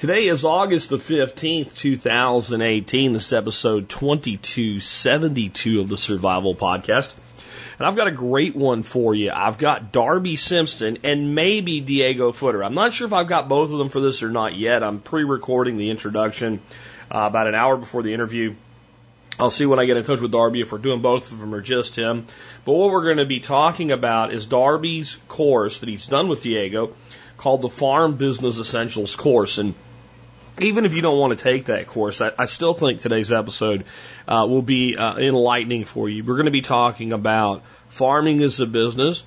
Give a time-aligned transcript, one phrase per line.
[0.00, 3.12] Today is August the 15th, 2018.
[3.12, 7.14] This is episode 2272 of the Survival Podcast.
[7.78, 9.30] And I've got a great one for you.
[9.30, 12.64] I've got Darby Simpson and maybe Diego Footer.
[12.64, 14.82] I'm not sure if I've got both of them for this or not yet.
[14.82, 16.60] I'm pre recording the introduction
[17.14, 18.54] uh, about an hour before the interview.
[19.38, 21.54] I'll see when I get in touch with Darby if we're doing both of them
[21.54, 22.24] or just him.
[22.64, 26.42] But what we're going to be talking about is Darby's course that he's done with
[26.42, 26.94] Diego
[27.36, 29.58] called the Farm Business Essentials course.
[29.58, 29.74] And
[30.60, 33.84] even if you don't want to take that course, I, I still think today's episode
[34.28, 36.22] uh, will be uh, enlightening for you.
[36.24, 39.24] We're going to be talking about farming as a business,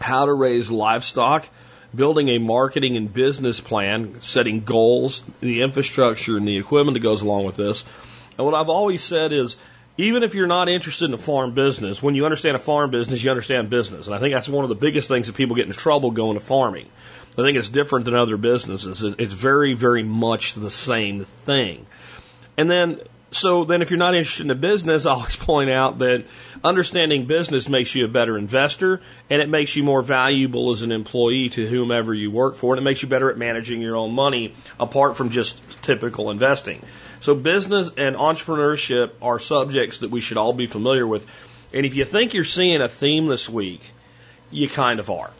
[0.00, 1.48] how to raise livestock,
[1.94, 7.22] building a marketing and business plan, setting goals, the infrastructure and the equipment that goes
[7.22, 7.84] along with this.
[8.36, 9.56] And what I've always said is,
[9.96, 13.22] even if you're not interested in a farm business, when you understand a farm business,
[13.22, 14.06] you understand business.
[14.06, 16.34] And I think that's one of the biggest things that people get in trouble going
[16.36, 16.88] to farming.
[17.34, 19.02] I think it's different than other businesses.
[19.02, 21.86] It's very, very much the same thing.
[22.56, 23.00] And then
[23.34, 26.24] so then if you're not interested in the business, I'll point out that
[26.62, 30.92] understanding business makes you a better investor and it makes you more valuable as an
[30.92, 34.12] employee to whomever you work for and it makes you better at managing your own
[34.12, 36.82] money apart from just typical investing.
[37.20, 41.26] So business and entrepreneurship are subjects that we should all be familiar with.
[41.72, 43.82] And if you think you're seeing a theme this week,
[44.50, 45.30] you kind of are.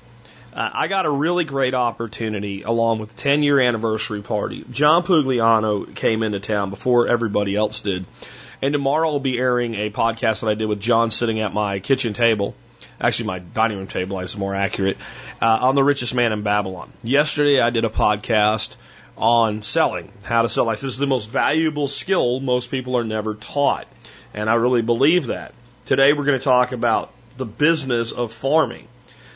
[0.55, 4.65] Uh, I got a really great opportunity along with the 10 year anniversary party.
[4.71, 8.07] John Pugliano came into town before everybody else did.
[8.63, 11.81] And tomorrow I'll be airing a podcast that I did with John sitting at my
[11.81, 12.55] kitchen table.
[13.01, 14.97] Actually, my dining room table is more accurate.
[15.43, 16.93] Uh, on the richest man in Babylon.
[17.03, 18.77] Yesterday I did a podcast
[19.19, 20.69] on selling, how to sell.
[20.69, 23.89] I said this is the most valuable skill most people are never taught.
[24.33, 25.53] And I really believe that.
[25.87, 28.87] Today we're going to talk about the business of farming.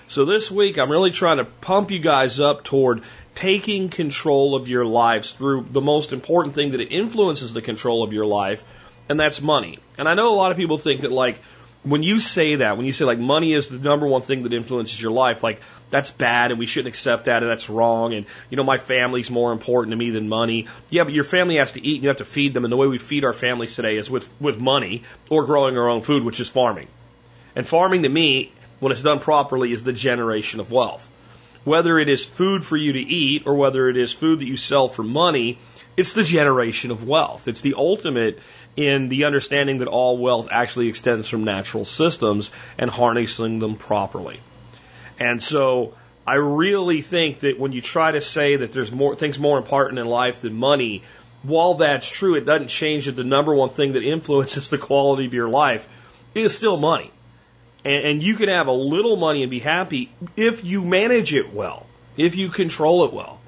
[0.09, 3.03] So this week, I'm really trying to pump you guys up toward
[3.35, 8.15] taking control of your lives through the most important thing that influences the control of
[8.15, 8.65] your life,
[9.11, 9.79] and that's money.
[9.99, 11.39] And I know a lot of people think that like,
[11.85, 14.55] when you say that, when you say like money is the number one thing that
[14.55, 15.61] influences your life, like
[15.91, 19.31] that's bad and we shouldn't accept that and that's wrong and you know my family's
[19.31, 20.67] more important to me than money.
[20.89, 22.77] Yeah, but your family has to eat and you have to feed them and the
[22.77, 26.25] way we feed our families today is with with money or growing our own food,
[26.25, 26.89] which is farming.
[27.55, 31.11] And farming to me when it's done properly, is the generation of wealth.
[31.65, 34.56] Whether it is food for you to eat or whether it is food that you
[34.56, 35.59] sell for money,
[35.97, 37.49] it's the generation of wealth.
[37.49, 38.38] It's the ultimate
[38.77, 44.38] in the understanding that all wealth actually extends from natural systems and harnessing them properly.
[45.19, 45.94] And so
[46.25, 49.99] I really think that when you try to say that there's more things more important
[49.99, 51.03] in life than money,
[51.43, 55.27] while that's true, it doesn't change that the number one thing that influences the quality
[55.27, 55.88] of your life
[56.34, 57.11] is still money.
[57.88, 61.54] And, and you can have a little money and be happy if you manage it
[61.54, 61.87] well,
[62.19, 63.41] if you control it well.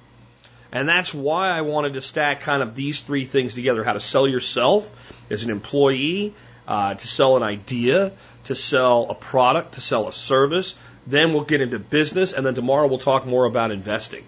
[0.73, 4.01] And that's why I wanted to stack kind of these three things together how to
[4.01, 4.91] sell yourself
[5.29, 6.33] as an employee,
[6.67, 8.13] uh, to sell an idea,
[8.45, 10.75] to sell a product, to sell a service.
[11.07, 14.25] Then we'll get into business, and then tomorrow we'll talk more about investing.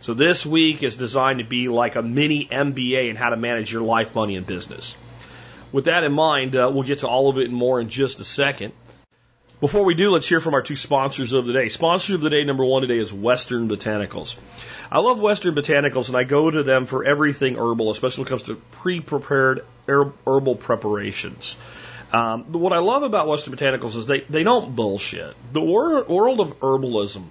[0.00, 3.72] So this week is designed to be like a mini MBA in how to manage
[3.72, 4.96] your life, money, and business.
[5.70, 8.18] With that in mind, uh, we'll get to all of it and more in just
[8.18, 8.72] a second.
[9.64, 11.70] Before we do, let's hear from our two sponsors of the day.
[11.70, 14.36] Sponsor of the day number one today is Western Botanicals.
[14.92, 18.28] I love Western Botanicals and I go to them for everything herbal, especially when it
[18.28, 21.56] comes to pre-prepared herbal preparations.
[22.12, 25.34] Um, what I love about Western Botanicals is they, they don't bullshit.
[25.54, 27.24] The wor- world of herbalism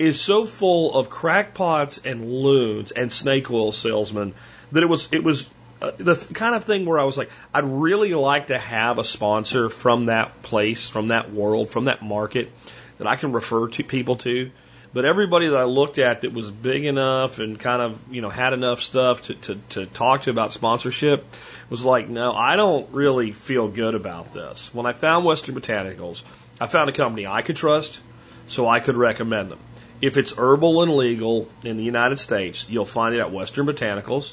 [0.00, 4.34] is so full of crackpots and loons and snake oil salesmen
[4.72, 5.48] that it was it was
[5.80, 9.68] the kind of thing where I was like, I'd really like to have a sponsor
[9.68, 12.50] from that place, from that world, from that market
[12.98, 14.50] that I can refer to people to.
[14.94, 18.30] But everybody that I looked at that was big enough and kind of, you know,
[18.30, 21.26] had enough stuff to, to, to talk to about sponsorship
[21.68, 24.72] was like, no, I don't really feel good about this.
[24.72, 26.22] When I found Western Botanicals,
[26.58, 28.00] I found a company I could trust,
[28.46, 29.58] so I could recommend them.
[30.00, 34.32] If it's herbal and legal in the United States, you'll find it at Western Botanicals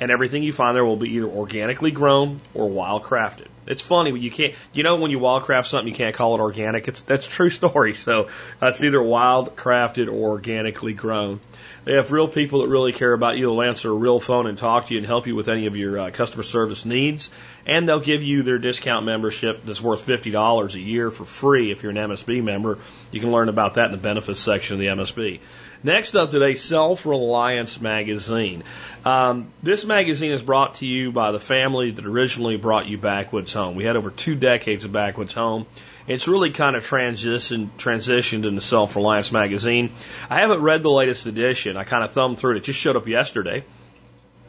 [0.00, 3.46] and everything you find there will be either organically grown or wild crafted.
[3.66, 6.40] It's funny, but you can't, you know, when you wildcraft something, you can't call it
[6.40, 6.88] organic.
[6.88, 7.94] It's, that's true story.
[8.04, 8.28] So
[8.60, 11.40] that's either wild crafted or organically grown.
[11.84, 13.46] They have real people that really care about you.
[13.46, 15.76] They'll answer a real phone and talk to you and help you with any of
[15.76, 17.30] your uh, customer service needs.
[17.66, 21.82] And they'll give you their discount membership that's worth $50 a year for free if
[21.82, 22.78] you're an MSB member.
[23.10, 25.40] You can learn about that in the benefits section of the MSB.
[25.84, 28.64] Next up today, Self Reliance Magazine.
[29.04, 33.52] Um, this magazine is brought to you by the family that originally brought you Backwoods
[33.52, 33.76] Home.
[33.76, 35.66] We had over two decades of Backwoods Home.
[36.06, 39.92] It's really kind of transitioned transitioned into Self Reliance magazine.
[40.30, 41.76] I haven't read the latest edition.
[41.76, 42.56] I kind of thumbed through it.
[42.56, 43.62] It just showed up yesterday.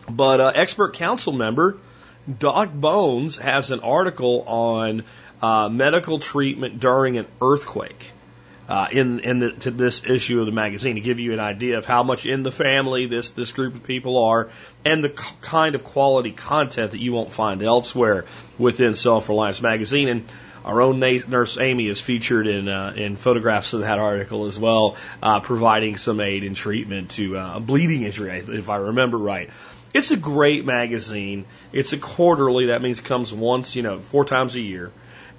[0.09, 1.77] But uh, expert council member
[2.39, 5.03] Doc Bones has an article on
[5.41, 8.13] uh, medical treatment during an earthquake.
[8.67, 11.77] Uh, in in the, to this issue of the magazine to give you an idea
[11.77, 14.49] of how much in the family this this group of people are
[14.83, 15.09] and the
[15.41, 18.25] kind of quality content that you won't find elsewhere
[18.57, 20.27] within Self Reliance magazine and
[20.65, 24.97] our own nurse Amy is featured in uh, in photographs of that article as well,
[25.21, 29.51] uh, providing some aid in treatment to uh, bleeding injury, if I remember right.
[29.93, 31.45] It's a great magazine.
[31.71, 32.65] It's a quarterly.
[32.65, 34.91] That means it comes once, you know, four times a year.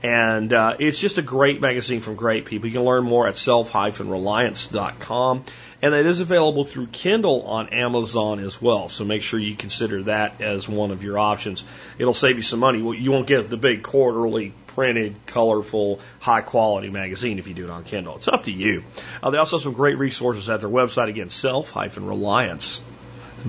[0.03, 2.69] And uh, it's just a great magazine from great people.
[2.69, 5.45] You can learn more at self-reliance.com.
[5.83, 8.89] And it is available through Kindle on Amazon as well.
[8.89, 11.65] So make sure you consider that as one of your options.
[11.99, 12.81] It'll save you some money.
[12.83, 17.65] Well, you won't get the big quarterly printed, colorful, high quality magazine if you do
[17.65, 18.17] it on Kindle.
[18.17, 18.85] It's up to you.
[19.23, 21.09] Uh, they also have some great resources at their website.
[21.09, 22.81] Again, self-reliance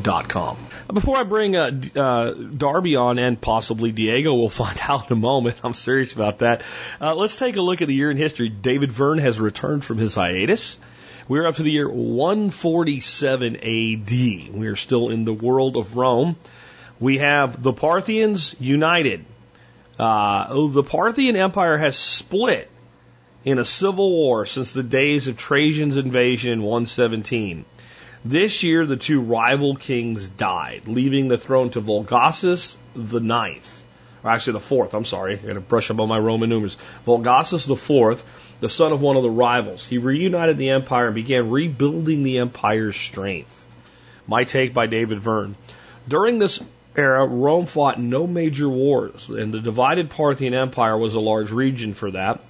[0.03, 0.57] com.
[0.93, 5.19] Before I bring uh, uh, Darby on and possibly Diego, we'll find out in a
[5.19, 5.59] moment.
[5.63, 6.61] I'm serious about that.
[7.01, 8.47] Uh, let's take a look at the year in history.
[8.47, 10.77] David Verne has returned from his hiatus.
[11.27, 14.55] We're up to the year 147 AD.
[14.55, 16.37] We are still in the world of Rome.
[17.01, 19.25] We have the Parthians united.
[19.99, 22.69] Uh, the Parthian Empire has split
[23.43, 27.65] in a civil war since the days of Trajan's invasion in 117.
[28.27, 33.85] This year, the two rival kings died, leaving the throne to Vologases the ninth,
[34.21, 34.93] or actually the fourth.
[34.93, 36.75] I'm sorry, I got to brush up on my Roman numerals.
[37.05, 38.25] Vologases the fourth,
[38.59, 39.85] the son of one of the rivals.
[39.85, 43.65] He reunited the empire and began rebuilding the empire's strength.
[44.27, 45.55] My take by David Verne.
[46.05, 46.61] During this
[46.97, 51.93] era, Rome fought no major wars, and the divided Parthian Empire was a large region
[51.93, 52.41] for that.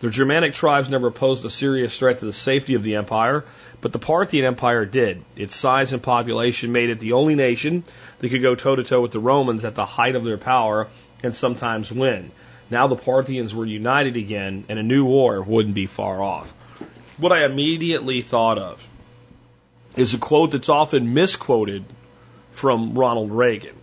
[0.00, 3.44] The Germanic tribes never posed a serious threat to the safety of the empire,
[3.80, 5.22] but the Parthian Empire did.
[5.36, 7.84] Its size and population made it the only nation
[8.18, 10.88] that could go toe to toe with the Romans at the height of their power
[11.22, 12.30] and sometimes win.
[12.70, 16.50] Now the Parthians were united again, and a new war wouldn't be far off.
[17.16, 18.86] What I immediately thought of
[19.96, 21.84] is a quote that's often misquoted
[22.52, 23.74] from Ronald Reagan.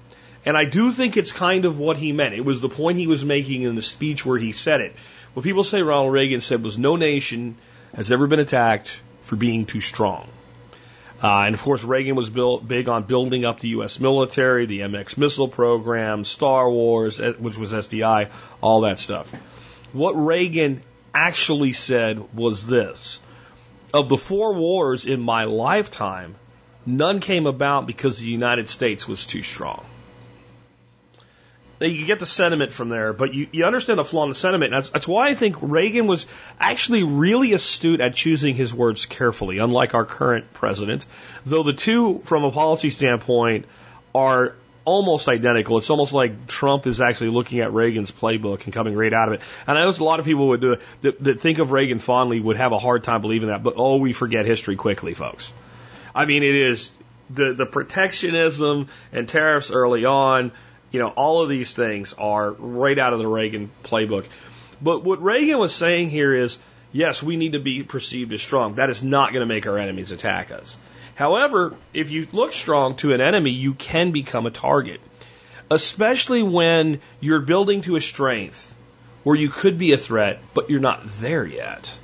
[0.45, 2.33] And I do think it's kind of what he meant.
[2.33, 4.95] It was the point he was making in the speech where he said it.
[5.33, 7.57] What people say Ronald Reagan said was no nation
[7.93, 8.89] has ever been attacked
[9.27, 10.27] for being too strong.
[11.21, 13.99] Uh, and of course, Reagan was built, big on building up the U.S.
[13.99, 18.29] military, the MX missile program, Star Wars, eh, which was SDI,
[18.61, 19.31] all that stuff.
[19.93, 20.83] What Reagan
[21.13, 23.19] actually said was this
[23.93, 26.35] Of the four wars in my lifetime,
[26.85, 29.83] none came about because the United States was too strong
[31.79, 34.71] you get the sentiment from there, but you, you understand the flaw in the sentiment.
[34.71, 36.25] That's, that's why I think Reagan was
[36.59, 41.05] actually really astute at choosing his words carefully, unlike our current president.
[41.45, 43.65] Though the two, from a policy standpoint,
[44.15, 45.77] are almost identical.
[45.77, 49.33] It's almost like Trump is actually looking at Reagan's playbook and coming right out of
[49.35, 49.41] it.
[49.67, 52.39] And I know a lot of people would do, that, that think of Reagan fondly
[52.39, 55.53] would have a hard time believing that, but oh, we forget history quickly, folks.
[56.15, 56.91] I mean, it is
[57.29, 60.51] the the protectionism and tariffs early on
[60.91, 64.25] you know, all of these things are right out of the Reagan playbook.
[64.81, 66.57] But what Reagan was saying here is,
[66.91, 68.73] yes, we need to be perceived as strong.
[68.73, 70.77] That is not going to make our enemies attack us.
[71.15, 75.01] However, if you look strong to an enemy, you can become a target,
[75.71, 78.73] especially when you're building to a strength
[79.23, 81.97] where you could be a threat, but you're not there yet.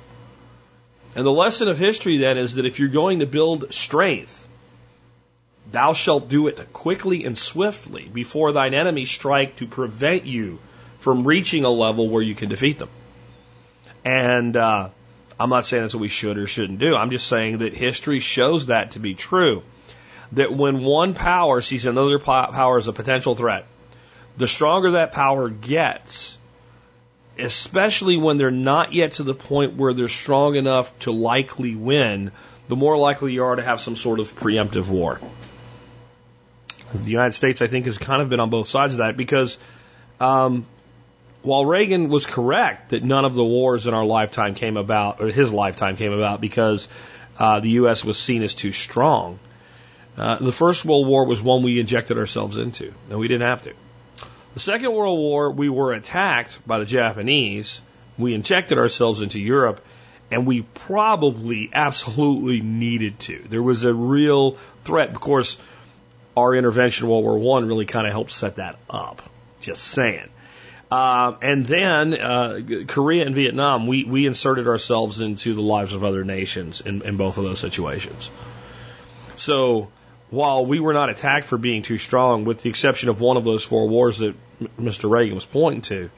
[1.14, 4.48] And the lesson of history then is that if you're going to build strength,
[5.74, 10.60] Thou shalt do it quickly and swiftly before thine enemies strike to prevent you
[10.98, 12.90] from reaching a level where you can defeat them.
[14.04, 14.90] And uh,
[15.38, 16.94] I'm not saying that's what we should or shouldn't do.
[16.94, 19.64] I'm just saying that history shows that to be true.
[20.30, 23.66] That when one power sees another power as a potential threat,
[24.36, 26.38] the stronger that power gets,
[27.36, 32.30] especially when they're not yet to the point where they're strong enough to likely win,
[32.68, 35.18] the more likely you are to have some sort of preemptive war.
[36.94, 39.58] The United States, I think, has kind of been on both sides of that because
[40.20, 40.66] um,
[41.42, 45.26] while Reagan was correct that none of the wars in our lifetime came about, or
[45.26, 46.88] his lifetime came about because
[47.38, 48.04] uh, the U.S.
[48.04, 49.38] was seen as too strong,
[50.16, 53.62] uh, the First World War was one we injected ourselves into, and we didn't have
[53.62, 53.72] to.
[54.54, 57.82] The Second World War, we were attacked by the Japanese.
[58.16, 59.84] We injected ourselves into Europe,
[60.30, 63.44] and we probably absolutely needed to.
[63.48, 65.10] There was a real threat.
[65.10, 65.58] Of course,
[66.36, 69.22] our intervention in World War One really kind of helped set that up.
[69.60, 70.28] Just saying.
[70.90, 76.04] Uh, and then uh, Korea and Vietnam, we, we inserted ourselves into the lives of
[76.04, 78.30] other nations in, in both of those situations.
[79.36, 79.88] So
[80.30, 83.44] while we were not attacked for being too strong, with the exception of one of
[83.44, 84.34] those four wars that
[84.78, 85.10] Mr.
[85.10, 86.10] Reagan was pointing to,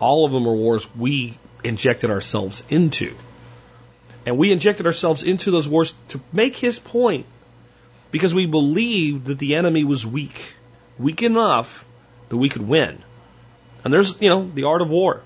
[0.00, 3.14] all of them were wars we injected ourselves into.
[4.26, 7.26] And we injected ourselves into those wars to make his point
[8.16, 10.54] because we believed that the enemy was weak,
[10.98, 11.84] weak enough
[12.30, 13.02] that we could win.
[13.84, 15.20] And there's, you know, the art of war.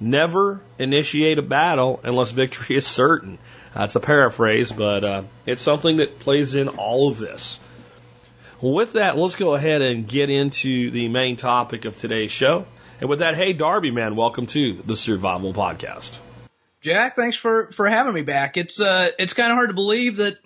[0.00, 3.36] Never initiate a battle unless victory is certain.
[3.74, 7.60] That's a paraphrase, but uh, it's something that plays in all of this.
[8.62, 12.64] With that, let's go ahead and get into the main topic of today's show.
[13.02, 16.18] And with that, hey, Darby, man, welcome to the Survival Podcast.
[16.80, 18.56] Jack, thanks for, for having me back.
[18.56, 20.38] It's, uh, it's kind of hard to believe that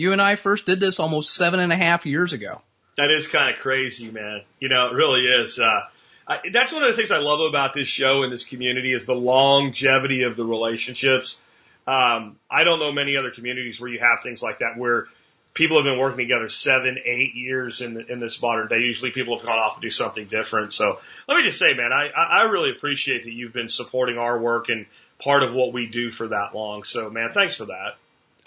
[0.00, 2.62] you and I first did this almost seven and a half years ago.
[2.96, 4.40] That is kind of crazy, man.
[4.58, 5.58] You know, it really is.
[5.58, 5.82] Uh,
[6.26, 9.04] I, that's one of the things I love about this show and this community is
[9.04, 11.38] the longevity of the relationships.
[11.86, 15.06] Um, I don't know many other communities where you have things like that where
[15.52, 18.78] people have been working together seven, eight years in the, in this modern day.
[18.78, 20.72] Usually people have gone off to do something different.
[20.72, 24.38] So let me just say, man, I, I really appreciate that you've been supporting our
[24.40, 24.86] work and
[25.18, 26.84] part of what we do for that long.
[26.84, 27.96] So man, thanks for that.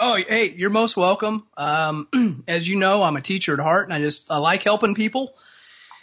[0.05, 1.47] Oh, hey, you're most welcome.
[1.55, 4.95] Um, as you know, I'm a teacher at heart and I just, I like helping
[4.95, 5.33] people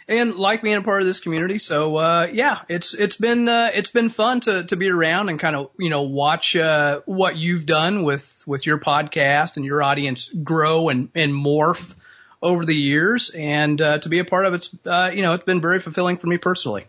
[0.07, 1.59] and like being a part of this community.
[1.59, 5.39] So, uh, yeah, it's, it's been, uh, it's been fun to, to be around and
[5.39, 9.83] kind of, you know, watch, uh, what you've done with, with your podcast and your
[9.83, 11.93] audience grow and, and morph
[12.41, 13.29] over the years.
[13.29, 16.17] And, uh, to be a part of it's, uh, you know, it's been very fulfilling
[16.17, 16.87] for me personally.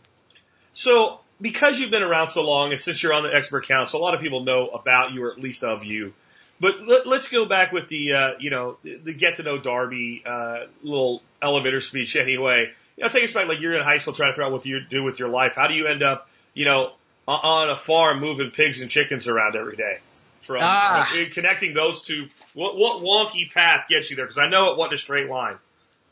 [0.73, 4.03] So because you've been around so long and since you're on the expert council, a
[4.03, 6.15] lot of people know about you or at least of you.
[6.63, 10.23] But let, us go back with the, uh, you know, the get to know Darby,
[10.25, 12.71] uh, little elevator speech anyway.
[12.97, 14.65] You know, take us back, like you're in high school trying to figure out what
[14.65, 15.55] you do with your life.
[15.57, 16.93] How do you end up, you know,
[17.27, 19.99] on a farm moving pigs and chickens around every day?
[20.43, 21.13] From ah.
[21.33, 24.27] connecting those two, what, what wonky path gets you there?
[24.27, 25.57] Because I know it wasn't a straight line.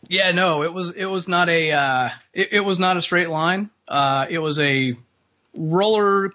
[0.08, 3.28] Yeah, no, it was it was not a uh, it, it was not a straight
[3.28, 3.70] line.
[3.86, 4.96] Uh, it was a
[5.54, 6.32] roller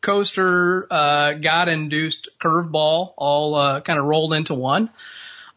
[0.00, 4.90] coaster, uh, God induced curveball all, uh, kind of rolled into one.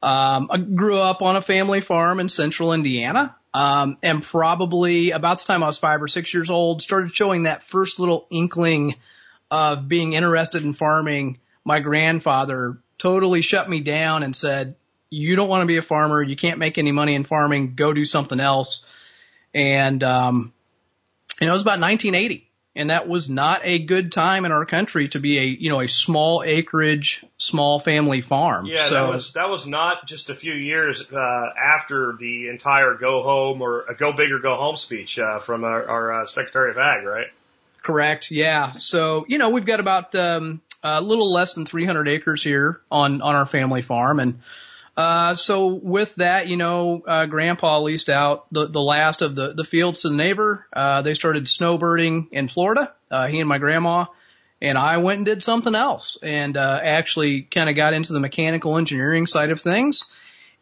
[0.02, 3.36] Um, I grew up on a family farm in central Indiana.
[3.54, 7.44] Um, and probably about the time I was five or six years old, started showing
[7.44, 8.96] that first little inkling
[9.50, 11.40] of being interested in farming.
[11.66, 14.76] My grandfather totally shut me down and said,
[15.10, 16.22] you don't want to be a farmer.
[16.22, 17.76] You can't make any money in farming.
[17.76, 18.86] Go do something else.
[19.54, 20.54] And, um,
[21.40, 22.47] and it was about 1980
[22.78, 25.82] and that was not a good time in our country to be a you know
[25.82, 28.68] a small acreage, small family farm.
[28.68, 32.94] Yeah, so, that was that was not just a few years uh, after the entire
[32.94, 36.26] go home or a go big or go home speech uh, from our, our uh,
[36.26, 37.28] Secretary of Ag, right?
[37.82, 38.32] Correct.
[38.32, 38.74] Yeah.
[38.74, 43.22] So you know we've got about um, a little less than 300 acres here on
[43.22, 44.42] on our family farm, and
[44.98, 49.54] uh, so with that, you know, uh, grandpa leased out the, the last of the,
[49.54, 50.66] the fields to the neighbor.
[50.74, 54.06] Uh, they started snowbirding in Florida, uh, he and my grandma.
[54.60, 58.20] And I went and did something else and, uh, actually kind of got into the
[58.20, 60.04] mechanical engineering side of things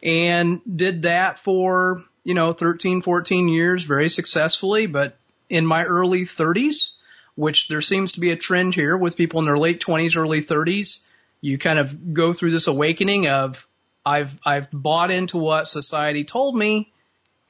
[0.02, 4.86] and did that for, you know, 13, 14 years very successfully.
[4.86, 5.16] But
[5.48, 6.92] in my early 30s,
[7.36, 10.42] which there seems to be a trend here with people in their late 20s, early
[10.42, 11.00] 30s,
[11.40, 13.66] you kind of go through this awakening of,
[14.06, 16.92] I've I've bought into what society told me,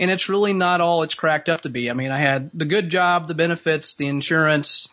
[0.00, 1.90] and it's really not all it's cracked up to be.
[1.90, 4.88] I mean, I had the good job, the benefits, the insurance,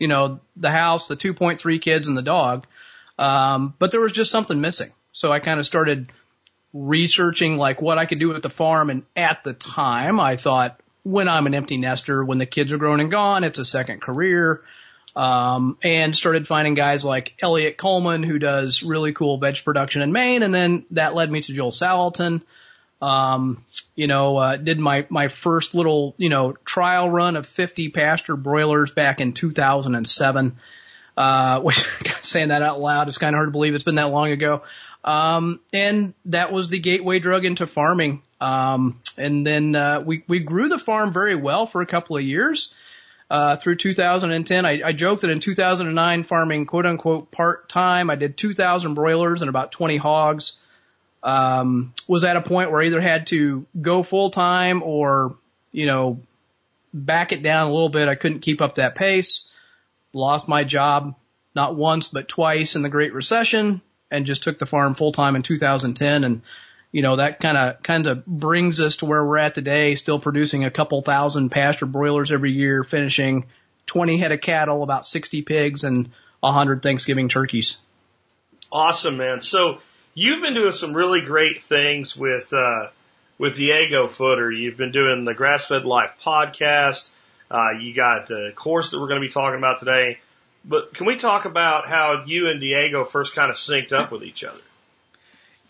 [0.00, 2.66] you know, the house, the 2.3 kids, and the dog,
[3.16, 4.90] um, but there was just something missing.
[5.12, 6.10] So I kind of started
[6.72, 10.80] researching like what I could do at the farm, and at the time, I thought
[11.04, 14.02] when I'm an empty nester, when the kids are grown and gone, it's a second
[14.02, 14.62] career.
[15.14, 20.10] Um, and started finding guys like Eliot Coleman, who does really cool veg production in
[20.10, 20.42] Maine.
[20.42, 22.42] And then that led me to Joel Salatin.
[23.02, 23.62] Um,
[23.94, 28.36] you know, uh, did my, my first little, you know, trial run of 50 pasture
[28.36, 30.56] broilers back in 2007.
[31.14, 31.84] Uh, which
[32.22, 33.74] saying that out loud is kind of hard to believe.
[33.74, 34.62] It's been that long ago.
[35.04, 38.22] Um, and that was the gateway drug into farming.
[38.40, 42.22] Um, and then, uh, we, we grew the farm very well for a couple of
[42.22, 42.72] years.
[43.32, 44.66] Uh, through 2010.
[44.66, 49.40] I, I joked that in 2009, farming quote unquote part time, I did 2,000 broilers
[49.40, 50.52] and about 20 hogs.
[51.22, 55.34] Um, was at a point where I either had to go full time or,
[55.70, 56.20] you know,
[56.92, 58.08] back it down a little bit.
[58.08, 59.48] I couldn't keep up that pace.
[60.12, 61.14] Lost my job
[61.54, 65.36] not once but twice in the Great Recession and just took the farm full time
[65.36, 66.42] in 2010 and
[66.92, 70.18] you know, that kind of, kind of brings us to where we're at today, still
[70.18, 73.46] producing a couple thousand pasture broilers every year, finishing
[73.86, 77.78] 20 head of cattle, about 60 pigs and 100 Thanksgiving turkeys.
[78.70, 79.40] Awesome, man.
[79.40, 79.78] So
[80.14, 82.88] you've been doing some really great things with, uh,
[83.38, 84.52] with Diego Footer.
[84.52, 87.08] You've been doing the Grass Fed Life podcast.
[87.50, 90.18] Uh, you got the course that we're going to be talking about today.
[90.64, 94.22] But can we talk about how you and Diego first kind of synced up with
[94.22, 94.60] each other?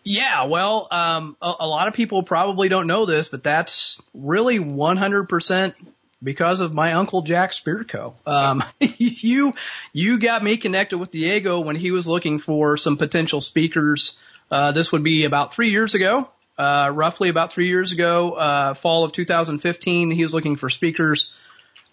[0.05, 4.59] Yeah, well, um, a, a lot of people probably don't know this, but that's really
[4.59, 5.75] 100%
[6.23, 8.15] because of my uncle Jack Spirko.
[8.27, 9.55] Um, you,
[9.93, 14.17] you got me connected with Diego when he was looking for some potential speakers.
[14.51, 16.29] Uh, this would be about three years ago,
[16.59, 20.11] uh, roughly about three years ago, uh, fall of 2015.
[20.11, 21.31] He was looking for speakers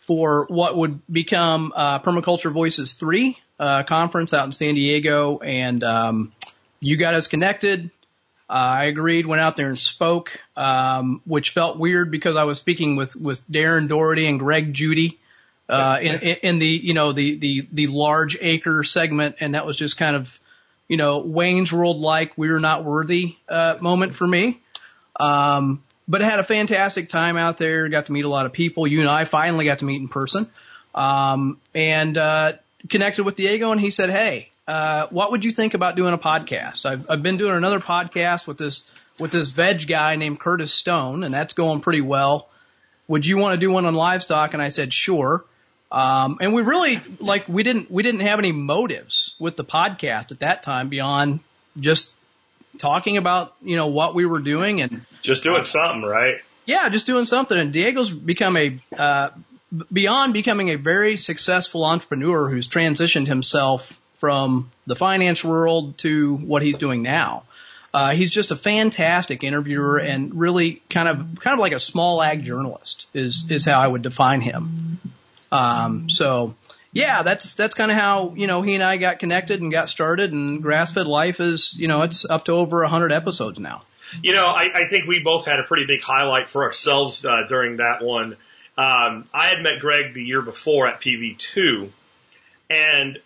[0.01, 5.37] for what would become, uh, Permaculture Voices 3, uh, conference out in San Diego.
[5.37, 6.31] And, um,
[6.79, 7.91] you got us connected.
[8.49, 12.57] Uh, I agreed, went out there and spoke, um, which felt weird because I was
[12.57, 15.19] speaking with, with Darren Doherty and Greg Judy,
[15.69, 19.35] uh, in, in the, you know, the, the, the large acre segment.
[19.39, 20.39] And that was just kind of,
[20.87, 24.59] you know, Wayne's World like we're not worthy, uh, moment for me.
[25.19, 27.87] Um, but I had a fantastic time out there.
[27.87, 28.87] Got to meet a lot of people.
[28.87, 30.49] You and I finally got to meet in person.
[30.95, 32.53] Um, and, uh,
[32.89, 36.17] connected with Diego and he said, Hey, uh, what would you think about doing a
[36.17, 36.85] podcast?
[36.85, 41.23] I've, I've been doing another podcast with this, with this veg guy named Curtis Stone
[41.23, 42.47] and that's going pretty well.
[43.07, 44.53] Would you want to do one on livestock?
[44.53, 45.43] And I said, sure.
[45.91, 50.31] Um, and we really, like, we didn't, we didn't have any motives with the podcast
[50.31, 51.39] at that time beyond
[51.79, 52.11] just
[52.77, 56.35] talking about, you know, what we were doing and just doing something, right?
[56.67, 57.57] Yeah, just doing something.
[57.57, 59.29] And Diego's become a, uh,
[59.91, 66.61] beyond becoming a very successful entrepreneur who's transitioned himself from the finance world to what
[66.61, 67.43] he's doing now.
[67.93, 72.21] Uh, he's just a fantastic interviewer and really kind of kind of like a small
[72.21, 74.99] ag journalist is is how I would define him.
[75.51, 76.53] Um, so
[76.91, 79.89] yeah, that's that's kind of how you know he and I got connected and got
[79.89, 80.31] started.
[80.31, 83.83] And Grassfed Life is you know it's up to over a hundred episodes now.
[84.23, 87.43] You know, I, I think we both had a pretty big highlight for ourselves uh,
[87.47, 88.37] during that one.
[88.75, 91.89] Um, I had met Greg the year before at PV2,
[92.69, 93.19] and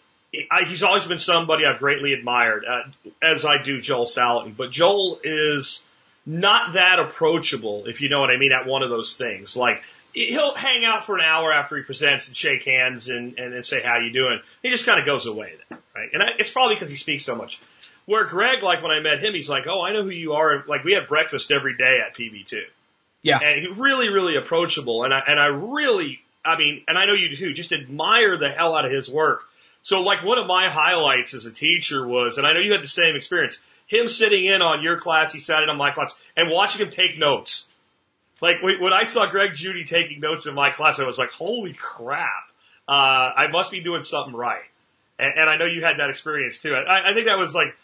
[0.50, 2.84] I, he's always been somebody I've greatly admired, uh,
[3.22, 4.56] as I do Joel Salatin.
[4.56, 5.86] But Joel is
[6.26, 9.56] not that approachable, if you know what I mean, at one of those things.
[9.56, 13.54] Like, he'll hang out for an hour after he presents and shake hands and, and,
[13.54, 14.40] and say, how you doing?
[14.62, 16.10] He just kind of goes away then, right?
[16.14, 17.60] And I, it's probably because he speaks so much.
[18.06, 20.64] Where Greg, like when I met him, he's like, oh, I know who you are.
[20.68, 22.62] Like we have breakfast every day at PV2.
[23.22, 23.40] Yeah.
[23.42, 25.06] And he really, really approachable.
[25.06, 28.50] And I, and I really, I mean, and I know you too, just admire the
[28.50, 29.44] hell out of his work.
[29.84, 32.82] So like one of my highlights as a teacher was, and I know you had
[32.82, 36.20] the same experience, him sitting in on your class, he sat in on my class,
[36.36, 37.68] and watching him take notes.
[38.42, 41.74] Like when I saw Greg Judy taking notes in my class, I was like, holy
[41.74, 42.32] crap.
[42.88, 44.64] Uh, I must be doing something right.
[45.20, 46.74] And, and I know you had that experience too.
[46.74, 47.76] I, I think that was like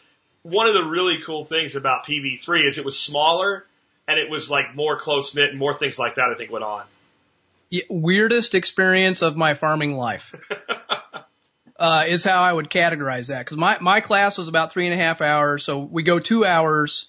[0.44, 3.66] one of the really cool things about PV3 is it was smaller
[4.08, 6.66] and it was like more close knit and more things like that I think went
[6.66, 6.84] on.
[7.70, 10.34] Yeah, weirdest experience of my farming life.
[11.80, 13.46] uh, is how I would categorize that.
[13.46, 15.64] Cause my, my class was about three and a half hours.
[15.64, 17.08] So we go two hours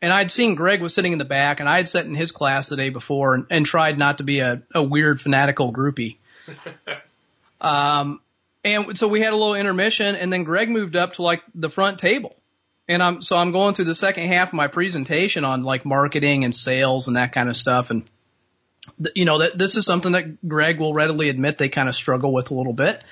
[0.00, 2.32] and I'd seen Greg was sitting in the back and I had sat in his
[2.32, 6.16] class the day before and, and tried not to be a, a weird fanatical groupie.
[7.60, 8.20] um,
[8.64, 11.68] and so we had a little intermission and then Greg moved up to like the
[11.68, 12.34] front table.
[12.88, 16.46] And I'm, so I'm going through the second half of my presentation on like marketing
[16.46, 17.90] and sales and that kind of stuff.
[17.90, 18.04] And,
[19.14, 22.32] you know, that this is something that Greg will readily admit they kind of struggle
[22.32, 23.02] with a little bit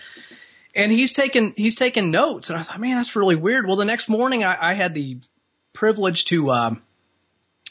[0.76, 3.66] and he's taken he's taken notes, and I thought, man, that's really weird.
[3.66, 5.18] Well, the next morning I, I had the
[5.72, 6.82] privilege to um,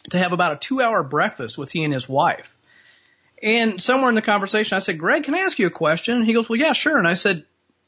[0.10, 2.52] to have about a two hour breakfast with he and his wife.
[3.41, 6.15] And somewhere in the conversation, I said, Greg, can I ask you a question?
[6.15, 6.98] And he goes, Well, yeah, sure.
[6.98, 7.46] And I said,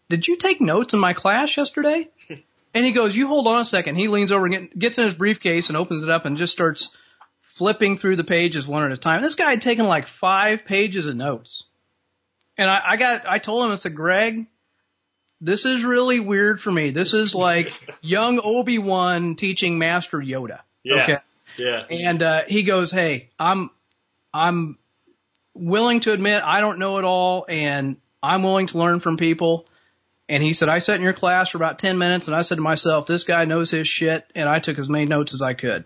[0.07, 2.09] Did you take notes in my class yesterday?
[2.73, 3.95] and he goes, You hold on a second.
[3.95, 6.91] He leans over and gets in his briefcase and opens it up and just starts
[7.41, 9.23] flipping through the pages one at a time.
[9.23, 11.63] This guy had taken like five pages of notes.
[12.55, 14.47] And I, I got, I told him, I said, Greg,
[15.41, 16.91] this is really weird for me.
[16.91, 20.61] This is like young Obi-Wan teaching Master Yoda.
[20.83, 21.03] Yeah.
[21.03, 21.17] Okay.
[21.57, 21.83] Yeah.
[21.89, 23.69] And, uh, he goes, Hey, I'm,
[24.33, 24.77] I'm
[25.53, 27.45] willing to admit I don't know it all.
[27.49, 29.65] And I'm willing to learn from people.
[30.29, 32.55] And he said, I sat in your class for about 10 minutes and I said
[32.55, 34.29] to myself, this guy knows his shit.
[34.35, 35.85] And I took as many notes as I could.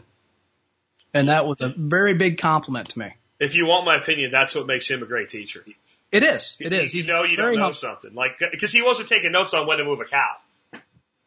[1.13, 3.13] And that was a very big compliment to me.
[3.39, 5.63] If you want my opinion, that's what makes him a great teacher.
[6.11, 6.57] It is.
[6.59, 6.93] It is.
[6.93, 8.13] You know you don't know hum- something.
[8.13, 10.35] Like, cause he wasn't taking notes on when to move a cow.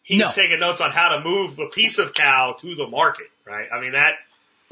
[0.02, 0.30] He's No.
[0.30, 3.66] taking notes on how to move a piece of cow to the market, right?
[3.72, 4.16] I mean, that,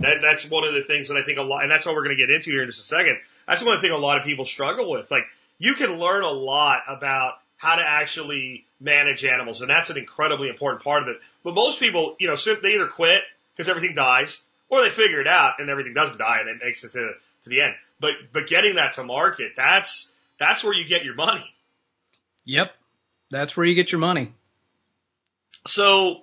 [0.00, 2.04] that, that's one of the things that I think a lot, and that's what we're
[2.04, 3.18] going to get into here in just a second.
[3.48, 5.10] That's one thing a lot of people struggle with.
[5.10, 5.24] Like,
[5.58, 10.48] you can learn a lot about how to actually manage animals, and that's an incredibly
[10.50, 11.16] important part of it.
[11.44, 13.22] But most people, you know, they either quit
[13.56, 16.82] because everything dies, or they figure it out and everything doesn't die and it makes
[16.84, 17.12] it to,
[17.44, 17.74] to the end.
[18.02, 21.44] But, but getting that to market, that's, that's where you get your money.
[22.44, 22.72] Yep.
[23.30, 24.32] That's where you get your money.
[25.66, 26.22] So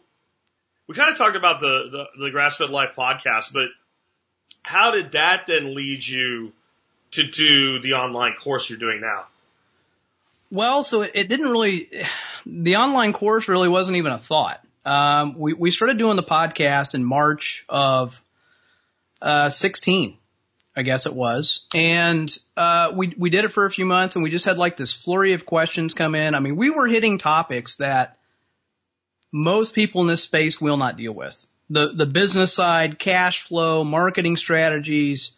[0.87, 3.69] we kind of talked about the, the, the grass fed life podcast, but
[4.61, 6.51] how did that then lead you
[7.11, 9.25] to do the online course you're doing now?
[10.51, 11.89] Well, so it, it didn't really,
[12.45, 14.61] the online course really wasn't even a thought.
[14.85, 18.21] Um, we, we started doing the podcast in March of,
[19.21, 20.17] uh, 16,
[20.79, 21.65] I guess it was.
[21.75, 24.77] And, uh, we, we did it for a few months and we just had like
[24.77, 26.35] this flurry of questions come in.
[26.35, 28.17] I mean, we were hitting topics that
[29.31, 31.45] most people in this space will not deal with.
[31.69, 35.33] The, the business side, cash flow, marketing strategies,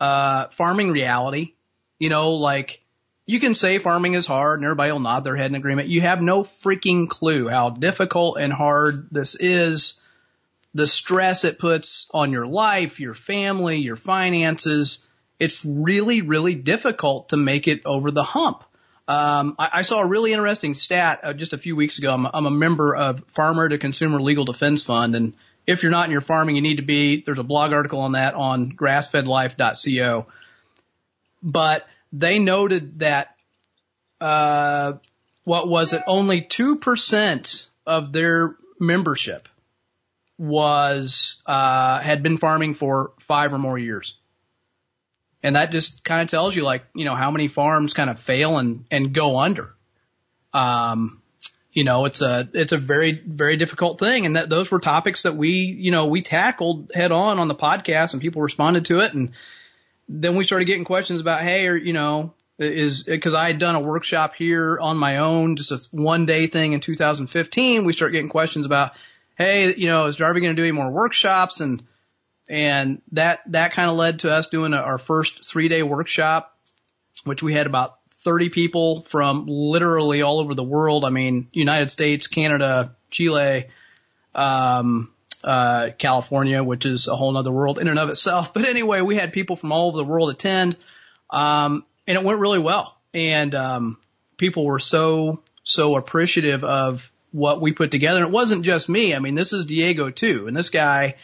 [0.00, 1.54] uh, farming reality,
[1.98, 2.80] you know, like,
[3.26, 5.88] you can say farming is hard and everybody will nod their head in agreement.
[5.88, 10.00] You have no freaking clue how difficult and hard this is.
[10.74, 15.06] The stress it puts on your life, your family, your finances.
[15.38, 18.64] It's really, really difficult to make it over the hump.
[19.06, 22.12] Um, I, I saw a really interesting stat uh, just a few weeks ago.
[22.12, 25.34] I'm, I'm a member of Farmer to Consumer Legal Defense Fund, and
[25.66, 27.20] if you're not in your farming, you need to be.
[27.20, 30.26] There's a blog article on that on grassfedlife.co.
[31.42, 33.36] But they noted that
[34.20, 34.94] uh,
[35.44, 36.02] what was it?
[36.06, 39.48] Only two percent of their membership
[40.38, 44.16] was uh, had been farming for five or more years,
[45.42, 48.18] and that just kind of tells you, like, you know, how many farms kind of
[48.18, 49.74] fail and and go under.
[50.52, 51.22] Um,
[51.72, 55.22] you know, it's a it's a very very difficult thing, and that those were topics
[55.24, 59.00] that we you know we tackled head on on the podcast, and people responded to
[59.00, 59.32] it, and
[60.08, 63.74] then we started getting questions about, hey, or you know, is because I had done
[63.74, 67.84] a workshop here on my own, just a one day thing in 2015.
[67.84, 68.92] We start getting questions about,
[69.36, 71.60] hey, you know, is Darby going to do any more workshops?
[71.60, 71.82] And
[72.48, 76.56] and that that kind of led to us doing a, our first three day workshop,
[77.24, 81.04] which we had about 30 people from literally all over the world.
[81.04, 83.66] I mean, United States, Canada, Chile,
[84.34, 85.10] um,
[85.44, 88.54] uh, California, which is a whole nother world in and of itself.
[88.54, 90.76] But anyway, we had people from all over the world attend.
[91.28, 92.96] Um, and it went really well.
[93.12, 93.98] And, um,
[94.38, 98.18] people were so, so appreciative of what we put together.
[98.18, 99.12] And it wasn't just me.
[99.12, 100.46] I mean, this is Diego too.
[100.46, 101.16] And this guy,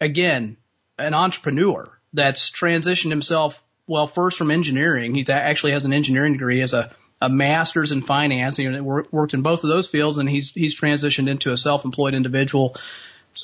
[0.00, 0.56] again,
[1.00, 5.12] an entrepreneur that's transitioned himself, well, first from engineering.
[5.12, 9.42] He actually has an engineering degree as a, a master's in finance and worked in
[9.42, 10.18] both of those fields.
[10.18, 12.76] And he's, he's transitioned into a self-employed individual.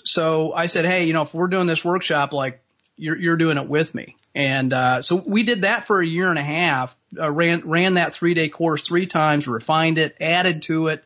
[0.05, 2.61] So I said, Hey, you know, if we're doing this workshop, like
[2.97, 4.15] you're, you're doing it with me.
[4.37, 7.95] And, uh, so we did that for a year and a half, uh, ran, ran
[7.95, 11.03] that three day course three times, refined it, added to it.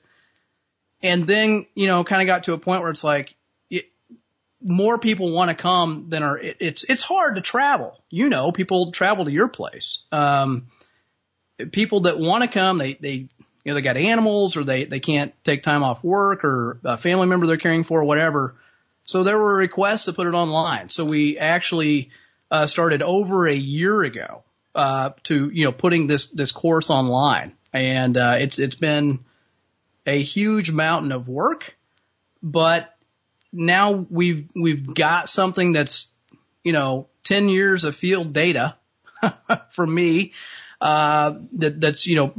[1.03, 3.35] And then, you know, kind of got to a point where it's like,
[3.71, 3.87] it,
[4.63, 7.99] more people want to come than are, it, it's, it's hard to travel.
[8.11, 10.01] You know, people travel to your place.
[10.13, 10.67] Um,
[11.73, 13.29] people that want to come, they, they, you
[13.65, 17.27] know, they got animals or they, they can't take time off work or a family
[17.27, 18.57] member they're caring for or whatever.
[19.07, 20.91] So there were requests to put it online.
[20.91, 22.11] So we actually,
[22.51, 24.43] uh, started over a year ago,
[24.75, 27.53] uh, to, you know, putting this, this course online.
[27.73, 29.21] And, uh, it's, it's been
[30.11, 31.75] a huge mountain of work,
[32.43, 32.95] but
[33.53, 36.09] now we've, we've got something that's,
[36.65, 38.77] you know, 10 years of field data
[39.71, 40.33] for me,
[40.81, 42.35] uh, that, that's, you know,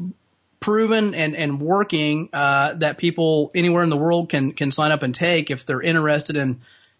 [0.59, 5.01] proven and, and working, uh, that people anywhere in the world can, can sign up
[5.01, 6.59] and take if they're interested in,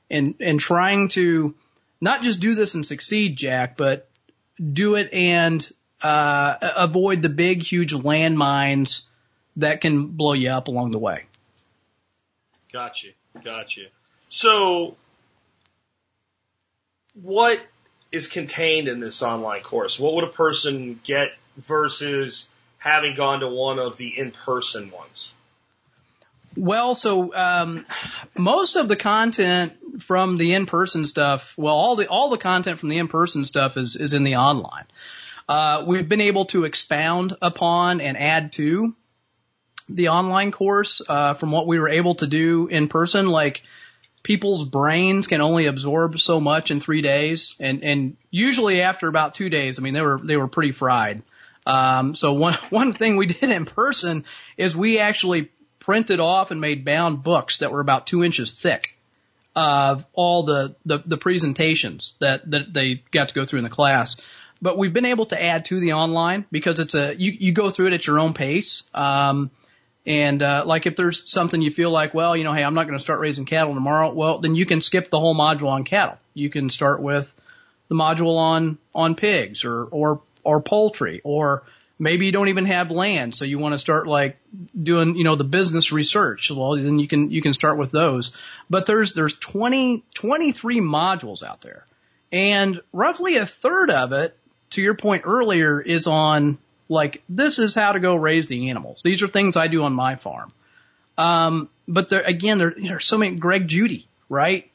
[0.09, 1.53] in, in trying to
[1.99, 4.09] not just do this and succeed, Jack, but
[4.61, 5.69] do it and,
[6.01, 9.03] uh, avoid the big, huge landmines
[9.57, 11.25] that can blow you up along the way.
[12.71, 13.09] Gotcha.
[13.43, 13.87] Gotcha.
[14.29, 14.95] So,
[17.21, 17.61] what
[18.11, 19.99] is contained in this online course?
[19.99, 25.33] What would a person get versus having gone to one of the in-person ones?
[26.57, 27.85] Well, so um,
[28.37, 32.89] most of the content from the in-person stuff, well, all the all the content from
[32.89, 34.85] the in-person stuff is is in the online.
[35.47, 38.93] Uh, we've been able to expound upon and add to
[39.95, 43.27] the online course uh, from what we were able to do in person.
[43.27, 43.63] Like
[44.23, 49.35] people's brains can only absorb so much in three days, and and usually after about
[49.35, 51.23] two days, I mean they were they were pretty fried.
[51.65, 54.25] Um, so one one thing we did in person
[54.57, 55.49] is we actually
[55.79, 58.95] printed off and made bound books that were about two inches thick
[59.55, 63.69] of all the, the, the presentations that, that they got to go through in the
[63.69, 64.15] class.
[64.61, 67.69] But we've been able to add to the online because it's a, you, you go
[67.69, 68.83] through it at your own pace.
[68.93, 69.49] Um,
[70.05, 72.87] and, uh, like if there's something you feel like, well, you know, hey, I'm not
[72.87, 74.11] going to start raising cattle tomorrow.
[74.11, 76.17] Well, then you can skip the whole module on cattle.
[76.33, 77.33] You can start with
[77.87, 81.63] the module on, on pigs or, or, or poultry or,
[82.01, 84.39] maybe you don't even have land, so you want to start like
[84.75, 86.49] doing, you know, the business research.
[86.49, 88.31] Well, then you can, you can start with those.
[88.71, 91.85] But there's, there's 20, 23 modules out there.
[92.31, 94.35] And roughly a third of it,
[94.71, 96.57] to your point earlier, is on
[96.91, 99.01] like, this is how to go raise the animals.
[99.03, 100.51] These are things I do on my farm.
[101.17, 104.71] Um, but there, again, there, there's so many, Greg Judy, right?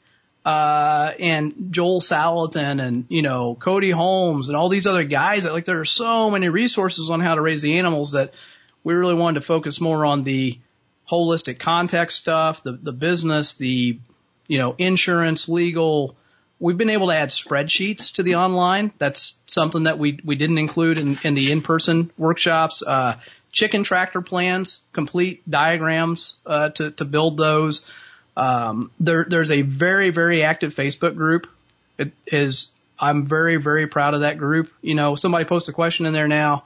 [0.47, 5.51] uh, and Joel Salatin and, you know, Cody Holmes and all these other guys that
[5.51, 8.33] like there are so many resources on how to raise the animals that
[8.81, 10.57] we really wanted to focus more on the
[11.11, 13.99] holistic context stuff, the, the business, the,
[14.47, 16.15] you know, insurance, legal.
[16.59, 18.91] We've been able to add spreadsheets to the online.
[18.97, 22.81] That's something that we, we didn't include in, in the in-person workshops.
[22.81, 23.19] Uh,
[23.51, 27.85] chicken tractor plans, complete diagrams, uh, to, to build those.
[28.35, 31.47] Um, there, there's a very, very active Facebook group.
[31.97, 34.71] It is, I'm very, very proud of that group.
[34.81, 36.63] You know, somebody posts a question in there now.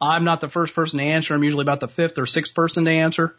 [0.00, 1.34] I'm not the first person to answer.
[1.34, 3.34] I'm usually about the fifth or sixth person to answer.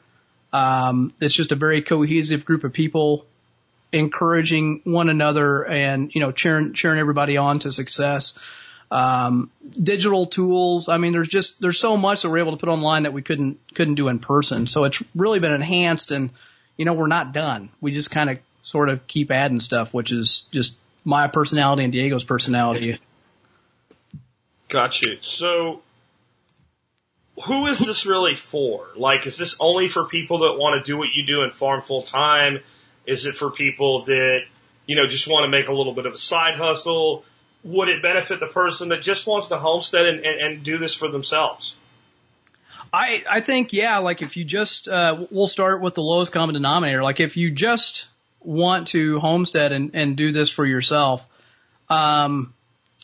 [0.54, 3.26] Um, it's just a very cohesive group of people
[3.92, 8.38] encouraging one another and, you know, cheering, cheering everybody on to success.
[8.90, 9.50] Um,
[9.82, 10.90] digital tools.
[10.90, 13.22] I mean, there's just, there's so much that we're able to put online that we
[13.22, 14.68] couldn't, couldn't do in person.
[14.68, 16.30] So it's really been enhanced and,
[16.78, 17.70] you know, we're not done.
[17.80, 21.94] We just kind of sort of keep adding stuff, which is just my personality and
[21.94, 23.00] Diego's personality.
[24.70, 25.18] Got you.
[25.22, 25.82] So,
[27.44, 28.88] who is this really for?
[28.96, 31.82] Like, is this only for people that want to do what you do and farm
[31.82, 32.60] full time?
[33.06, 34.42] Is it for people that,
[34.86, 37.26] you know, just want to make a little bit of a side hustle?
[37.64, 40.96] Would it benefit the person that just wants to homestead and, and, and do this
[40.96, 41.76] for themselves?
[42.94, 46.54] I I think yeah, like if you just uh, we'll start with the lowest common
[46.54, 47.02] denominator.
[47.02, 48.08] Like if you just
[48.42, 51.26] want to homestead and and do this for yourself,
[51.90, 52.54] um,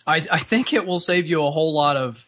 [0.05, 2.25] I I think it will save you a whole lot of,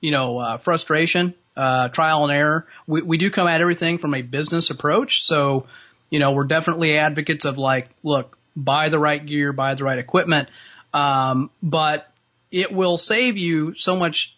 [0.00, 2.66] you know, uh, frustration, uh, trial and error.
[2.86, 5.66] We we do come at everything from a business approach, so
[6.10, 9.98] you know we're definitely advocates of like, look, buy the right gear, buy the right
[9.98, 10.48] equipment,
[10.92, 12.12] um, but
[12.50, 14.34] it will save you so much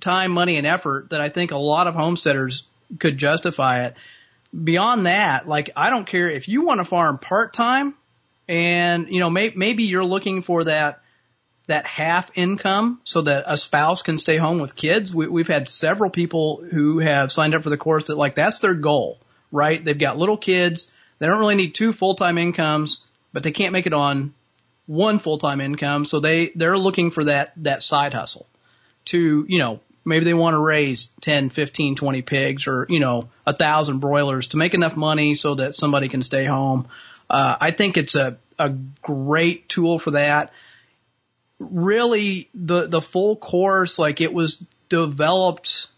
[0.00, 2.64] time, money, and effort that I think a lot of homesteaders
[2.98, 3.94] could justify it.
[4.52, 7.94] Beyond that, like I don't care if you want to farm part time,
[8.48, 11.00] and you know may, maybe you're looking for that
[11.66, 15.14] that half income so that a spouse can stay home with kids.
[15.14, 18.58] We, we've had several people who have signed up for the course that like that's
[18.58, 19.20] their goal,
[19.52, 19.82] right?
[19.82, 20.90] They've got little kids.
[21.20, 23.00] They don't really need two full time incomes,
[23.32, 24.34] but they can't make it on
[24.86, 28.46] one full time income, so they they're looking for that that side hustle
[29.06, 33.28] to you know maybe they want to raise 10, 15, 20 pigs or, you know,
[33.46, 36.88] a thousand broilers to make enough money so that somebody can stay home.
[37.28, 38.70] Uh, I think it's a, a
[39.02, 40.52] great tool for that.
[41.58, 44.56] Really, the, the full course, like it was
[44.88, 45.88] developed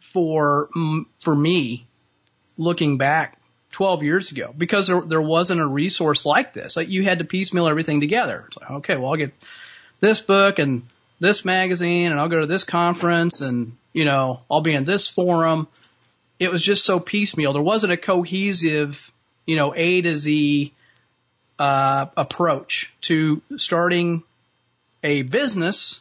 [0.00, 0.68] for,
[1.20, 1.86] for me
[2.56, 3.38] looking back
[3.74, 6.76] 12 years ago because there, there wasn't a resource like this.
[6.76, 8.44] Like you had to piecemeal everything together.
[8.46, 9.34] It's like, okay, well, I'll get
[10.00, 10.82] this book and
[11.18, 15.08] this magazine and I'll go to this conference and, you know, I'll be in this
[15.08, 15.66] forum.
[16.38, 17.52] It was just so piecemeal.
[17.52, 19.10] There wasn't a cohesive,
[19.44, 20.72] you know, A to Z,
[21.58, 24.22] uh, approach to starting
[25.02, 26.00] a business,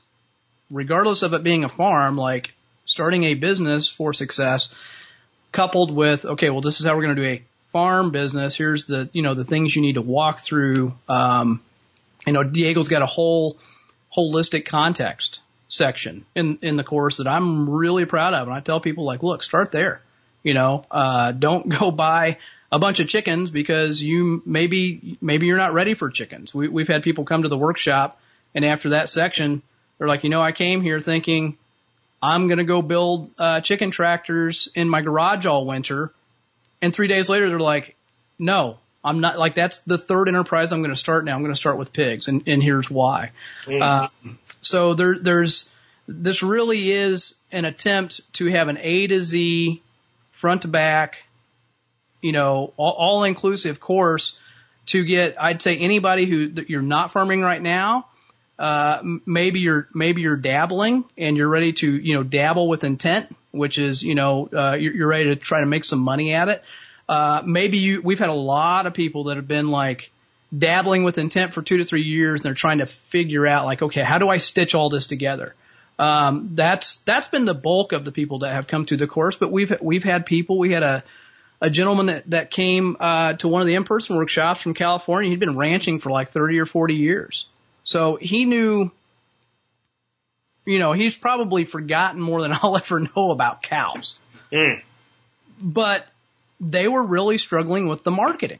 [0.69, 2.53] regardless of it being a farm, like
[2.85, 4.73] starting a business for success
[5.51, 8.55] coupled with, okay, well, this is how we're going to do a farm business.
[8.55, 10.93] Here's the, you know, the things you need to walk through.
[11.09, 11.61] Um,
[12.25, 13.57] you know, Diego's got a whole,
[14.15, 18.47] holistic context section in, in the course that I'm really proud of.
[18.47, 20.01] And I tell people like, look, start there.
[20.43, 22.37] You know, uh, don't go buy
[22.71, 26.53] a bunch of chickens because you maybe, maybe you're not ready for chickens.
[26.53, 28.19] We, we've had people come to the workshop
[28.55, 29.63] and after that section,
[29.97, 31.57] they're like, you know, I came here thinking
[32.21, 36.13] I'm going to go build, uh, chicken tractors in my garage all winter.
[36.83, 37.95] And three days later, they're like,
[38.37, 41.33] no, I'm not like that's the third enterprise I'm going to start now.
[41.33, 43.31] I'm going to start with pigs, and, and here's why.
[43.63, 43.81] Mm.
[43.81, 44.07] Uh,
[44.59, 45.71] so there, there's
[46.09, 49.81] this really is an attempt to have an A to Z,
[50.31, 51.23] front to back,
[52.21, 54.37] you know, all, all inclusive course
[54.87, 55.41] to get.
[55.41, 58.09] I'd say anybody who that you're not farming right now.
[58.59, 63.33] Uh, maybe you're maybe you're dabbling and you're ready to you know dabble with intent,
[63.53, 66.49] which is you know uh, you're, you're ready to try to make some money at
[66.49, 66.63] it.
[67.07, 70.11] Uh, maybe you, we've had a lot of people that have been like
[70.57, 73.81] dabbling with intent for two to three years and they're trying to figure out like,
[73.81, 75.55] okay, how do I stitch all this together?
[75.99, 79.35] Um, that's, that's been the bulk of the people that have come to the course,
[79.35, 81.03] but we've, we've had people, we had a,
[81.61, 85.29] a gentleman that, that came, uh, to one of the in-person workshops from California.
[85.29, 87.45] He'd been ranching for like 30 or 40 years.
[87.83, 88.91] So he knew,
[90.65, 94.19] you know, he's probably forgotten more than I'll ever know about cows.
[94.51, 94.81] Mm.
[95.61, 96.07] But
[96.59, 98.59] they were really struggling with the marketing.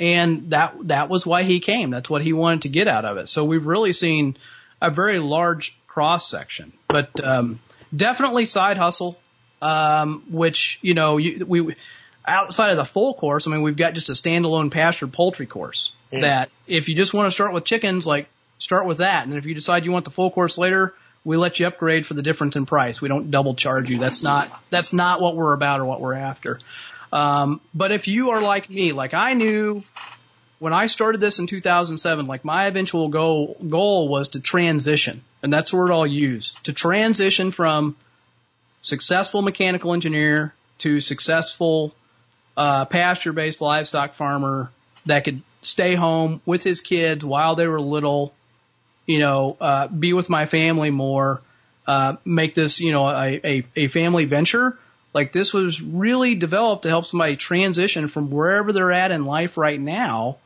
[0.00, 1.90] And that that was why he came.
[1.90, 3.28] That's what he wanted to get out of it.
[3.28, 4.36] So we've really seen
[4.80, 6.72] a very large cross section.
[6.88, 7.60] But um,
[7.94, 9.16] definitely side hustle,
[9.62, 11.76] um, which you know you, we
[12.26, 13.46] outside of the full course.
[13.46, 16.20] I mean, we've got just a standalone pasture poultry course Mm.
[16.20, 19.26] that if you just want to start with chickens, like start with that.
[19.26, 20.94] And if you decide you want the full course later,
[21.24, 23.00] we let you upgrade for the difference in price.
[23.00, 23.98] We don't double charge you.
[23.98, 26.60] That's not that's not what we're about or what we're after.
[27.12, 29.84] Um, but if you are like me, like I knew
[30.58, 35.52] when I started this in 2007, like my eventual goal goal was to transition, and
[35.52, 37.96] that's the word I'll use to transition from
[38.82, 41.94] successful mechanical engineer to successful
[42.56, 44.70] uh, pasture-based livestock farmer
[45.06, 48.34] that could stay home with his kids while they were little,
[49.06, 51.42] you know, uh, be with my family more,
[51.86, 54.78] uh, make this, you know, a, a, a family venture.
[55.12, 59.56] Like this was really developed to help somebody transition from wherever they're at in life
[59.56, 60.38] right now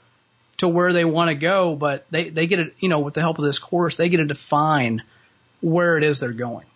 [0.58, 3.20] to where they want to go, but they, they get it, you know, with the
[3.20, 5.02] help of this course, they get to define
[5.60, 6.66] where it is they're going.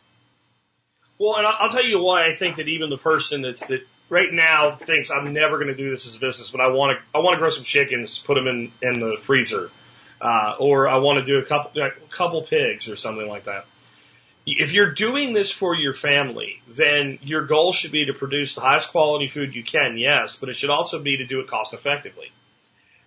[1.19, 3.87] Well, and I'll I'll tell you why I think that even the person that's that
[4.09, 6.99] right now thinks I'm never going to do this as a business, but I want
[6.99, 9.71] to I want to grow some chickens, put them in in the freezer,
[10.23, 13.67] uh, or I want to do a couple a couple pigs or something like that.
[14.47, 18.61] If you're doing this for your family, then your goal should be to produce the
[18.61, 21.75] highest quality food you can, yes, but it should also be to do it cost
[21.75, 22.33] effectively.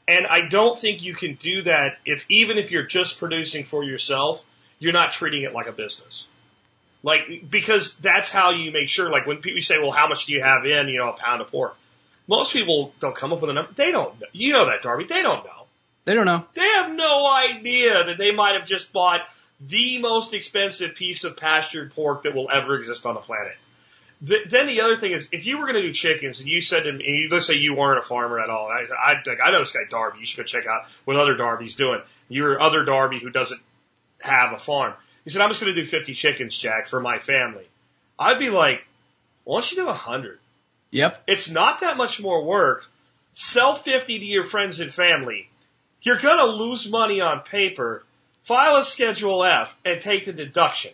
[0.08, 3.84] And I don't think you can do that if even if you're just producing for
[3.84, 4.45] yourself,
[4.80, 6.28] you're not treating it like a business.
[7.01, 10.34] Like, because that's how you make sure, like when people say, well, how much do
[10.34, 11.75] you have in, you know, a pound of pork?
[12.28, 13.71] Most people don't come up with a number.
[13.75, 14.28] They don't know.
[14.32, 15.06] You know that, Darby.
[15.06, 15.54] They don't know.
[16.05, 16.45] They don't know.
[16.53, 19.21] They have no idea that they might have just bought
[19.59, 23.55] the most expensive piece of pastured pork that will ever exist on the planet.
[24.25, 26.61] Th- then the other thing is, if you were going to do chickens and you
[26.61, 29.39] said to me, you, let's say you weren't a farmer at all, I, I, like,
[29.43, 32.01] I know this guy Darby, you should go check out what other Darby's doing.
[32.29, 33.61] You're other Darby who doesn't
[34.21, 34.93] have a farm.
[35.23, 37.67] He said, I'm just going to do 50 chickens, Jack, for my family.
[38.17, 38.85] I'd be like,
[39.43, 40.39] why don't you do 100?
[40.91, 41.23] Yep.
[41.27, 42.85] It's not that much more work.
[43.33, 45.49] Sell 50 to your friends and family.
[46.05, 48.03] You're going to lose money on paper.
[48.43, 50.91] File a Schedule F and take the deduction.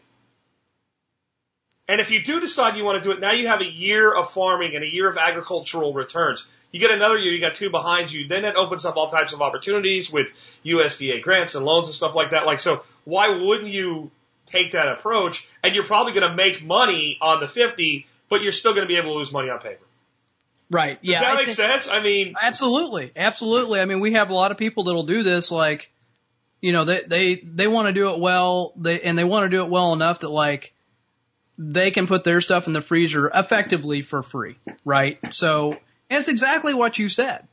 [1.90, 4.14] And if you do decide you want to do it, now you have a year
[4.14, 6.48] of farming and a year of agricultural returns.
[6.72, 9.34] You get another year, you got two behind you, then it opens up all types
[9.34, 12.46] of opportunities with USDA grants and loans and stuff like that.
[12.46, 14.12] Like, so why wouldn't you
[14.46, 15.46] take that approach?
[15.62, 18.88] And you're probably going to make money on the 50, but you're still going to
[18.88, 19.84] be able to lose money on paper.
[20.72, 21.00] Right.
[21.04, 21.20] Does Yeah.
[21.20, 21.88] that I make think- sense?
[21.92, 23.82] I mean, Absolutely, absolutely.
[23.82, 25.52] I mean, we have a lot of people that'll do this.
[25.52, 25.92] Like,
[26.62, 28.72] you know, they they they want to do it well.
[28.78, 30.72] They and they want to do it well enough that like
[31.58, 34.56] they can put their stuff in the freezer effectively for free,
[34.86, 35.20] right?
[35.32, 35.72] So,
[36.10, 37.46] and it's exactly what you said.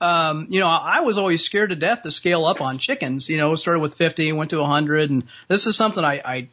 [0.00, 3.28] Um, you know, I was always scared to death to scale up on chickens.
[3.28, 6.48] You know, started with 50, went to a 100, and this is something I, I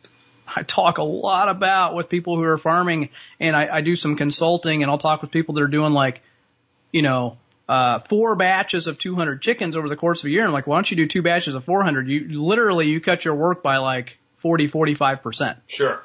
[0.55, 3.09] I talk a lot about with people who are farming,
[3.39, 6.21] and I, I do some consulting, and I'll talk with people that are doing like,
[6.91, 10.39] you know, uh, four batches of 200 chickens over the course of a year.
[10.39, 12.07] And I'm like, why don't you do two batches of 400?
[12.07, 15.57] You literally you cut your work by like 40, 45 percent.
[15.67, 16.03] sure.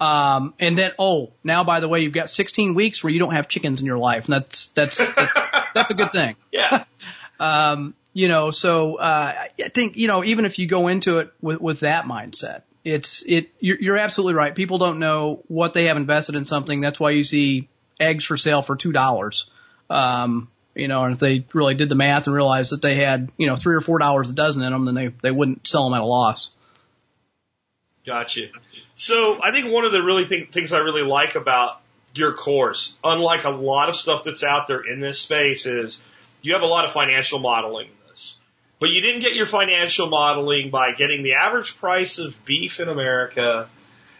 [0.00, 3.34] Um, and then oh, now by the way, you've got 16 weeks where you don't
[3.34, 5.32] have chickens in your life, and that's that's that's,
[5.74, 6.36] that's a good thing.
[6.52, 6.84] Yeah.
[7.40, 11.32] Um, you know, so uh, I think you know even if you go into it
[11.40, 14.54] with with that mindset, it's it you're, you're absolutely right.
[14.54, 16.80] People don't know what they have invested in something.
[16.80, 17.68] That's why you see
[17.98, 19.50] eggs for sale for two dollars.
[19.90, 23.30] Um, you know, and if they really did the math and realized that they had
[23.36, 25.84] you know three or four dollars a dozen in them, then they they wouldn't sell
[25.84, 26.50] them at a loss.
[28.06, 28.48] Gotcha.
[28.94, 31.80] So I think one of the really thing, things I really like about
[32.14, 36.00] your course, unlike a lot of stuff that's out there in this space, is
[36.40, 37.88] you have a lot of financial modeling.
[38.80, 42.88] But you didn't get your financial modeling by getting the average price of beef in
[42.88, 43.68] America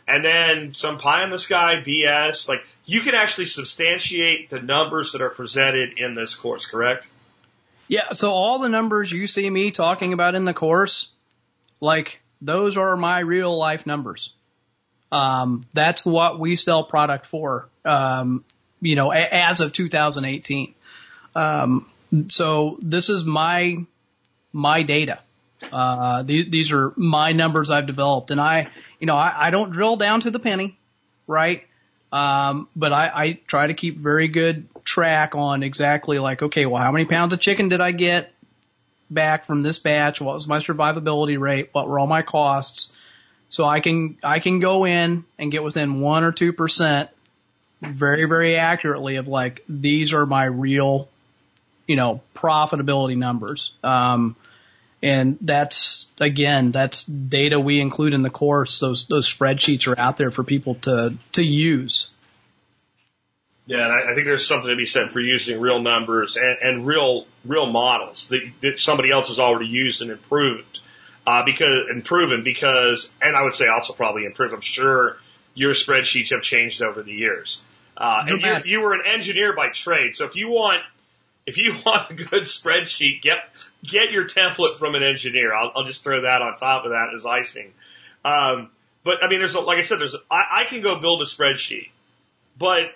[0.08, 2.48] and then some pie in the sky BS.
[2.48, 7.06] Like you can actually substantiate the numbers that are presented in this course, correct?
[7.86, 11.08] Yeah, so all the numbers you see me talking about in the course,
[11.80, 14.32] like those are my real life numbers.
[15.10, 18.44] Um, that's what we sell product for, um,
[18.80, 20.74] you know, as of 2018.
[21.34, 21.90] Um,
[22.28, 23.78] so this is my,
[24.58, 25.20] my data.
[25.72, 28.68] Uh, these, these are my numbers I've developed and I,
[29.00, 30.76] you know, I, I don't drill down to the penny,
[31.26, 31.64] right?
[32.12, 36.82] Um, but I, I try to keep very good track on exactly like, okay, well,
[36.82, 38.32] how many pounds of chicken did I get
[39.10, 40.20] back from this batch?
[40.20, 41.70] What was my survivability rate?
[41.72, 42.90] What were all my costs?
[43.48, 47.10] So I can, I can go in and get within one or two percent
[47.80, 51.08] very, very accurately of like, these are my real,
[51.88, 53.72] you know, profitability numbers.
[53.82, 54.36] Um,
[55.02, 58.78] and that's, again, that's data we include in the course.
[58.78, 62.10] Those, those spreadsheets are out there for people to, to use.
[63.66, 66.58] Yeah, and I, I think there's something to be said for using real numbers and,
[66.62, 70.80] and real, real models that, that somebody else has already used and improved,
[71.26, 74.54] uh, because, and proven because, and I would say also probably improved.
[74.54, 75.16] I'm sure
[75.54, 77.62] your spreadsheets have changed over the years.
[77.96, 80.16] Uh, and you, you were an engineer by trade.
[80.16, 80.82] So if you want,
[81.48, 83.38] if you want a good spreadsheet, get
[83.82, 85.52] get your template from an engineer.
[85.54, 87.72] I'll, I'll just throw that on top of that as icing.
[88.24, 88.70] Um,
[89.02, 91.24] but I mean, there's a, like I said, there's I, I can go build a
[91.24, 91.88] spreadsheet,
[92.58, 92.86] but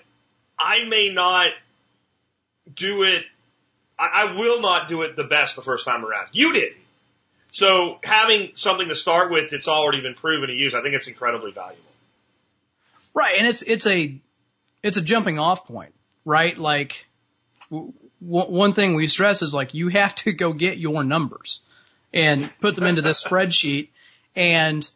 [0.58, 1.52] I may not
[2.74, 3.22] do it.
[3.98, 6.28] I, I will not do it the best the first time around.
[6.32, 6.76] You didn't.
[7.52, 11.06] So having something to start with that's already been proven to use, I think it's
[11.06, 11.84] incredibly valuable.
[13.14, 14.14] Right, and it's it's a
[14.82, 15.94] it's a jumping off point,
[16.24, 16.56] right?
[16.56, 17.06] Like
[18.24, 21.60] one thing we stress is like you have to go get your numbers
[22.12, 23.88] and put them into this spreadsheet
[24.36, 24.88] and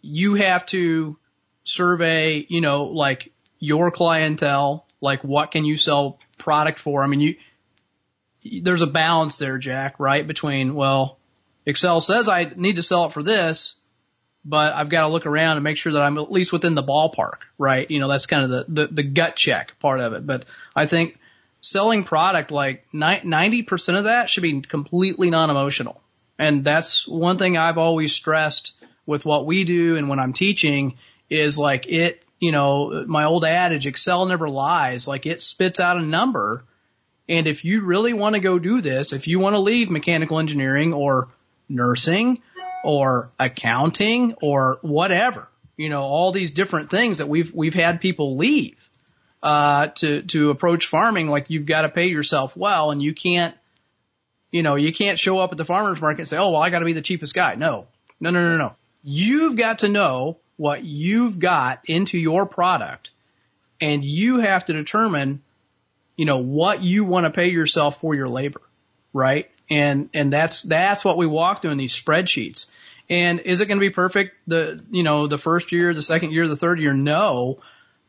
[0.00, 1.18] you have to
[1.64, 7.02] survey, you know, like your clientele, like what can you sell product for?
[7.02, 10.26] I mean, you, there's a balance there, Jack, right?
[10.26, 11.18] Between, well,
[11.66, 13.76] Excel says I need to sell it for this,
[14.44, 16.82] but I've got to look around and make sure that I'm at least within the
[16.82, 17.88] ballpark, right?
[17.90, 20.26] You know, that's kind of the, the, the gut check part of it.
[20.26, 20.44] But
[20.74, 21.18] I think
[21.62, 26.00] selling product, like 90% of that should be completely non-emotional.
[26.38, 28.74] And that's one thing I've always stressed
[29.06, 30.98] with what we do and when I'm teaching
[31.30, 35.08] is like it, you know, my old adage, Excel never lies.
[35.08, 36.64] Like it spits out a number.
[37.28, 40.40] And if you really want to go do this, if you want to leave mechanical
[40.40, 41.28] engineering or
[41.68, 42.42] nursing
[42.84, 48.36] or accounting or whatever, you know, all these different things that we've, we've had people
[48.36, 48.76] leave
[49.42, 53.54] uh, to to approach farming, like you've got to pay yourself well, and you can't,
[54.50, 56.70] you know, you can't show up at the farmers market and say, oh well, I
[56.70, 57.56] got to be the cheapest guy.
[57.56, 57.86] No,
[58.20, 58.72] no, no, no, no.
[59.02, 63.10] You've got to know what you've got into your product,
[63.80, 65.42] and you have to determine,
[66.16, 68.62] you know, what you want to pay yourself for your labor,
[69.12, 69.50] right?
[69.68, 72.66] And and that's that's what we walk through in these spreadsheets.
[73.10, 76.30] And is it going to be perfect the you know the first year, the second
[76.30, 76.94] year, the third year?
[76.94, 77.58] No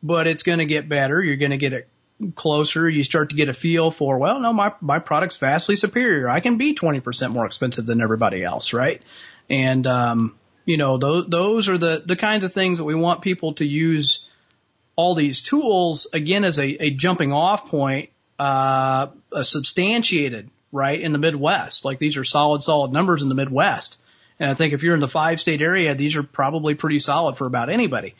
[0.04, 1.24] but it's going to get better.
[1.24, 1.88] You're going to get it
[2.36, 2.88] closer.
[2.88, 6.28] You start to get a feel for, well, no, my, my product's vastly superior.
[6.28, 9.00] I can be 20% more expensive than everybody else, right?
[9.48, 10.36] And, um,
[10.66, 13.66] you know, those, those are the, the kinds of things that we want people to
[13.66, 14.28] use
[14.94, 19.08] all these tools again as a, a jumping off point, uh,
[19.40, 21.86] substantiated, right, in the Midwest.
[21.86, 23.96] Like these are solid, solid numbers in the Midwest.
[24.38, 27.38] And I think if you're in the five state area, these are probably pretty solid
[27.38, 28.14] for about anybody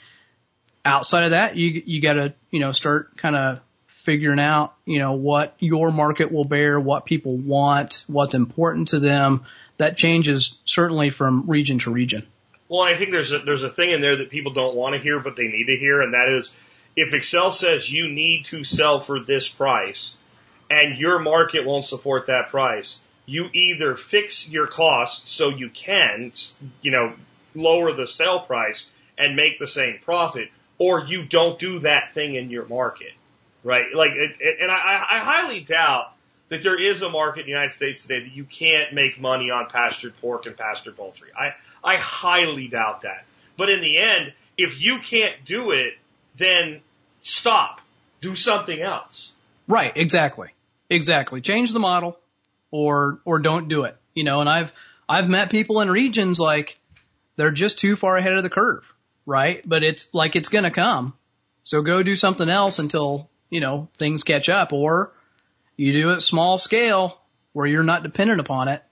[0.85, 4.99] outside of that, you you got to you know start kind of figuring out you
[4.99, 9.45] know what your market will bear, what people want, what's important to them.
[9.79, 12.27] That changes certainly from region to region.
[12.69, 15.01] Well, I think there's a, there's a thing in there that people don't want to
[15.01, 16.55] hear, but they need to hear, and that is
[16.97, 20.17] if Excel says you need to sell for this price,
[20.71, 26.33] and your market won't support that price, you either fix your costs so you can,
[26.83, 27.15] you know,
[27.55, 30.49] lower the sale price and make the same profit,
[30.85, 33.13] or you don't do that thing in your market,
[33.63, 33.87] right?
[33.95, 36.13] Like, it, it, and I, I highly doubt
[36.51, 39.51] that there is a market in the United States today that you can't make money
[39.51, 41.31] on pastured pork and pastured poultry.
[41.35, 43.25] I, I highly doubt that.
[43.57, 45.95] But in the end, if you can't do it,
[46.37, 46.83] then
[47.23, 47.81] stop.
[48.21, 49.33] Do something else.
[49.67, 50.51] Right, exactly.
[50.91, 51.41] Exactly.
[51.41, 52.19] Change the model
[52.71, 53.97] or or don't do it.
[54.15, 54.71] You know, and I've
[55.09, 56.79] I've met people in regions like
[57.37, 58.94] they're just too far ahead of the curve
[59.27, 59.63] right?
[59.67, 61.15] But it's like it's going to come.
[61.63, 65.13] So go do something else until, you know, things catch up or
[65.77, 67.21] you do it small scale
[67.53, 68.83] where you're not dependent upon it.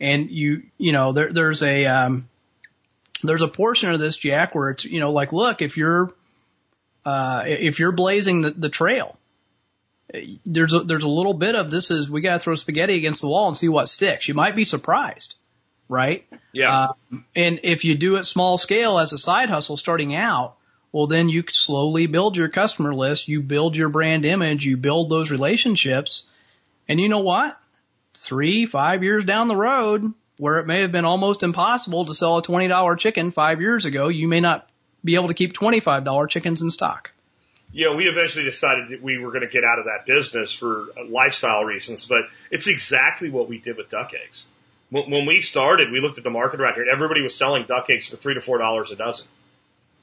[0.00, 2.28] And you, you know, there, there's a, um,
[3.22, 6.12] there's a portion of this, Jack, where it's, you know, like, look, if you're,
[7.04, 9.16] uh, if you're blazing the, the trail,
[10.44, 13.22] there's a, there's a little bit of this is we got to throw spaghetti against
[13.22, 14.28] the wall and see what sticks.
[14.28, 15.36] You might be surprised,
[15.88, 16.26] right?
[16.52, 16.88] Yeah.
[17.12, 20.56] Uh, and if you do it small scale as a side hustle starting out,
[20.92, 25.08] well, then you slowly build your customer list, you build your brand image, you build
[25.08, 26.24] those relationships.
[26.86, 27.58] And you know what?
[28.14, 32.36] Three, five years down the road, where it may have been almost impossible to sell
[32.36, 34.68] a $20 chicken five years ago, you may not
[35.02, 37.10] be able to keep $25 chickens in stock.
[37.72, 40.88] Know, we eventually decided that we were going to get out of that business for
[41.08, 42.20] lifestyle reasons, but
[42.50, 44.46] it's exactly what we did with duck eggs.
[44.92, 47.64] When, when we started, we looked at the market around here and everybody was selling
[47.66, 49.26] duck eggs for three to four dollars a dozen.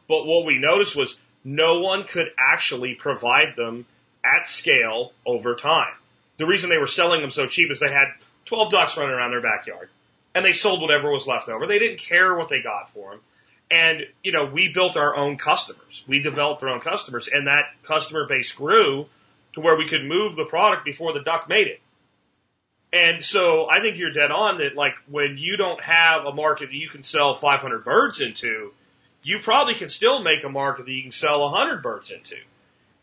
[0.07, 3.85] But what we noticed was no one could actually provide them
[4.25, 5.93] at scale over time.
[6.37, 8.07] The reason they were selling them so cheap is they had
[8.45, 9.89] 12 ducks running around their backyard
[10.33, 11.67] and they sold whatever was left over.
[11.67, 13.19] They didn't care what they got for them.
[13.69, 16.03] And, you know, we built our own customers.
[16.07, 19.05] We developed our own customers and that customer base grew
[19.53, 21.79] to where we could move the product before the duck made it.
[22.91, 26.69] And so I think you're dead on that like when you don't have a market
[26.69, 28.71] that you can sell 500 birds into,
[29.23, 32.37] you probably can still make a market that you can sell 100 birds into.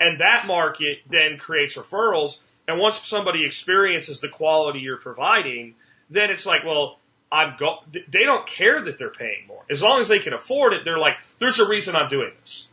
[0.00, 2.38] And that market then creates referrals.
[2.66, 5.74] And once somebody experiences the quality you're providing,
[6.10, 6.98] then it's like, well,
[7.30, 9.62] I'm go, they don't care that they're paying more.
[9.70, 12.68] As long as they can afford it, they're like, there's a reason I'm doing this.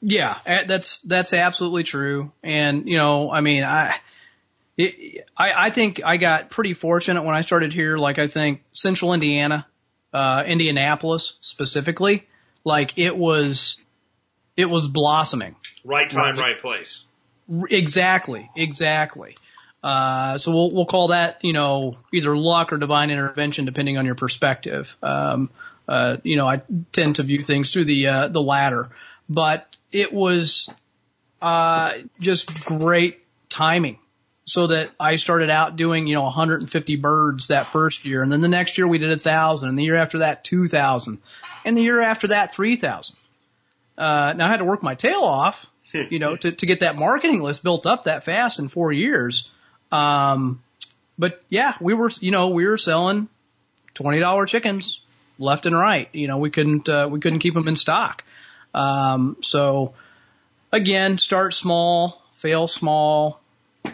[0.00, 2.30] Yeah, eh, that's, that's absolutely true.
[2.42, 3.96] And, you know, I mean, I,
[4.76, 7.96] it, I, I think I got pretty fortunate when I started here.
[7.96, 9.66] Like I think central Indiana,
[10.12, 12.26] uh, Indianapolis specifically,
[12.64, 13.78] like it was,
[14.56, 15.56] it was blossoming.
[15.84, 17.04] Right time, right, right place.
[17.70, 19.36] Exactly, exactly.
[19.82, 24.06] Uh, so we'll we'll call that you know either luck or divine intervention depending on
[24.06, 24.96] your perspective.
[25.02, 25.50] Um,
[25.86, 26.62] uh, you know, I
[26.92, 28.88] tend to view things through the uh, the latter,
[29.28, 30.70] but it was
[31.42, 33.98] uh, just great timing.
[34.46, 38.42] So that I started out doing, you know, 150 birds that first year, and then
[38.42, 41.18] the next year we did a thousand, and the year after that 2,000,
[41.64, 43.16] and the year after that 3,000.
[43.96, 45.66] Uh, now I had to work my tail off,
[46.10, 49.48] you know, to, to get that marketing list built up that fast in four years.
[49.92, 50.62] Um,
[51.18, 53.28] but yeah, we were, you know, we were selling
[53.94, 55.00] $20 chickens
[55.38, 56.08] left and right.
[56.12, 58.24] You know, we couldn't, uh, we couldn't keep them in stock.
[58.74, 59.94] Um, so
[60.72, 63.40] again, start small, fail small,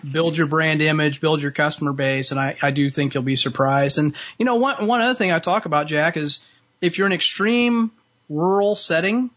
[0.09, 2.31] build your brand image, build your customer base.
[2.31, 3.99] And I, I do think you'll be surprised.
[3.99, 6.41] And, you know, one, one other thing I talk about, Jack, is
[6.81, 7.91] if you're an extreme
[8.29, 9.31] rural setting,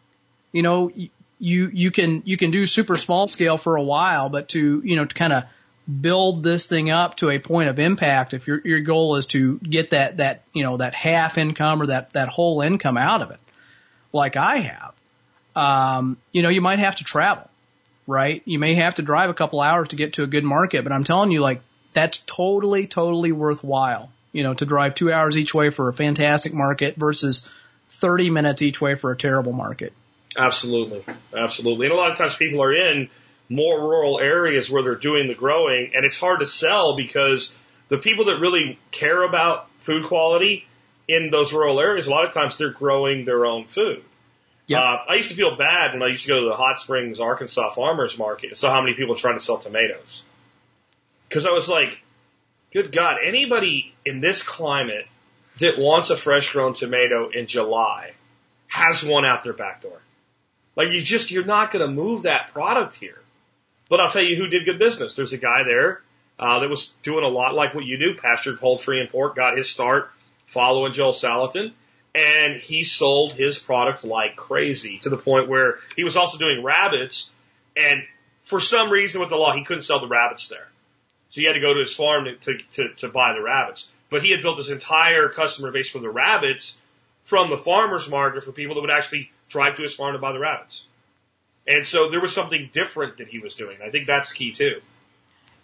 [0.51, 0.91] you know,
[1.39, 4.95] you, you can, you can do super small scale for a while, but to, you
[4.95, 5.43] know, to kind of
[6.01, 9.57] build this thing up to a point of impact, if your, your goal is to
[9.59, 13.31] get that, that, you know, that half income or that, that whole income out of
[13.31, 13.39] it,
[14.13, 14.93] like I have,
[15.55, 17.49] um, you know, you might have to travel,
[18.07, 18.41] right?
[18.45, 20.91] You may have to drive a couple hours to get to a good market, but
[20.91, 21.61] I'm telling you, like,
[21.93, 26.53] that's totally, totally worthwhile, you know, to drive two hours each way for a fantastic
[26.53, 27.47] market versus
[27.89, 29.93] 30 minutes each way for a terrible market.
[30.37, 31.03] Absolutely.
[31.35, 31.85] Absolutely.
[31.85, 33.09] And a lot of times people are in
[33.49, 37.53] more rural areas where they're doing the growing and it's hard to sell because
[37.89, 40.65] the people that really care about food quality
[41.07, 44.03] in those rural areas, a lot of times they're growing their own food.
[44.67, 44.79] Yep.
[44.79, 47.19] Uh, I used to feel bad when I used to go to the Hot Springs,
[47.19, 50.23] Arkansas farmers market and saw how many people trying to sell tomatoes.
[51.29, 52.01] Cause I was like,
[52.71, 55.07] good God, anybody in this climate
[55.59, 58.13] that wants a fresh grown tomato in July
[58.67, 59.99] has one out their back door.
[60.75, 63.19] Like you just, you're not going to move that product here.
[63.89, 65.15] But I'll tell you who did good business.
[65.15, 66.01] There's a guy there,
[66.39, 69.55] uh, that was doing a lot like what you do, pastured poultry and pork, got
[69.55, 70.09] his start
[70.47, 71.73] following Joel Salatin.
[72.15, 76.63] And he sold his product like crazy to the point where he was also doing
[76.63, 77.31] rabbits.
[77.75, 78.03] And
[78.43, 80.67] for some reason with the law, he couldn't sell the rabbits there.
[81.29, 83.87] So he had to go to his farm to, to, to, to buy the rabbits.
[84.11, 86.77] But he had built his entire customer base for the rabbits
[87.23, 90.33] from the farmer's market for people that would actually drive to his farm to buy
[90.33, 90.85] the rabbits.
[91.65, 93.77] And so there was something different that he was doing.
[93.83, 94.81] I think that's key too.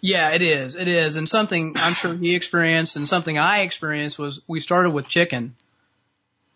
[0.00, 0.74] Yeah, it is.
[0.74, 1.16] It is.
[1.16, 5.54] And something I'm sure he experienced and something I experienced was we started with chicken,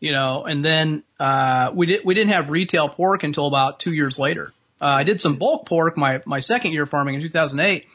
[0.04, 3.92] you know, and then, uh, we did, we didn't have retail pork until about two
[3.92, 4.52] years later.
[4.80, 7.86] Uh, I did some bulk pork my, my second year farming in 2008.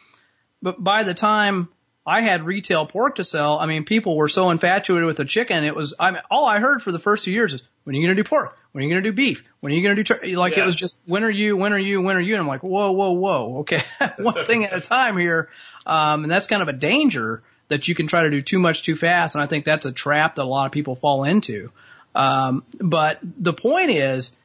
[0.60, 1.70] But by the time
[2.08, 5.64] I had retail pork to sell, I mean, people were so infatuated with the chicken.
[5.64, 8.00] It was, I mean, all I heard for the first two years is, when are
[8.00, 8.58] you going to do pork?
[8.72, 9.44] When are you going to do beef?
[9.60, 10.38] When are you going to do tur-?
[10.38, 10.64] like Yeah.
[10.64, 11.58] it was just when are you?
[11.58, 12.02] When are you?
[12.02, 12.34] When are you?
[12.34, 13.60] And I'm like, whoa, whoa, whoa.
[13.60, 13.84] Okay,
[14.18, 15.50] one thing at a time here.
[15.86, 18.84] Um, and that's kind of a danger that you can try to do too much
[18.84, 19.36] too fast.
[19.36, 21.72] And I think that's a trap that a lot of people fall into.
[22.16, 24.36] Um, but the point is,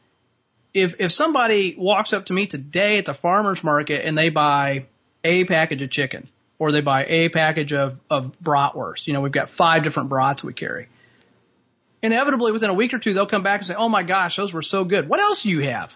[0.73, 4.87] if if somebody walks up to me today at the farmers market and they buy
[5.23, 9.33] a package of chicken or they buy a package of of bratwurst, you know, we've
[9.33, 10.89] got five different brats we carry.
[12.03, 14.53] Inevitably, within a week or two, they'll come back and say, "Oh my gosh, those
[14.53, 15.09] were so good.
[15.09, 15.95] What else do you have?"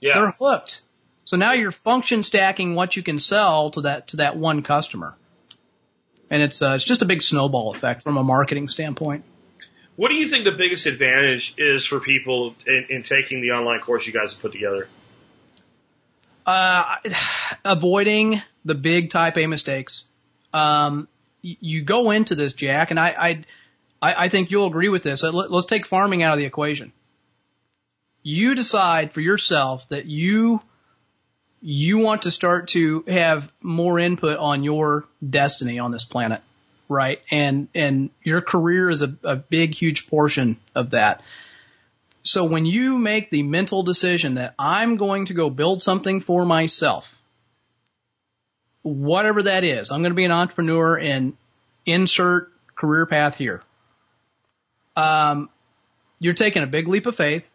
[0.00, 0.14] Yeah.
[0.14, 0.80] They're hooked.
[1.24, 5.16] So now you're function stacking what you can sell to that to that one customer,
[6.30, 9.24] and it's uh, it's just a big snowball effect from a marketing standpoint.
[9.96, 13.80] What do you think the biggest advantage is for people in, in taking the online
[13.80, 14.88] course you guys have put together?
[16.46, 16.96] Uh,
[17.64, 20.04] avoiding the big type A mistakes.
[20.52, 21.08] Um,
[21.42, 23.44] you go into this, Jack, and I,
[24.02, 25.22] I, I think you'll agree with this.
[25.22, 26.92] Let- Let's take farming out of the equation.
[28.22, 30.60] You decide for yourself that you,
[31.62, 36.42] you want to start to have more input on your destiny on this planet,
[36.90, 37.22] right?
[37.30, 41.22] And, and your career is a, a big, huge portion of that.
[42.22, 46.44] So when you make the mental decision that I'm going to go build something for
[46.44, 47.16] myself,
[48.82, 51.34] whatever that is, I'm going to be an entrepreneur and
[51.86, 53.62] insert career path here.
[54.96, 55.48] Um,
[56.18, 57.50] you're taking a big leap of faith.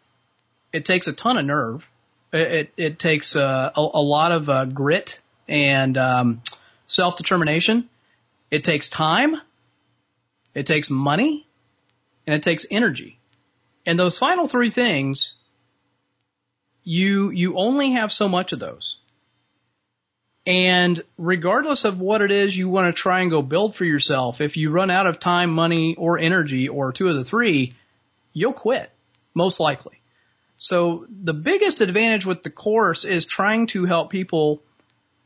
[0.72, 1.88] It takes a ton of nerve.
[2.32, 6.42] It, it, it takes uh, a, a lot of uh, grit and um,
[6.86, 7.88] self determination.
[8.50, 9.36] It takes time.
[10.54, 11.46] It takes money,
[12.26, 13.18] and it takes energy.
[13.84, 15.34] And those final three things,
[16.82, 18.96] you, you only have so much of those.
[20.46, 24.40] And regardless of what it is you want to try and go build for yourself,
[24.40, 27.74] if you run out of time, money, or energy, or two of the three,
[28.32, 28.90] you'll quit,
[29.34, 30.00] most likely.
[30.56, 34.62] So the biggest advantage with the course is trying to help people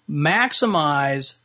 [0.09, 1.37] maximize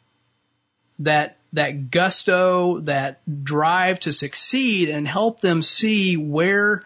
[0.99, 6.81] that that gusto, that drive to succeed and help them see where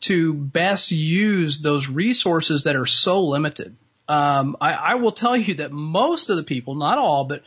[0.00, 3.74] to best use those resources that are so limited.
[4.06, 7.42] Um, I, I will tell you that most of the people, not all, but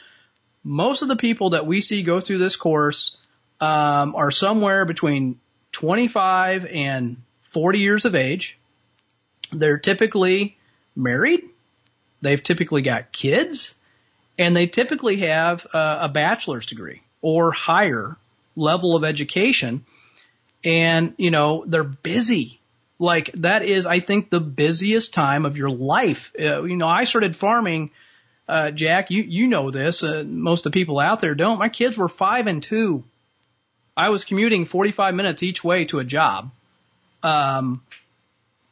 [0.63, 3.15] most of the people that we see go through this course
[3.61, 5.39] um, are somewhere between
[5.73, 8.57] 25 and 40 years of age.
[9.51, 10.57] They're typically
[10.95, 11.43] married.
[12.21, 13.75] They've typically got kids
[14.37, 18.17] and they typically have uh, a bachelor's degree or higher
[18.55, 19.85] level of education.
[20.63, 22.59] And, you know, they're busy.
[22.99, 26.31] Like that is, I think, the busiest time of your life.
[26.39, 27.91] Uh, you know, I started farming,
[28.47, 31.59] uh, Jack, you, you know this, uh, most of the people out there don't.
[31.59, 33.03] My kids were five and two.
[33.95, 36.51] I was commuting 45 minutes each way to a job.
[37.23, 37.81] Um,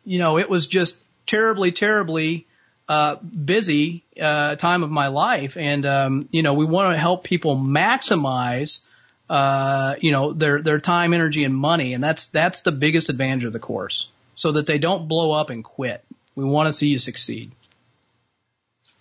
[0.05, 2.45] you know, it was just terribly, terribly,
[2.87, 5.57] uh, busy, uh, time of my life.
[5.57, 8.81] And, um, you know, we want to help people maximize,
[9.29, 11.93] uh, you know, their, their time, energy, and money.
[11.93, 15.49] And that's, that's the biggest advantage of the course so that they don't blow up
[15.49, 16.03] and quit.
[16.35, 17.51] We want to see you succeed.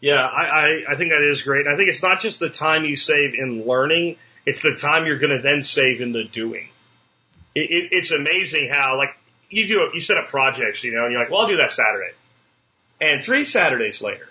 [0.01, 1.67] Yeah, I, I, I think that is great.
[1.67, 4.17] I think it's not just the time you save in learning,
[4.47, 6.69] it's the time you're going to then save in the doing.
[7.55, 9.17] It, it, it's amazing how, like,
[9.49, 11.71] you do, you set up projects, you know, and you're like, well, I'll do that
[11.71, 12.13] Saturday.
[13.05, 14.27] And three Saturdays later,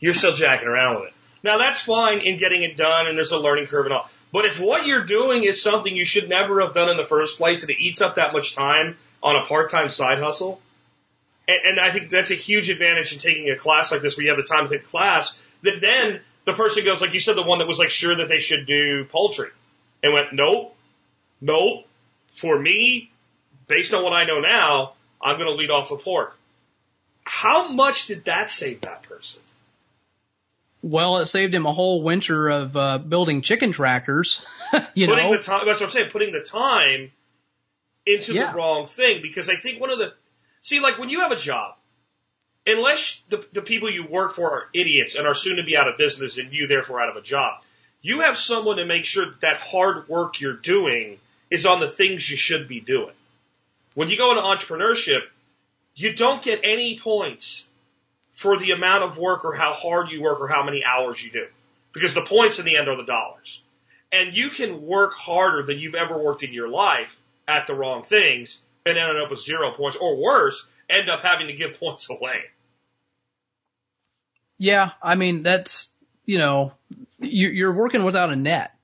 [0.00, 1.14] you're still jacking around with it.
[1.42, 4.10] Now that's fine in getting it done and there's a learning curve and all.
[4.30, 7.38] But if what you're doing is something you should never have done in the first
[7.38, 10.60] place and it eats up that much time on a part-time side hustle,
[11.48, 14.24] and, and I think that's a huge advantage in taking a class like this where
[14.24, 17.34] you have the time to take class, that then the person goes, like you said,
[17.34, 19.48] the one that was like sure that they should do poultry
[20.02, 20.76] and went, nope,
[21.40, 21.86] nope,
[22.36, 23.10] for me,
[23.68, 26.36] based on what I know now, I'm going to lead off with pork.
[27.40, 29.40] How much did that save that person?
[30.82, 34.44] Well, it saved him a whole winter of, uh, building chicken tractors.
[34.94, 37.10] you putting know, the time, that's what I'm saying, putting the time
[38.04, 38.52] into Yeah.
[38.52, 40.12] the wrong thing because I think one of the,
[40.60, 41.76] see, like when you have a job,
[42.66, 45.88] unless the, the people you work for are idiots and are soon to be out
[45.88, 47.62] of business and you therefore out of a job,
[48.02, 51.18] you have someone to make sure that, that hard work you're doing
[51.48, 53.14] is on the things you should be doing.
[53.94, 55.20] When you go into entrepreneurship,
[55.94, 57.66] you don't get any points
[58.32, 61.30] for the amount of work or how hard you work or how many hours you
[61.30, 61.46] do.
[61.92, 63.62] Because the points in the end are the dollars.
[64.12, 68.02] And you can work harder than you've ever worked in your life at the wrong
[68.02, 72.08] things and end up with zero points or worse, end up having to give points
[72.08, 72.42] away.
[74.58, 75.88] Yeah, I mean that's
[76.26, 76.72] you know
[77.18, 78.74] you, you're working without a net,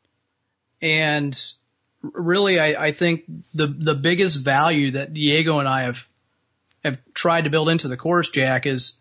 [0.81, 1.39] and
[2.03, 6.07] really I, I think the the biggest value that Diego and I have
[6.87, 8.99] have tried to build into the course, Jack, is,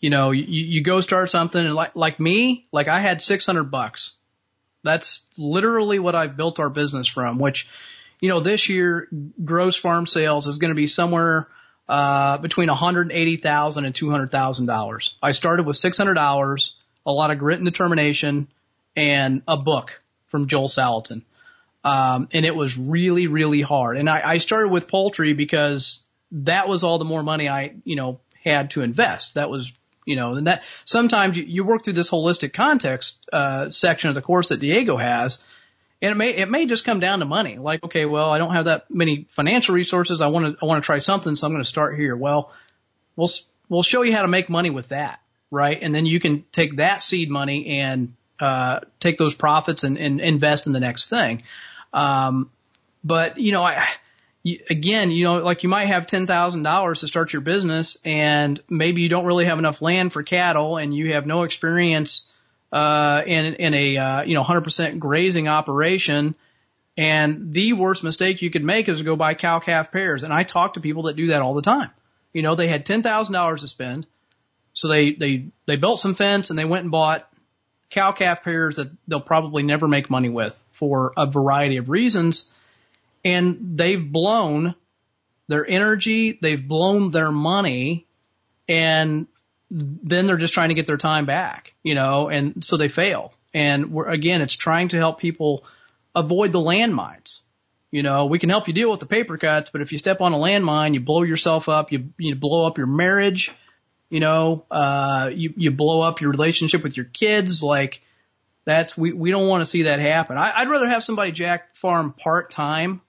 [0.00, 3.64] you know, you, you go start something and like, like me, like I had 600
[3.64, 4.12] bucks.
[4.82, 7.68] That's literally what I've built our business from, which,
[8.20, 9.08] you know, this year
[9.42, 11.48] gross farm sales is going to be somewhere,
[11.88, 15.10] uh, between 180,000 and $200,000.
[15.22, 16.72] I started with $600,
[17.06, 18.48] a lot of grit and determination
[18.96, 21.22] and a book from Joel Salatin.
[21.84, 23.98] Um, and it was really, really hard.
[23.98, 26.03] And I, I started with poultry because
[26.34, 29.34] that was all the more money I, you know, had to invest.
[29.34, 29.72] That was,
[30.04, 34.14] you know, and that sometimes you, you work through this holistic context, uh, section of
[34.14, 35.38] the course that Diego has.
[36.02, 37.56] And it may, it may just come down to money.
[37.56, 40.20] Like, okay, well, I don't have that many financial resources.
[40.20, 41.36] I want to, I want to try something.
[41.36, 42.16] So I'm going to start here.
[42.16, 42.52] Well,
[43.16, 43.30] we'll,
[43.68, 45.20] we'll show you how to make money with that.
[45.50, 45.78] Right.
[45.80, 50.20] And then you can take that seed money and, uh, take those profits and, and
[50.20, 51.44] invest in the next thing.
[51.92, 52.50] Um,
[53.04, 53.86] but you know, I,
[54.44, 59.02] you, again, you know, like you might have $10,000 to start your business and maybe
[59.02, 62.26] you don't really have enough land for cattle and you have no experience,
[62.70, 66.34] uh, in, in a, uh, you know, 100% grazing operation.
[66.96, 70.22] And the worst mistake you could make is to go buy cow calf pairs.
[70.22, 71.90] And I talk to people that do that all the time.
[72.32, 74.06] You know, they had $10,000 to spend.
[74.74, 77.28] So they, they, they built some fence and they went and bought
[77.90, 82.46] cow calf pairs that they'll probably never make money with for a variety of reasons.
[83.24, 84.74] And they've blown
[85.48, 88.06] their energy, they've blown their money,
[88.68, 89.26] and
[89.70, 93.34] then they're just trying to get their time back, you know, and so they fail.
[93.52, 95.64] And we're, again, it's trying to help people
[96.14, 97.40] avoid the landmines.
[97.90, 100.20] You know, we can help you deal with the paper cuts, but if you step
[100.20, 103.52] on a landmine, you blow yourself up, you, you blow up your marriage,
[104.10, 107.62] you know, uh, you, you blow up your relationship with your kids.
[107.62, 108.02] Like,
[108.64, 110.38] that's we we don't want to see that happen.
[110.38, 113.02] I, I'd rather have somebody jack farm part time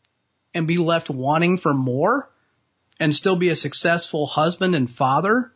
[0.56, 2.30] and be left wanting for more,
[3.00, 5.52] and still be a successful husband and father,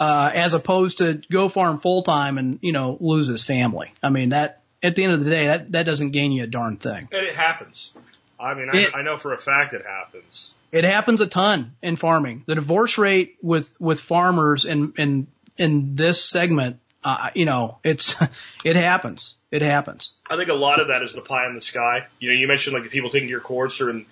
[0.00, 3.92] uh, as opposed to go farm full time and you know lose his family.
[4.02, 6.46] I mean that at the end of the day that that doesn't gain you a
[6.46, 7.08] darn thing.
[7.12, 7.92] And it happens.
[8.40, 10.54] I mean, I, It- I know for a fact it happens.
[10.72, 12.44] It happens a ton in farming.
[12.46, 15.26] The divorce rate with with farmers in in
[15.58, 18.16] in this segment, uh, you know, it's
[18.64, 19.34] it happens.
[19.50, 20.14] It happens.
[20.30, 22.06] I think a lot of that is the pie in the sky.
[22.20, 24.06] You know, you mentioned like the people taking your course or in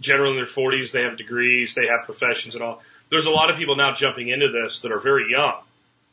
[0.00, 2.82] generally in their 40s, they have degrees, they have professions and all.
[3.10, 5.56] There's a lot of people now jumping into this that are very young.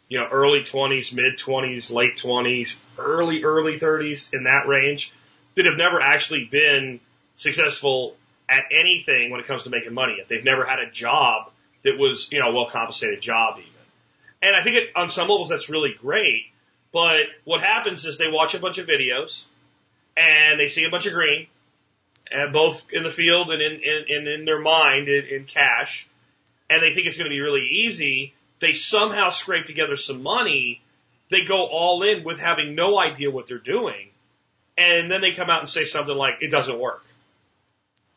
[0.10, 5.14] You know, early 20s, mid 20s, late 20s, early early 30s in that range
[5.56, 7.00] that have never actually been
[7.38, 8.16] successful
[8.50, 10.18] at anything when it comes to making money.
[10.28, 11.50] They've never had a job
[11.84, 13.70] that was, you know, a well compensated job even.
[14.42, 16.46] And I think it, on some levels that's really great.
[16.92, 19.46] But what happens is they watch a bunch of videos
[20.18, 21.48] and they see a bunch of green,
[22.32, 26.08] and both in the field and in, in, in, in their mind in, in cash,
[26.70, 28.34] and they think it's going to be really easy.
[28.60, 30.82] They somehow scrape together some money.
[31.30, 34.10] They go all in with having no idea what they're doing.
[34.78, 37.04] And then they come out and say something like, it doesn't work.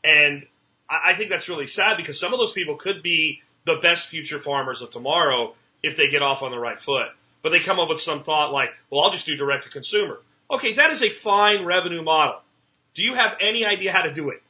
[0.05, 0.47] And
[0.89, 4.39] I think that's really sad because some of those people could be the best future
[4.39, 7.09] farmers of tomorrow if they get off on the right foot.
[7.43, 10.19] But they come up with some thought like, well, I'll just do direct to consumer.
[10.51, 12.41] Okay, that is a fine revenue model.
[12.95, 14.43] Do you have any idea how to do it?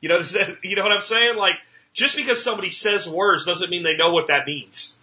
[0.00, 0.20] You know,
[0.62, 1.36] you know what I'm saying?
[1.36, 1.56] Like,
[1.92, 4.96] just because somebody says words doesn't mean they know what that means.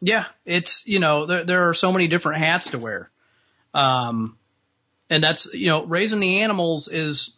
[0.00, 3.08] Yeah, it's you know there there are so many different hats to wear,
[3.72, 4.36] um,
[5.08, 7.30] and that's you know raising the animals is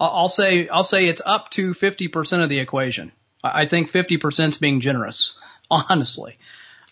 [0.00, 3.12] I'll say I'll say it's up to fifty percent of the equation.
[3.44, 5.34] I I think fifty percent is being generous,
[5.70, 6.38] honestly,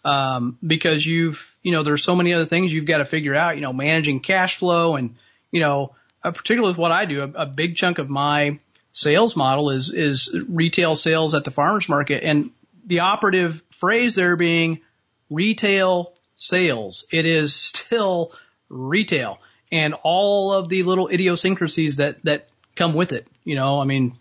[0.04, 3.54] um, because you've you know there's so many other things you've got to figure out.
[3.54, 5.14] You know, managing cash flow and
[5.50, 8.58] you know, uh, particularly with what I do, a, a big chunk of my
[8.92, 12.50] sales model is is retail sales at the farmers market, and
[12.86, 14.80] the operative phrase there being
[15.30, 17.06] retail sales.
[17.12, 18.32] It is still
[18.68, 19.38] retail
[19.72, 23.26] and all of the little idiosyncrasies that, that come with it.
[23.44, 24.18] You know, I mean,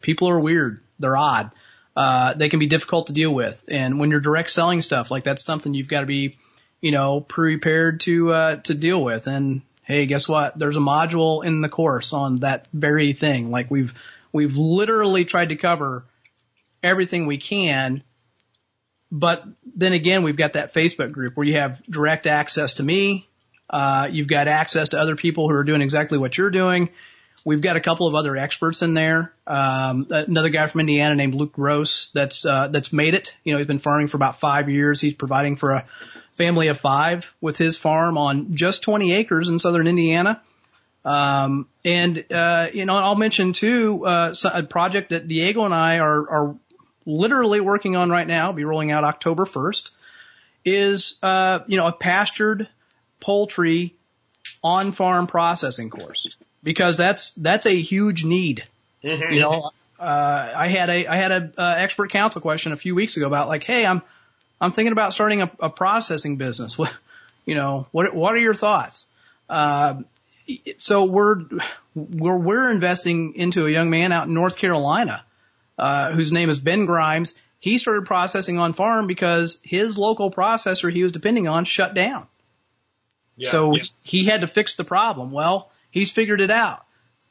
[0.00, 0.80] people are weird.
[0.98, 1.50] They're odd.
[1.96, 3.64] Uh, they can be difficult to deal with.
[3.68, 6.36] And when you're direct selling stuff, like that's something you've got to be,
[6.80, 9.26] you know, prepared to, uh, to deal with.
[9.26, 10.58] And hey, guess what?
[10.58, 13.50] There's a module in the course on that very thing.
[13.50, 13.94] Like we've,
[14.32, 16.04] we've literally tried to cover
[16.82, 18.02] everything we can
[19.12, 19.44] but
[19.76, 23.28] then again, we've got that Facebook group where you have direct access to me.
[23.68, 26.88] Uh, you've got access to other people who are doing exactly what you're doing.
[27.44, 29.34] We've got a couple of other experts in there.
[29.46, 33.34] Um, another guy from Indiana named Luke Gross that's uh, that's made it.
[33.44, 35.00] You know, he's been farming for about five years.
[35.00, 35.86] He's providing for a
[36.32, 40.40] family of five with his farm on just 20 acres in southern Indiana.
[41.04, 45.98] Um, and uh, you know, I'll mention too uh, a project that Diego and I
[45.98, 46.56] are are
[47.06, 49.90] literally working on right now, be rolling out October 1st,
[50.64, 52.68] is, uh, you know, a pastured
[53.20, 53.94] poultry
[54.62, 58.64] on farm processing course because that's, that's a huge need.
[59.02, 59.32] Mm-hmm.
[59.32, 62.94] You know, uh, I had a, I had a, uh, expert counsel question a few
[62.94, 64.02] weeks ago about like, Hey, I'm,
[64.62, 66.78] I'm thinking about starting a, a processing business.
[66.82, 66.94] What,
[67.44, 69.08] you know, what, what are your thoughts?
[69.48, 70.02] Uh,
[70.78, 71.44] so we're,
[71.96, 75.24] we're, we're investing into a young man out in North Carolina,
[75.76, 77.34] uh, whose name is Ben Grimes.
[77.58, 82.28] He started processing on farm because his local processor he was depending on shut down.
[83.36, 83.82] Yeah, so yeah.
[84.04, 85.32] he had to fix the problem.
[85.32, 86.84] Well, he's figured it out.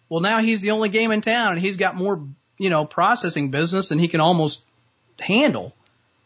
[0.09, 2.21] Well, now he's the only game in town and he's got more,
[2.57, 4.61] you know, processing business than he can almost
[5.19, 5.73] handle.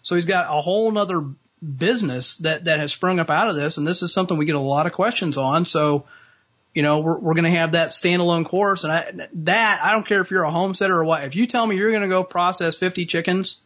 [0.06, 1.26] So he's got a whole nother
[1.60, 3.80] business that, that has sprung up out of this.
[3.80, 5.66] And this is something we get a lot of questions on.
[5.66, 6.06] So,
[6.76, 8.84] you know, we're, we're going to have that standalone course.
[8.84, 11.66] And I, that, I don't care if you're a homesteader or what, if you tell
[11.66, 13.58] me you're going to go process 50 chickens,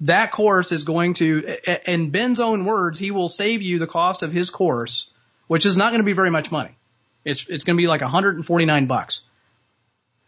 [0.00, 4.24] that course is going to, in Ben's own words, he will save you the cost
[4.24, 5.10] of his course,
[5.46, 6.76] which is not going to be very much money.
[7.24, 9.22] It's, it's going to be like 149 bucks.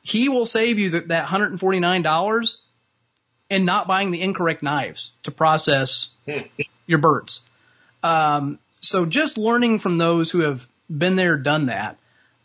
[0.02, 2.56] He will save you that, that $149
[3.50, 6.08] and not buying the incorrect knives to process
[6.86, 7.40] your birds.
[8.02, 11.98] Um, so just learning from those who have been there, done that.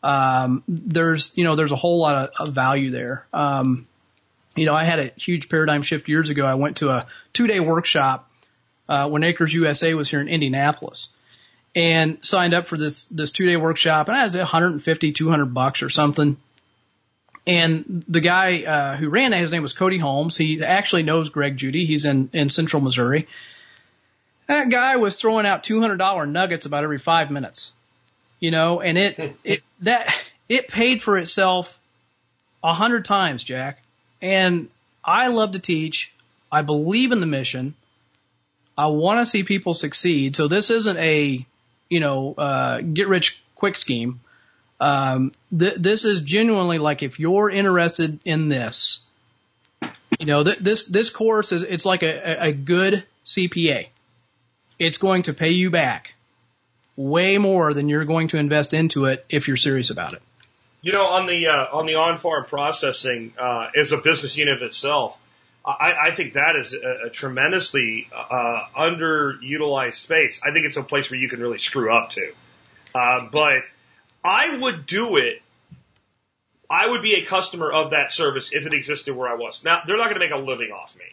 [0.04, 3.26] Um, there's, you know, there's a whole lot of, of value there.
[3.34, 3.88] Um,
[4.56, 6.46] you know, I had a huge paradigm shift years ago.
[6.46, 8.30] I went to a two day workshop,
[8.90, 11.08] uh, when Acres USA was here in Indianapolis
[11.76, 15.84] and signed up for this, this two day workshop and I was 150, 200 bucks
[15.84, 16.38] or something.
[17.48, 20.38] And the guy, uh, who ran it, his name was Cody Holmes.
[20.38, 21.86] He actually knows Greg Judy.
[21.86, 23.28] He's in, in central Missouri.
[24.48, 27.72] That guy was throwing out $200 nuggets about every five minutes,
[28.40, 30.14] you know, and it, it, that,
[30.50, 31.80] it paid for itself
[32.64, 33.82] a hundred times, Jack.
[34.22, 34.70] And
[35.04, 36.12] I love to teach.
[36.52, 37.74] I believe in the mission.
[38.78, 40.36] I want to see people succeed.
[40.36, 41.46] So this isn't a,
[41.90, 44.20] you know, uh, get rich quick scheme.
[44.82, 49.00] Um, th- this is genuinely like if you're interested in this,
[50.20, 53.90] you know, th- this, this course is, it's like a, a good CPA.
[54.80, 56.16] It's going to pay you back
[56.96, 60.22] way more than you're going to invest into it if you're serious about it.
[60.82, 65.16] You know, on the uh, on the on-farm processing uh, as a business unit itself,
[65.64, 70.42] I, I think that is a, a tremendously uh, underutilized space.
[70.44, 72.32] I think it's a place where you can really screw up to.
[72.96, 73.62] Uh, but
[74.24, 75.42] I would do it.
[76.70, 79.64] I would be a customer of that service if it existed where I was.
[79.64, 81.06] Now they're not going to make a living off me.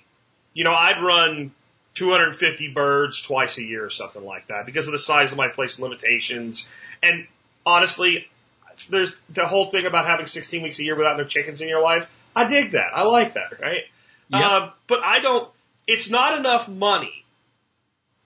[0.55, 1.53] You know, I'd run
[1.95, 5.49] 250 birds twice a year or something like that because of the size of my
[5.49, 6.69] place limitations.
[7.03, 7.27] And
[7.67, 8.29] honestly,
[8.89, 11.83] there's the whole thing about having 16 weeks a year without no chickens in your
[11.83, 12.09] life.
[12.37, 12.91] I dig that.
[12.95, 13.83] I like that, right?
[14.31, 14.43] Yep.
[14.43, 15.49] Um, but I don't,
[15.87, 17.25] it's not enough money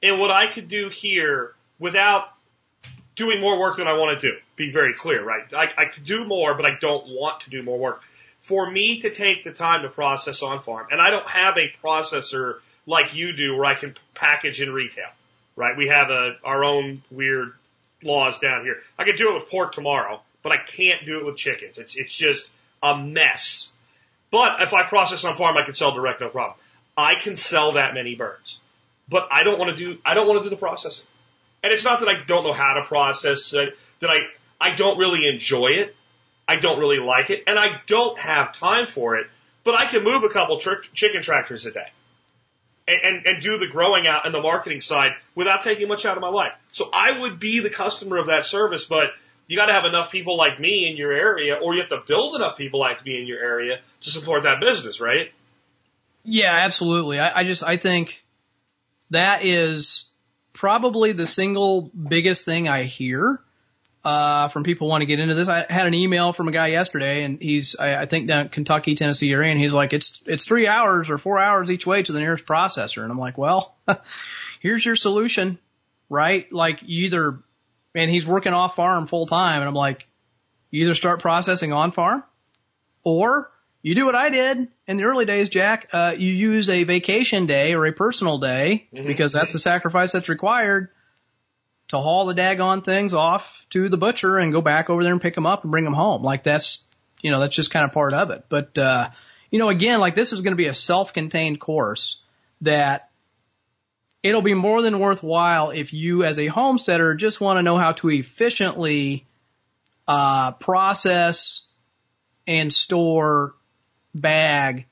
[0.02, 2.31] in what I could do here without
[3.16, 4.36] doing more work than I want to do.
[4.56, 5.52] Be very clear, right?
[5.52, 8.02] I, I could do more, but I don't want to do more work.
[8.40, 11.72] For me to take the time to process on farm, and I don't have a
[11.84, 12.56] processor
[12.86, 15.08] like you do where I can package in retail,
[15.54, 15.76] right?
[15.76, 17.52] We have a, our own weird
[18.02, 18.78] laws down here.
[18.98, 21.78] I could do it with pork tomorrow, but I can't do it with chickens.
[21.78, 22.50] It's, it's just
[22.82, 23.70] a mess.
[24.32, 26.58] But if I process on farm, I can sell direct, no problem.
[26.96, 28.58] I can sell that many birds,
[29.08, 31.06] but I don't want to do, I don't want to do the processing.
[31.62, 34.18] And it's not that I don't know how to process it, that I,
[34.60, 35.94] I don't really enjoy it.
[36.46, 39.26] I don't really like it and I don't have time for it,
[39.64, 41.86] but I can move a couple tr- chicken tractors a day
[42.88, 46.16] and, and, and do the growing out and the marketing side without taking much out
[46.16, 46.52] of my life.
[46.72, 49.06] So I would be the customer of that service, but
[49.46, 52.02] you got to have enough people like me in your area, or you have to
[52.06, 55.32] build enough people like me in your area to support that business, right?
[56.24, 57.18] Yeah, absolutely.
[57.18, 58.24] I, I just, I think
[59.10, 60.04] that is
[60.62, 63.40] probably the single biggest thing I hear,
[64.04, 65.48] uh, from people want to get into this.
[65.48, 68.94] I had an email from a guy yesterday and he's, I, I think down Kentucky,
[68.94, 72.12] Tennessee area and he's like, it's, it's three hours or four hours each way to
[72.12, 73.02] the nearest processor.
[73.02, 73.74] And I'm like, well,
[74.60, 75.58] here's your solution,
[76.08, 76.50] right?
[76.52, 77.40] Like you either,
[77.96, 80.06] and he's working off farm full time and I'm like,
[80.70, 82.22] you either start processing on farm
[83.02, 83.50] or
[83.82, 85.88] you do what I did in the early days, Jack.
[85.92, 90.28] Uh, you use a vacation day or a personal day because that's the sacrifice that's
[90.28, 90.88] required
[91.88, 95.20] to haul the daggone things off to the butcher and go back over there and
[95.20, 96.22] pick them up and bring them home.
[96.22, 96.84] Like that's,
[97.22, 98.44] you know, that's just kind of part of it.
[98.48, 99.10] But, uh,
[99.50, 102.20] you know, again, like this is going to be a self-contained course
[102.60, 103.10] that
[104.22, 107.92] it'll be more than worthwhile if you as a homesteader just want to know how
[107.92, 109.26] to efficiently,
[110.06, 111.62] uh, process
[112.46, 113.54] and store
[114.14, 114.86] bag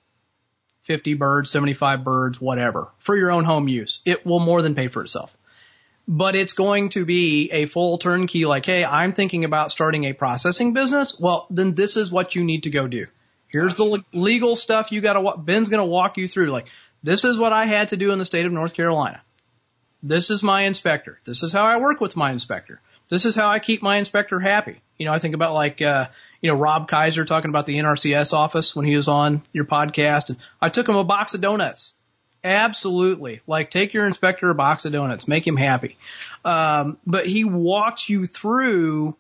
[0.85, 4.01] 50 birds, 75 birds, whatever, for your own home use.
[4.05, 5.37] It will more than pay for itself.
[6.09, 10.13] But it's going to be a full turnkey like, hey, I'm thinking about starting a
[10.13, 11.17] processing business.
[11.19, 13.07] Well, then this is what you need to go do.
[13.47, 16.49] Here's the legal stuff you gotta, Ben's gonna walk you through.
[16.49, 16.67] Like,
[17.03, 19.23] this is what I had to do in the state of North Carolina.
[20.03, 21.19] This is my inspector.
[21.25, 22.81] This is how I work with my inspector.
[23.11, 24.81] This is how I keep my inspector happy.
[24.99, 26.09] You know, I think about like, uh,
[26.41, 30.31] you know, Rob Kaiser talking about the NRCS office when he was on your podcast
[30.31, 31.95] and I took him a box of donuts.
[32.43, 33.43] Absolutely.
[33.47, 35.99] Like take your inspector a box of donuts, make him happy.
[36.45, 39.17] Um, but he walks you through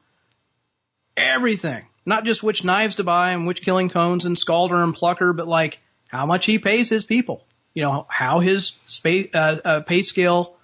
[1.16, 5.34] everything, not just which knives to buy and which killing cones and scalder and plucker,
[5.34, 7.44] but like how much he pays his people,
[7.74, 8.72] you know, how his
[9.04, 10.56] uh, uh, pay scale,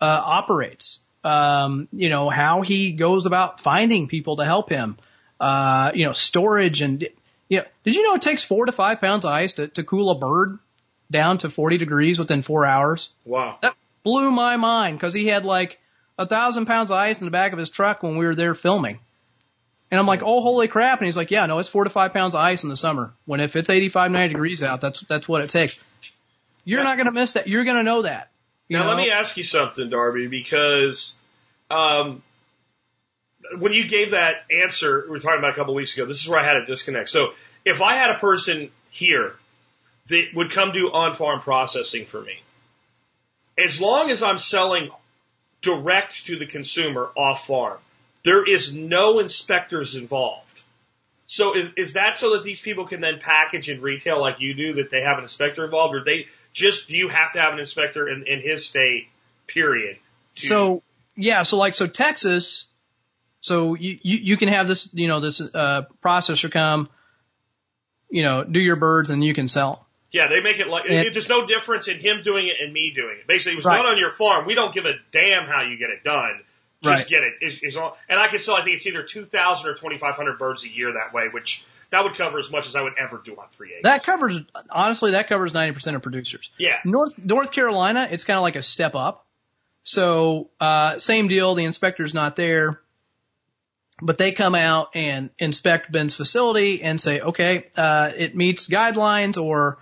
[0.00, 4.96] uh, operates, um, you know, how he goes about finding people to help him,
[5.40, 7.08] uh, you know, storage and,
[7.48, 9.82] you know, did you know it takes four to five pounds of ice to, to
[9.82, 10.58] cool a bird
[11.10, 13.10] down to 40 degrees within four hours?
[13.24, 13.58] Wow.
[13.62, 15.80] That blew my mind because he had like
[16.18, 18.54] a thousand pounds of ice in the back of his truck when we were there
[18.54, 18.98] filming.
[19.90, 21.00] And I'm like, oh, holy crap.
[21.00, 23.12] And he's like, yeah, no, it's four to five pounds of ice in the summer.
[23.24, 25.78] When if it's 85, 90 degrees out, that's, that's what it takes.
[26.64, 27.48] You're not going to miss that.
[27.48, 28.30] You're going to know that.
[28.68, 28.90] Now know?
[28.90, 31.16] let me ask you something, Darby, because
[31.70, 32.22] um,
[33.58, 36.06] when you gave that answer, we were talking about a couple of weeks ago.
[36.06, 37.08] This is where I had a disconnect.
[37.08, 37.32] So
[37.64, 39.34] if I had a person here
[40.08, 42.34] that would come do on-farm processing for me,
[43.58, 44.90] as long as I'm selling
[45.62, 47.78] direct to the consumer off-farm,
[48.22, 50.62] there is no inspectors involved.
[51.26, 54.54] So is, is that so that these people can then package and retail like you
[54.54, 57.52] do, that they have an inspector involved, or they just do you have to have
[57.52, 59.08] an inspector in, in his state,
[59.46, 59.96] period?
[60.36, 60.82] to- So
[61.16, 62.66] yeah, so like so Texas,
[63.40, 66.88] so you you, you can have this you know this uh, processor come,
[68.10, 69.86] you know, do your birds and you can sell.
[70.12, 72.72] yeah, they make it like And- it, there's no difference in him doing it and
[72.72, 73.26] me doing it.
[73.26, 73.76] Basically, it was Right.
[73.76, 74.46] done on your farm.
[74.46, 76.40] We don't give a damn how you get it done.
[76.82, 77.08] Just Right.
[77.08, 77.34] get it.
[77.42, 78.54] Is, is all, and I can sell.
[78.56, 81.24] I think it's either two thousand or twenty five hundred birds a year that way,
[81.30, 83.82] which that would cover as much as I would ever do on three acres.
[83.84, 86.50] That covers honestly that covers ninety percent of producers.
[86.58, 86.76] yeah.
[86.84, 89.26] North North Carolina, it's kind of like a step up.
[89.82, 91.54] So uh, same deal.
[91.54, 92.80] The inspector's not there,
[94.02, 99.40] but they come out and inspect Ben's facility and say, okay, uh, it meets guidelines,
[99.40, 99.78] or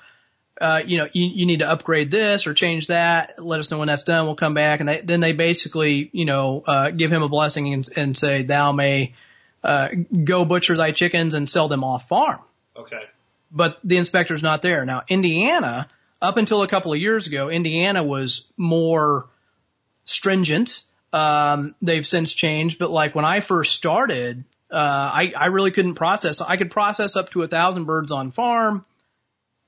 [0.61, 3.43] uh, you know, you, you need to upgrade this or change that.
[3.43, 4.27] Let us know when that's done.
[4.27, 7.73] We'll come back, and they, then they basically, you know, uh, give him a blessing
[7.73, 9.15] and, and say, thou may
[9.63, 9.89] uh,
[10.25, 12.41] go butcher thy chickens and sell them off farm
[12.77, 13.03] Okay.
[13.51, 14.85] but the inspector's not there.
[14.85, 15.89] Now, Indiana,
[16.23, 19.27] up until a couple of years ago, Indiana was more
[20.05, 20.83] stringent.
[21.13, 25.95] Um, they've since changed, but like when I first started, uh, I, I really couldn't
[25.95, 26.41] process.
[26.41, 28.85] I could process up to a thousand birds on farm.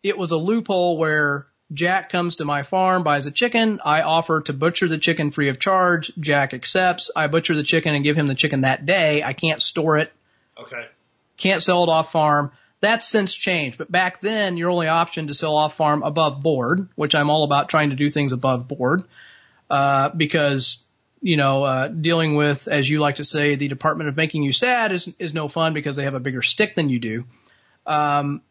[0.03, 3.81] It was a loophole where Jack comes to my farm, buys a chicken.
[3.85, 6.13] I offer to butcher the chicken free of charge.
[6.19, 7.11] Jack accepts.
[7.15, 9.23] I butcher the chicken and give him the chicken that day.
[9.23, 10.13] I can't store it
[10.59, 10.87] Okay.
[11.37, 12.53] can't sell it off farm.
[12.81, 16.89] That's since changed, but back then your only option to sell off farm above board,
[16.97, 19.05] which I'm all about trying to do things above board,
[19.69, 20.83] uh, because
[21.21, 24.53] you know uh, dealing with, as you like to say, the Department of Making You
[24.53, 27.25] Sad is is no fun because they have a bigger stick than you do.
[27.87, 28.43] Um,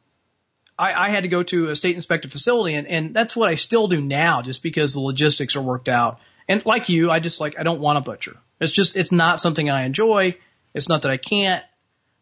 [0.78, 3.55] I, I had to go to a state inspected facility, and and that's what I
[3.55, 6.20] still do now, just because the logistics are worked out.
[6.47, 8.38] And like you, I just like I don't want a butcher.
[8.59, 10.38] It's just it's not something I enjoy.
[10.74, 11.63] It's not that I can't.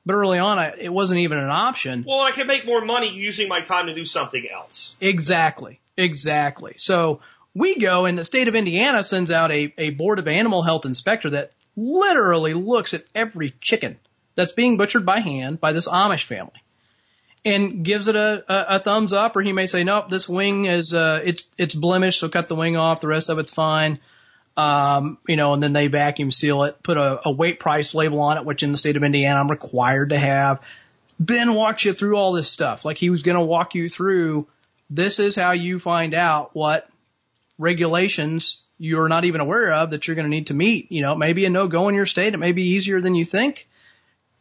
[0.05, 2.05] But early on, I, it wasn't even an option.
[2.07, 4.95] Well, I can make more money using my time to do something else.
[5.01, 5.81] Exactly.
[5.97, 6.75] Exactly.
[6.77, 7.19] So
[7.57, 10.85] we go and the state of Indiana sends out a, a board of animal health
[10.85, 13.97] inspector that literally looks at every chicken
[14.35, 16.61] that's being butchered by hand by this Amish family
[17.43, 20.65] and gives it a, a, a thumbs up or he may say, nope, this wing
[20.65, 22.19] is, uh, it's, it's blemished.
[22.19, 23.01] So cut the wing off.
[23.01, 23.99] The rest of it's fine.
[24.55, 28.19] Um, you know, and then they vacuum seal it, put a, a weight price label
[28.21, 30.61] on it, which in the state of Indiana I'm required to have.
[31.19, 32.85] Ben walks you through all this stuff.
[32.85, 34.47] Like he was going to walk you through
[34.89, 36.89] this is how you find out what
[37.57, 40.91] regulations you're not even aware of that you're going to need to meet.
[40.91, 42.33] You know, maybe a no go in your state.
[42.33, 43.67] It may be easier than you think.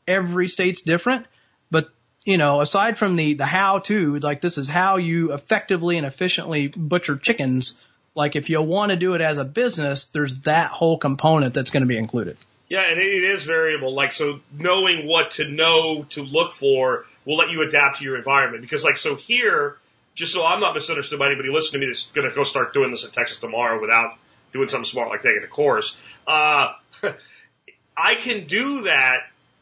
[0.07, 1.27] Every state's different,
[1.71, 1.91] but
[2.25, 6.07] you know, aside from the, the how to, like this is how you effectively and
[6.07, 7.77] efficiently butcher chickens.
[8.15, 11.71] Like if you want to do it as a business, there's that whole component that's
[11.71, 12.37] going to be included.
[12.69, 13.95] Yeah, and it is variable.
[13.95, 18.17] Like, so knowing what to know to look for will let you adapt to your
[18.17, 18.63] environment.
[18.63, 19.77] Because, like, so here,
[20.17, 22.75] just so I'm not misunderstood by anybody listening to me that's going to go start
[22.75, 24.17] doing this in Texas tomorrow without
[24.53, 25.97] doing something smart like taking a course,
[26.27, 26.73] uh,
[27.97, 29.19] I can do that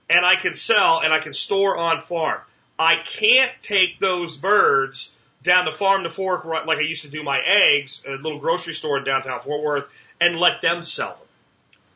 [0.09, 2.40] and I can sell and I can store on farm.
[2.78, 5.12] I can't take those birds,
[5.44, 8.40] down to farm to fork like I used to do my eggs at a little
[8.40, 9.88] grocery store in downtown Fort Worth
[10.20, 11.26] and let them sell them.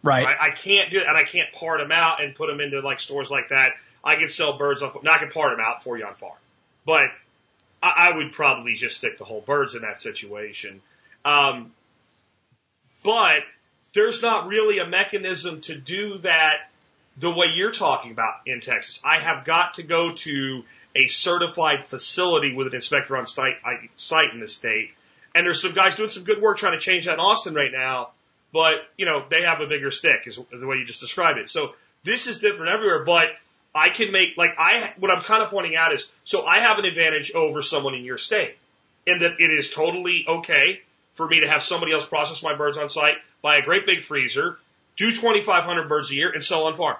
[0.02, 0.26] Right.
[0.26, 2.80] I, I can't do it, and I can't part them out and put them into
[2.80, 3.72] like stores like that.
[4.04, 4.92] I can sell birds on.
[5.02, 6.36] Now I can part them out for you on farm,
[6.86, 7.06] but
[7.82, 10.80] I, I would probably just stick to whole birds in that situation.
[11.24, 11.72] Um,
[13.02, 13.40] but
[13.94, 16.70] there's not really a mechanism to do that
[17.16, 19.00] the way you're talking about in Texas.
[19.04, 20.62] I have got to go to
[20.94, 23.56] a certified facility with an inspector on site,
[23.96, 24.90] site in the state.
[25.34, 27.72] And there's some guys doing some good work trying to change that in Austin right
[27.72, 28.10] now.
[28.52, 31.50] But, you know, they have a bigger stick is the way you just described it.
[31.50, 31.74] So
[32.04, 33.28] this is different everywhere, but
[33.74, 36.78] I can make, like, I, what I'm kind of pointing out is, so I have
[36.78, 38.56] an advantage over someone in your state
[39.06, 40.80] in that it is totally okay
[41.14, 44.02] for me to have somebody else process my birds on site, buy a great big
[44.02, 44.58] freezer,
[44.96, 46.96] do 2,500 birds a year and sell on farm.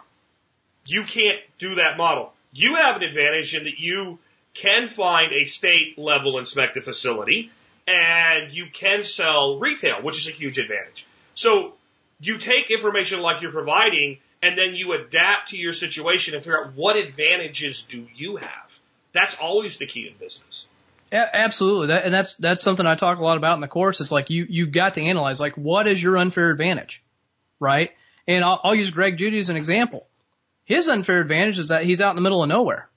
[0.86, 2.32] You can't do that model.
[2.52, 4.18] You have an advantage in that you
[4.54, 7.50] can find a state level inspected facility
[7.86, 11.06] and you can sell retail, which is a huge advantage.
[11.34, 11.74] So
[12.20, 16.64] you take information like you're providing and then you adapt to your situation and figure
[16.64, 18.78] out what advantages do you have.
[19.12, 20.66] That's always the key in business.
[21.12, 21.88] Yeah, absolutely.
[21.88, 24.00] That, and that's, that's something I talk a lot about in the course.
[24.00, 27.02] It's like you, you've got to analyze, like, what is your unfair advantage?
[27.58, 27.92] Right?
[28.26, 30.06] And I'll, I'll use Greg Judy as an example.
[30.64, 32.88] His unfair advantage is that he's out in the middle of nowhere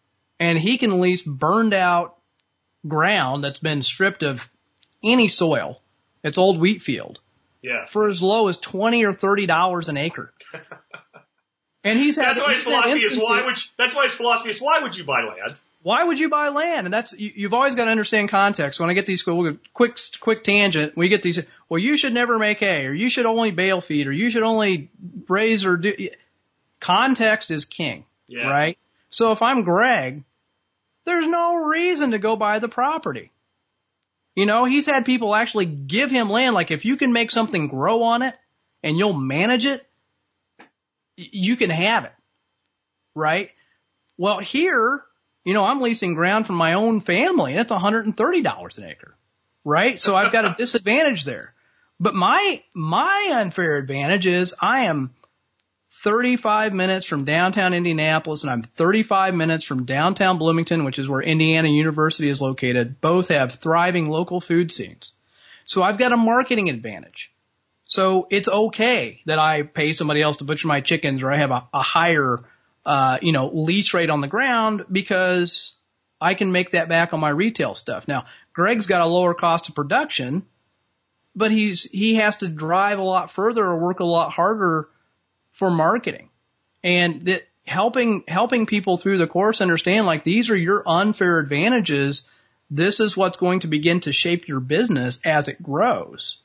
[0.42, 2.18] and he can lease burned out
[2.86, 4.50] ground that's been stripped of
[5.04, 5.80] any soil.
[6.24, 7.20] It's old wheat field.
[7.62, 7.86] Yeah.
[7.86, 10.34] For as low as twenty or thirty dollars an acre.
[11.84, 14.52] And he's had, that's why his philosophy is why would you, that's why his philosophy
[14.52, 15.60] is why would you buy land?
[15.84, 16.86] Why would you buy land?
[16.86, 18.80] And that's you, you've always got to understand context.
[18.80, 21.40] When I get these quick quick tangent, we get these.
[21.70, 24.44] Well, you should never make hay, or you should only bale feed, or you should
[24.44, 24.90] only
[25.28, 26.10] raise or do.
[26.80, 28.48] Context is king, yeah.
[28.48, 28.78] right?
[29.10, 30.24] So if I'm Greg,
[31.06, 33.32] there's no reason to go buy the property.
[34.36, 36.56] You know, he's had people actually give him land.
[36.56, 38.38] Like if you can make something grow on it
[38.84, 39.86] and you'll manage it,
[41.32, 42.14] you can have it.
[43.14, 43.52] Right?
[44.18, 45.04] Well, here,
[45.44, 49.16] you know, I'm leasing ground from my own family and it's $130 an acre.
[49.64, 50.00] Right?
[50.00, 51.54] So I've got a disadvantage there.
[52.00, 55.12] But my, my unfair advantage is I am
[56.04, 61.22] 35 minutes from downtown Indianapolis and I'm 35 minutes from downtown Bloomington, which is where
[61.22, 63.02] Indiana University is located.
[63.02, 65.12] Both have thriving local food scenes.
[65.66, 67.31] So I've got a marketing advantage.
[67.92, 71.52] So it's okay that I pay somebody else to butcher my chickens or I have
[71.52, 72.40] a, a higher,
[72.86, 75.74] uh, you know, lease rate on the ground because
[76.22, 78.08] I can make that back on my retail stuff.
[78.08, 80.46] Now, Greg's got a lower cost of production,
[81.36, 84.88] but he's, he has to drive a lot further or work a lot harder
[85.52, 86.30] for marketing
[86.86, 92.24] and that helping, helping people through the course understand like these are your unfair advantages.
[92.70, 96.38] This is what's going to begin to shape your business as it grows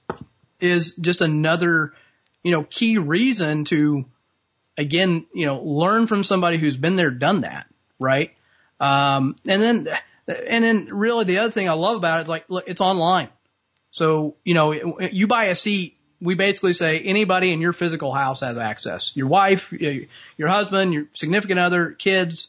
[0.60, 1.92] is just another,
[2.42, 4.04] you know, key reason to
[4.78, 7.66] again, you know, learn from somebody who's been there, done that,
[7.98, 8.32] right?
[8.78, 9.88] Um, and then,
[10.28, 13.28] and then really the other thing I love about it is like, look, it's online.
[13.90, 18.40] So, you know, you buy a seat we basically say anybody in your physical house
[18.40, 19.12] has access.
[19.14, 22.48] Your wife, your husband, your significant other, kids,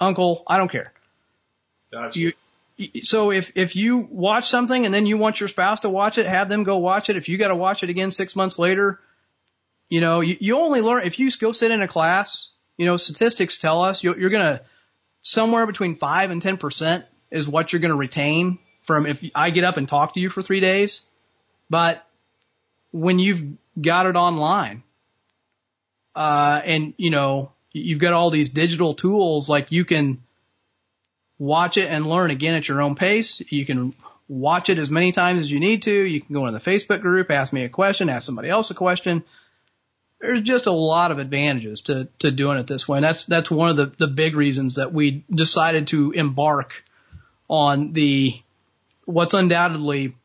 [0.00, 0.92] uncle, I don't care.
[1.92, 2.18] Gotcha.
[2.18, 2.32] You,
[3.02, 6.26] so if, if you watch something and then you want your spouse to watch it,
[6.26, 7.16] have them go watch it.
[7.16, 9.00] If you got to watch it again six months later,
[9.88, 12.96] you know, you, you only learn, if you go sit in a class, you know,
[12.96, 14.62] statistics tell us you're, you're going to
[15.22, 19.64] somewhere between five and 10% is what you're going to retain from if I get
[19.64, 21.02] up and talk to you for three days.
[21.68, 22.06] But
[22.92, 24.82] when you've got it online,
[26.14, 30.22] uh, and you know, you've got all these digital tools, like you can
[31.38, 33.40] watch it and learn again at your own pace.
[33.50, 33.94] You can
[34.28, 35.92] watch it as many times as you need to.
[35.92, 38.74] You can go into the Facebook group, ask me a question, ask somebody else a
[38.74, 39.24] question.
[40.20, 42.98] There's just a lot of advantages to, to doing it this way.
[42.98, 46.82] And that's, that's one of the, the big reasons that we decided to embark
[47.48, 48.40] on the,
[49.04, 50.16] what's undoubtedly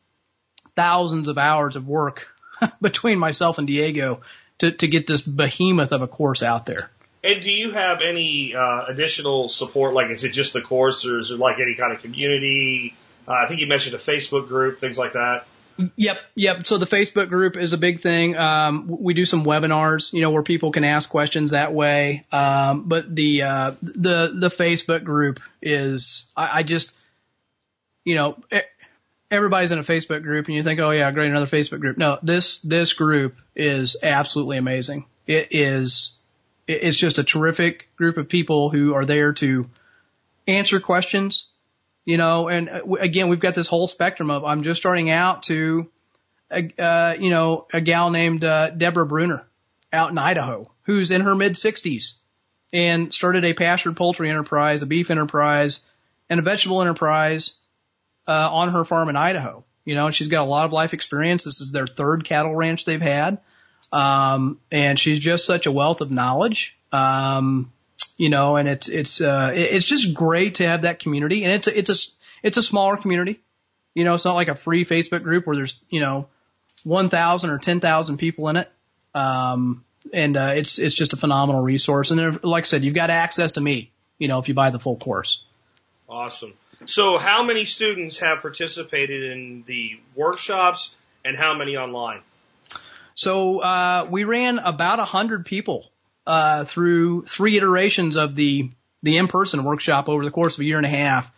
[0.74, 2.26] thousands of hours of work
[2.80, 4.22] between myself and Diego
[4.58, 6.90] to, to get this behemoth of a course out there.
[7.24, 9.94] And do you have any uh, additional support?
[9.94, 12.94] Like, is it just the course, or is it like any kind of community?
[13.26, 15.46] Uh, I think you mentioned a Facebook group, things like that.
[15.96, 16.66] Yep, yep.
[16.66, 18.36] So the Facebook group is a big thing.
[18.36, 22.26] Um, we do some webinars, you know, where people can ask questions that way.
[22.30, 26.92] Um, but the uh, the the Facebook group is, I, I just,
[28.04, 28.38] you know,
[29.30, 31.98] everybody's in a Facebook group and you think, oh yeah, great, another Facebook group.
[31.98, 35.06] No, this, this group is absolutely amazing.
[35.26, 36.12] It is,
[36.66, 39.68] it's just a terrific group of people who are there to
[40.46, 41.46] answer questions
[42.06, 45.44] You know, and uh, again, we've got this whole spectrum of I'm just starting out
[45.44, 45.90] to,
[46.50, 49.46] a, uh, you know, a gal named uh, Deborah Bruner
[49.92, 52.14] out in Idaho who's in her mid 60s
[52.72, 55.80] and started a pastured poultry enterprise, a beef enterprise,
[56.28, 57.54] and a vegetable enterprise
[58.26, 59.64] uh, on her farm in Idaho.
[59.84, 61.44] You know, and she's got a lot of life experience.
[61.44, 63.38] This is their third cattle ranch they've had.
[63.94, 66.76] Um, and she's just such a wealth of knowledge.
[66.90, 67.72] Um,
[68.16, 71.68] you know, and it's, it's, uh, it's just great to have that community and it's,
[71.68, 72.12] a, it's a,
[72.42, 73.40] it's a smaller community.
[73.94, 76.26] You know, it's not like a free Facebook group where there's, you know,
[76.82, 78.68] 1,000 or 10,000 people in it.
[79.14, 82.10] Um, and, uh, it's, it's just a phenomenal resource.
[82.10, 84.80] And like I said, you've got access to me, you know, if you buy the
[84.80, 85.40] full course.
[86.08, 86.52] Awesome.
[86.86, 90.94] So, how many students have participated in the workshops,
[91.24, 92.20] and how many online?
[93.14, 95.90] So uh, we ran about a hundred people
[96.26, 98.70] uh, through three iterations of the
[99.02, 101.30] the in-person workshop over the course of a year and a half.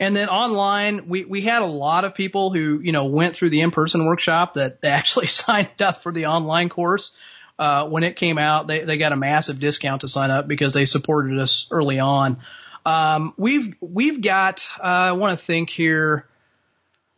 [0.00, 3.50] And then online, we, we had a lot of people who, you know, went through
[3.50, 7.12] the in-person workshop that actually signed up for the online course.
[7.56, 10.74] Uh, when it came out, they, they got a massive discount to sign up because
[10.74, 12.40] they supported us early on.
[12.84, 16.26] Um, we've, we've got, uh, I want to think here,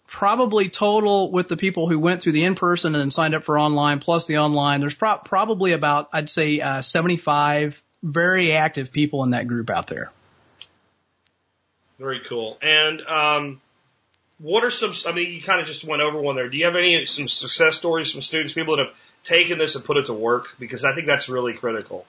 [0.07, 4.01] probably total with the people who went through the in-person and signed up for online
[4.01, 9.31] plus the online, there's pro- probably about, I'd say, uh, 75 very active people in
[9.31, 10.13] that group out there.
[11.99, 12.59] Very cool.
[12.63, 13.61] And, um,
[14.39, 16.49] what are some, I mean, you kind of just went over one there.
[16.49, 19.85] Do you have any, some success stories from students, people that have taken this and
[19.85, 20.55] put it to work?
[20.59, 22.07] Because I think that's really critical.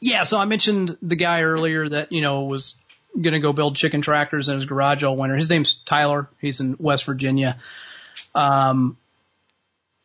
[0.00, 2.76] Yeah, so I mentioned the guy earlier that, you know, was
[3.20, 5.36] going to go build chicken tractors in his garage all winter.
[5.36, 6.28] His name's Tyler.
[6.40, 7.58] He's in West Virginia.
[8.34, 8.96] Um,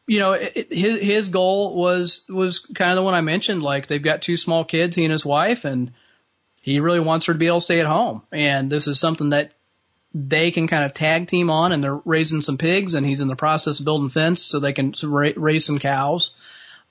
[0.05, 3.61] you know, it, it, his his goal was was kind of the one I mentioned.
[3.61, 5.91] Like they've got two small kids, he and his wife, and
[6.61, 8.23] he really wants her to be able to stay at home.
[8.31, 9.53] And this is something that
[10.13, 11.71] they can kind of tag team on.
[11.71, 14.73] And they're raising some pigs, and he's in the process of building fence so they
[14.73, 16.31] can raise some cows.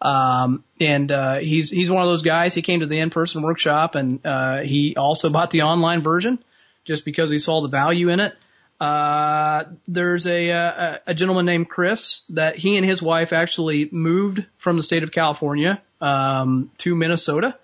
[0.01, 2.55] Um, and, uh, he's, he's one of those guys.
[2.55, 6.39] He came to the in-person workshop and, uh, he also bought the online version
[6.85, 8.36] just because he saw the value in it.
[8.78, 14.44] Uh, there's a, a, a gentleman named Chris that he and his wife actually moved
[14.59, 17.56] from the state of California, um, to Minnesota,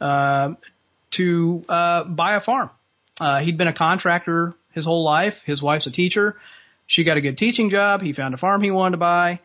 [0.00, 0.54] uh,
[1.10, 2.70] to, uh, buy a farm.
[3.20, 5.42] Uh, he'd been a contractor his whole life.
[5.44, 6.36] His wife's a teacher.
[6.86, 8.00] She got a good teaching job.
[8.00, 9.40] He found a farm he wanted to buy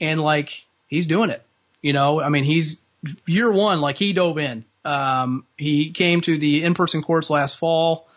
[0.00, 1.42] and like he's doing it.
[1.82, 2.78] You know, I mean, he's
[3.26, 4.64] year one, like he dove in.
[4.84, 8.08] Um, he came to the in-person course last fall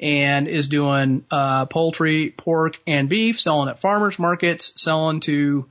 [0.00, 5.66] and is doing, uh, poultry, pork, and beef, selling at farmers markets, selling to,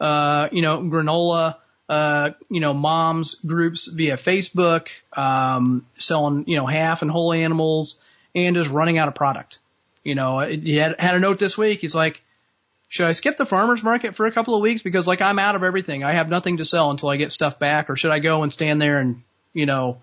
[0.00, 1.56] uh, you know, granola,
[1.88, 8.00] uh, you know, moms groups via Facebook, um, selling, you know, half and whole animals
[8.34, 9.58] and is running out of product.
[10.02, 11.80] You know, he had, had a note this week.
[11.80, 12.22] He's like,
[12.94, 15.56] should I skip the farmer's market for a couple of weeks because like I'm out
[15.56, 16.04] of everything.
[16.04, 18.52] I have nothing to sell until I get stuff back or should I go and
[18.52, 19.20] stand there and,
[19.52, 19.98] you know,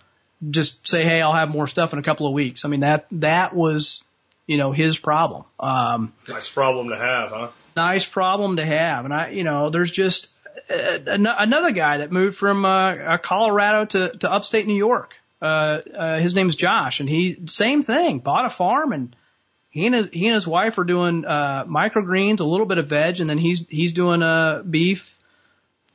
[0.50, 2.66] just say, Hey, I'll have more stuff in a couple of weeks.
[2.66, 4.04] I mean, that, that was,
[4.46, 5.46] you know, his problem.
[5.58, 7.48] Um, nice problem to have, huh?
[7.78, 9.06] Nice problem to have.
[9.06, 10.28] And I, you know, there's just
[10.70, 15.14] uh, another guy that moved from, uh, Colorado to, to upstate New York.
[15.42, 19.16] Uh, uh, his name's Josh and he, same thing, bought a farm and,
[19.72, 22.88] he and his, he and his wife are doing uh, microgreens, a little bit of
[22.88, 25.18] veg, and then he's he's doing uh, beef,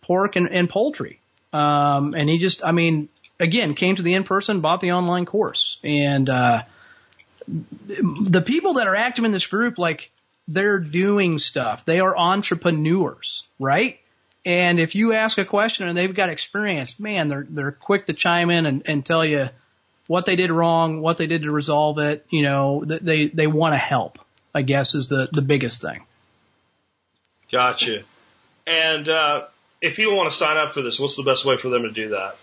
[0.00, 1.20] pork, and, and poultry.
[1.52, 3.08] Um, and he just, I mean,
[3.38, 6.62] again, came to the in person, bought the online course, and uh,
[7.46, 10.10] the people that are active in this group, like
[10.48, 11.84] they're doing stuff.
[11.84, 14.00] They are entrepreneurs, right?
[14.46, 18.14] And if you ask a question and they've got experience, man, they're they're quick to
[18.14, 19.50] chime in and, and tell you
[20.06, 22.26] what they did wrong, what they did to resolve it.
[22.30, 24.18] You know, they they want to help.
[24.54, 26.02] I guess is the the biggest thing.
[27.50, 28.02] Gotcha.
[28.66, 29.44] And uh,
[29.80, 31.90] if you want to sign up for this, what's the best way for them to
[31.90, 32.36] do that?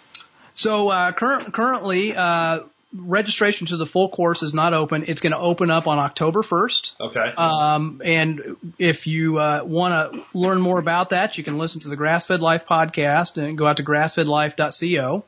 [0.56, 2.62] So uh, current, currently, uh,
[2.96, 5.06] registration to the full course is not open.
[5.08, 6.94] It's going to open up on October 1st.
[7.02, 7.34] Okay.
[7.36, 11.90] Um, and if you uh, want to learn more about that, you can listen to
[11.90, 15.26] the Grassfed Life podcast and go out to grassfedlife.co.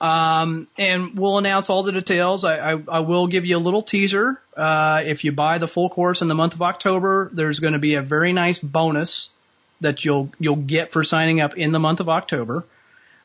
[0.00, 2.44] Um, and we'll announce all the details.
[2.44, 4.40] I, I, I will give you a little teaser.
[4.56, 7.78] Uh, if you buy the full course in the month of October, there's going to
[7.78, 9.30] be a very nice bonus
[9.80, 12.64] that you'll you'll get for signing up in the month of October.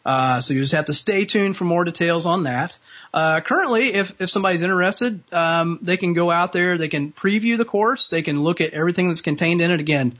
[0.03, 2.77] Uh, so you just have to stay tuned for more details on that.
[3.13, 7.57] Uh, currently, if, if somebody's interested, um, they can go out there, they can preview
[7.57, 9.79] the course, they can look at everything that's contained in it.
[9.79, 10.13] Again,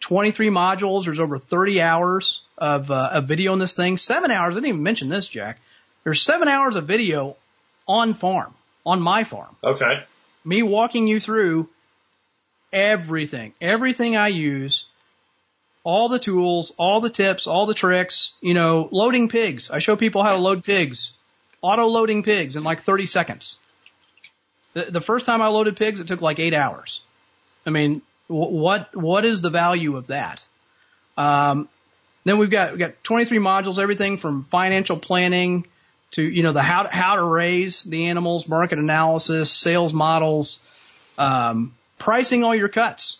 [0.00, 3.98] 23 modules, there's over 30 hours of, uh, of video in this thing.
[3.98, 5.58] Seven hours, I didn't even mention this, Jack.
[6.04, 7.36] There's seven hours of video
[7.88, 8.54] on farm,
[8.84, 9.56] on my farm.
[9.64, 10.04] Okay.
[10.44, 11.68] me walking you through
[12.72, 14.84] everything, everything I use,
[15.82, 19.70] all the tools, all the tips, all the tricks, you know, loading pigs.
[19.70, 21.12] I show people how to load pigs,
[21.62, 23.58] auto loading pigs in like 30 seconds.
[24.74, 27.00] The, the first time I loaded pigs, it took like eight hours.
[27.64, 30.44] I mean, what, what is the value of that?
[31.16, 31.68] Um,
[32.24, 35.66] then we've got, we've got 23 modules, everything from financial planning
[36.14, 40.60] to, you know, the how, how to raise the animals, market analysis, sales models,
[41.18, 43.18] um, pricing all your cuts.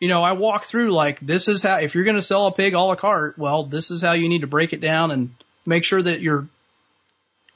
[0.00, 2.52] You know, I walk through like, this is how, if you're going to sell a
[2.52, 5.10] pig all a la carte, well, this is how you need to break it down
[5.10, 5.30] and
[5.66, 6.46] make sure that you're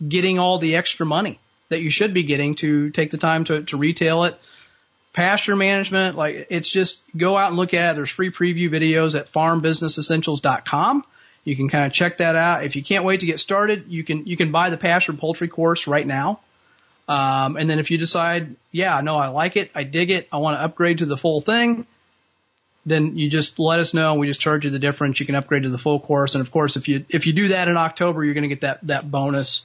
[0.07, 1.39] getting all the extra money
[1.69, 4.39] that you should be getting to take the time to, to retail it
[5.13, 7.95] pasture management, like it's just go out and look at it.
[7.97, 11.05] There's free preview videos at farmbusinessessentials.com.
[11.45, 12.65] You can kind of check that out.
[12.65, 15.49] If you can't wait to get started, you can, you can buy the pasture poultry
[15.49, 16.41] course right now.
[17.09, 19.71] Um, and then if you decide, yeah, no, I like it.
[19.75, 20.29] I dig it.
[20.33, 21.87] I want to upgrade to the full thing.
[22.87, 25.21] Then you just let us know we just charge you the difference.
[25.21, 26.35] You can upgrade to the full course.
[26.35, 28.63] And of course, if you, if you do that in October, you're going to get
[28.63, 29.65] that, that bonus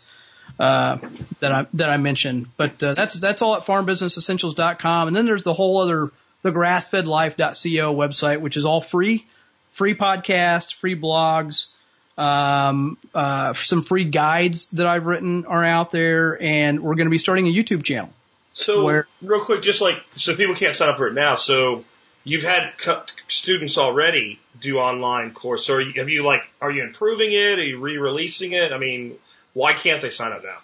[0.59, 0.97] uh,
[1.39, 2.47] that I that I mentioned.
[2.57, 5.07] But uh, that's that's all at farmbusinessessentials.com.
[5.07, 9.25] And then there's the whole other the grassfedlife.co website, which is all free,
[9.77, 11.67] free podcasts, free blogs,
[12.17, 17.11] um, uh, some free guides that I've written are out there, and we're going to
[17.11, 18.09] be starting a YouTube channel.
[18.53, 21.35] So where, real quick, just like so people can't sign up for it now.
[21.35, 21.85] So
[22.23, 22.73] you've had
[23.27, 25.63] students already do online course.
[25.63, 27.59] So you, have you like are you improving it?
[27.59, 28.71] Are you re-releasing it?
[28.71, 29.15] I mean,
[29.53, 30.57] why can't they sign up now?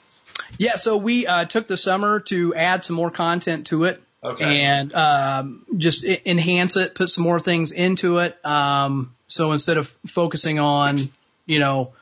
[0.58, 4.02] Yeah, so we uh, took the summer to add some more content to it.
[4.24, 4.62] Okay.
[4.62, 8.44] And um, just enhance it, put some more things into it.
[8.46, 11.10] Um, so instead of focusing on,
[11.46, 11.94] you know,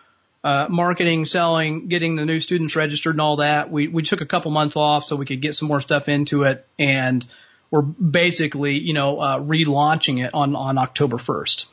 [0.44, 4.26] uh, marketing, selling, getting the new students registered and all that, we, we took a
[4.26, 6.66] couple months off so we could get some more stuff into it.
[6.78, 7.26] And
[7.70, 11.66] we're basically, you know, uh, relaunching it on, on October 1st.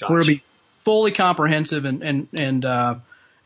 [0.00, 0.12] Gotcha.
[0.12, 0.42] We're going to be
[0.84, 2.94] fully comprehensive and, and, and, uh,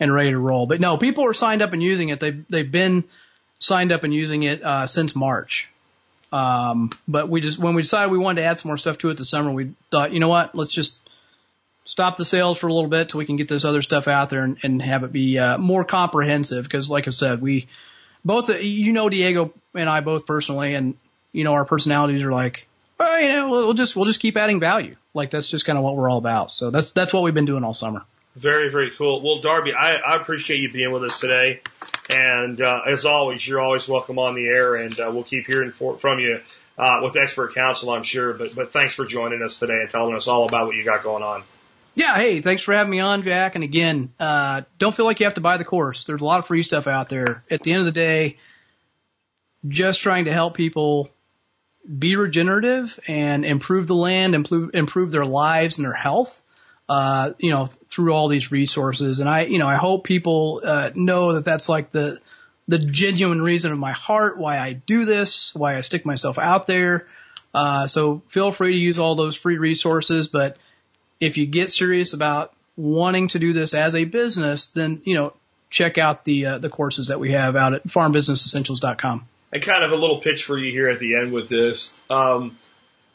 [0.02, 0.66] and ready to roll.
[0.66, 2.18] But no, people are signed up and using it.
[2.18, 3.04] They've they've been
[3.60, 5.68] signed up and using it uh, since March.
[6.32, 9.10] Um, but we just when we decided we wanted to add some more stuff to
[9.10, 10.96] it this summer, we thought, you know what, let's just
[11.84, 14.30] stop the sales for a little bit till we can get this other stuff out
[14.30, 16.64] there and, and have it be uh, more comprehensive.
[16.64, 17.68] Because, like I said, we
[18.24, 20.94] both, you know, Diego and I both personally, and
[21.32, 22.66] you know, our personalities are like,
[22.98, 24.96] well, you know, we'll just we'll just keep adding value.
[25.12, 26.50] Like that's just kind of what we're all about.
[26.50, 28.04] So that's that's what we've been doing all summer.
[28.34, 29.20] Very, very cool.
[29.20, 31.60] Well, Darby, I, I appreciate you being with us today.
[32.08, 35.70] And uh, as always, you're always welcome on the air, and uh, we'll keep hearing
[35.70, 36.40] for, from you
[36.78, 38.32] uh, with expert counsel, I'm sure.
[38.32, 41.02] But but thanks for joining us today and telling us all about what you got
[41.02, 41.44] going on.
[41.94, 43.54] Yeah, hey, thanks for having me on, Jack.
[43.54, 46.04] And again, uh, don't feel like you have to buy the course.
[46.04, 47.44] There's a lot of free stuff out there.
[47.50, 48.38] At the end of the day,
[49.68, 51.10] just trying to help people
[51.98, 56.41] be regenerative and improve the land, improve improve their lives and their health
[56.92, 59.20] uh, you know, through all these resources.
[59.20, 62.18] And I, you know, I hope people, uh, know that that's like the,
[62.68, 66.66] the genuine reason of my heart, why I do this, why I stick myself out
[66.66, 67.06] there.
[67.54, 70.28] Uh, so feel free to use all those free resources.
[70.28, 70.58] But
[71.18, 75.32] if you get serious about wanting to do this as a business, then, you know,
[75.70, 79.24] check out the, uh, the courses that we have out at farmbusinessessentials.com.
[79.50, 81.96] And kind of a little pitch for you here at the end with this.
[82.10, 82.58] Um,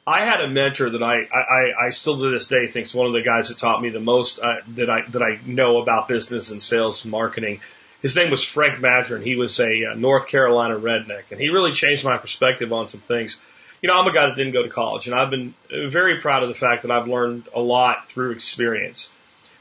[0.07, 3.07] I had a mentor that I, I, I still to this day think is one
[3.07, 6.07] of the guys that taught me the most uh, that I that I know about
[6.07, 7.59] business and sales marketing.
[8.01, 9.21] His name was Frank Madron.
[9.21, 13.01] He was a uh, North Carolina redneck, and he really changed my perspective on some
[13.01, 13.37] things.
[13.81, 16.41] You know, I'm a guy that didn't go to college, and I've been very proud
[16.41, 19.11] of the fact that I've learned a lot through experience.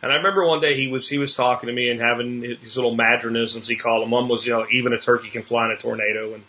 [0.00, 2.76] And I remember one day he was he was talking to me and having his
[2.76, 4.12] little madronisms he called them.
[4.12, 6.44] One was you know even a turkey can fly in a tornado and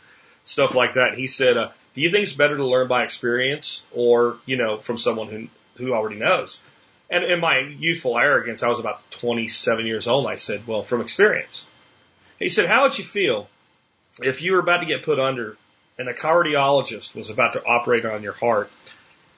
[0.45, 1.09] stuff like that.
[1.09, 4.55] And he said, uh, do you think it's better to learn by experience or, you
[4.55, 5.47] know, from someone who,
[5.83, 6.61] who already knows?
[7.09, 10.27] And in my youthful arrogance, I was about 27 years old.
[10.27, 11.65] I said, well, from experience.
[12.37, 13.49] He said, how would you feel
[14.21, 15.57] if you were about to get put under
[15.97, 18.69] and a cardiologist was about to operate on your heart?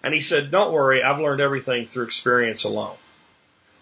[0.03, 2.97] And he said, don't worry, I've learned everything through experience alone.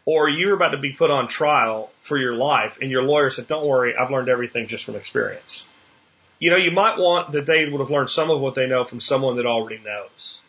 [0.05, 3.31] Or you were about to be put on trial for your life and your lawyer
[3.31, 5.65] said, don't worry, I've learned everything just from experience
[6.39, 8.83] you know, you might want that they would have learned some of what they know
[8.83, 10.41] from someone that already knows.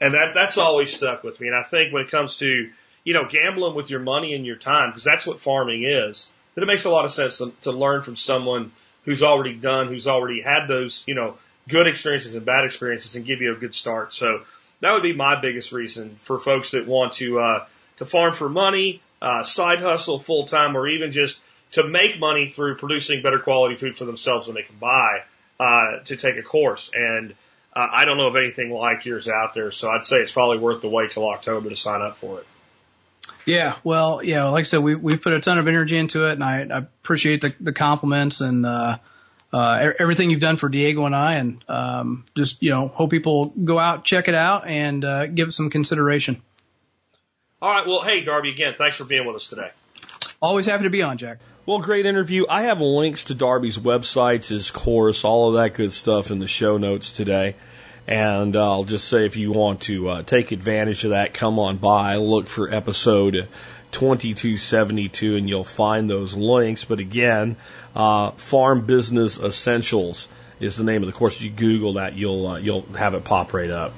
[0.00, 1.48] And that, that's always stuck with me.
[1.48, 2.70] And I think when it comes to,
[3.04, 6.62] you know, gambling with your money and your time, because that's what farming is, that
[6.62, 8.72] it makes a lot of sense to, to learn from someone
[9.04, 11.36] who's already done, who's already had those, you know,
[11.68, 14.12] good experiences and bad experiences and give you a good start.
[14.12, 14.42] So
[14.80, 17.66] that would be my biggest reason for folks that want to, uh,
[17.98, 21.40] to farm for money, uh, side hustle full time, or even just
[21.72, 25.22] to make money through producing better quality food for themselves than they can buy.
[25.60, 26.90] Uh, to take a course.
[26.92, 27.30] And
[27.72, 30.58] uh, I don't know of anything like yours out there, so I'd say it's probably
[30.58, 32.46] worth the wait till October to sign up for it.
[33.46, 36.32] Yeah, well, yeah, like I said, we we've put a ton of energy into it,
[36.32, 38.98] and I, I appreciate the the compliments and uh,
[39.52, 43.46] uh, everything you've done for Diego and I, and um, just you know hope people
[43.50, 46.42] go out, check it out, and uh, give it some consideration.
[47.62, 49.70] All right, well, hey Darby, again, thanks for being with us today.
[50.44, 51.38] Always happy to be on, Jack.
[51.64, 52.44] Well, great interview.
[52.46, 56.46] I have links to Darby's websites, his course, all of that good stuff in the
[56.46, 57.56] show notes today.
[58.06, 61.58] And uh, I'll just say if you want to uh, take advantage of that, come
[61.58, 63.48] on by, look for episode
[63.92, 66.84] 2272, and you'll find those links.
[66.84, 67.56] But again,
[67.96, 70.28] uh, Farm Business Essentials
[70.60, 71.36] is the name of the course.
[71.36, 73.94] If you Google that, you'll uh, you'll have it pop right up.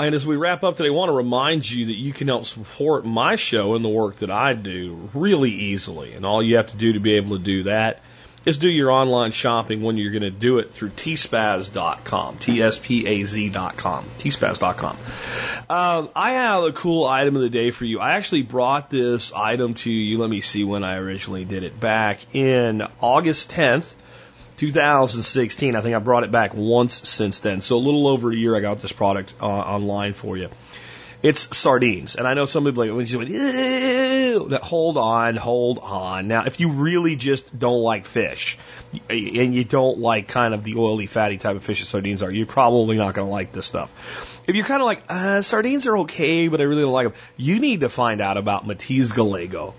[0.00, 2.46] And as we wrap up today, I want to remind you that you can help
[2.46, 6.14] support my show and the work that I do really easily.
[6.14, 8.00] And all you have to do to be able to do that
[8.46, 14.96] is do your online shopping when you're going to do it through tspaz.com, T-S-P-A-Z.com, tspaz.com.
[15.68, 18.00] Um, I have a cool item of the day for you.
[18.00, 20.16] I actually brought this item to you.
[20.16, 21.78] Let me see when I originally did it.
[21.78, 23.94] Back in August 10th,
[24.60, 25.74] 2016.
[25.74, 27.62] I think I brought it back once since then.
[27.62, 30.50] So a little over a year I got this product uh, online for you.
[31.22, 32.14] It's sardines.
[32.16, 34.58] And I know some people like, when you Ew.
[34.62, 36.28] hold on, hold on.
[36.28, 38.58] Now, if you really just don't like fish
[39.08, 42.30] and you don't like kind of the oily, fatty type of fish that sardines are,
[42.30, 43.90] you're probably not going to like this stuff.
[44.46, 47.16] If you're kind of like, uh, sardines are okay, but I really don't like them,
[47.38, 49.72] you need to find out about Matiz Gallego.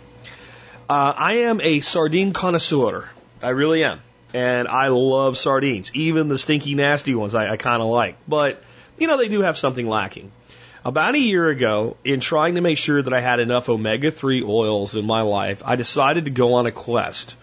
[0.90, 3.12] Uh, I am a sardine connoisseur.
[3.44, 4.02] I really am.
[4.34, 5.94] And I love sardines.
[5.94, 8.18] Even the stinky, nasty ones I, I kind of like.
[8.28, 8.64] But,
[8.98, 10.32] you know, they do have something lacking.
[10.84, 14.44] About a year ago, in trying to make sure that I had enough omega 3
[14.44, 17.36] oils in my life, I decided to go on a quest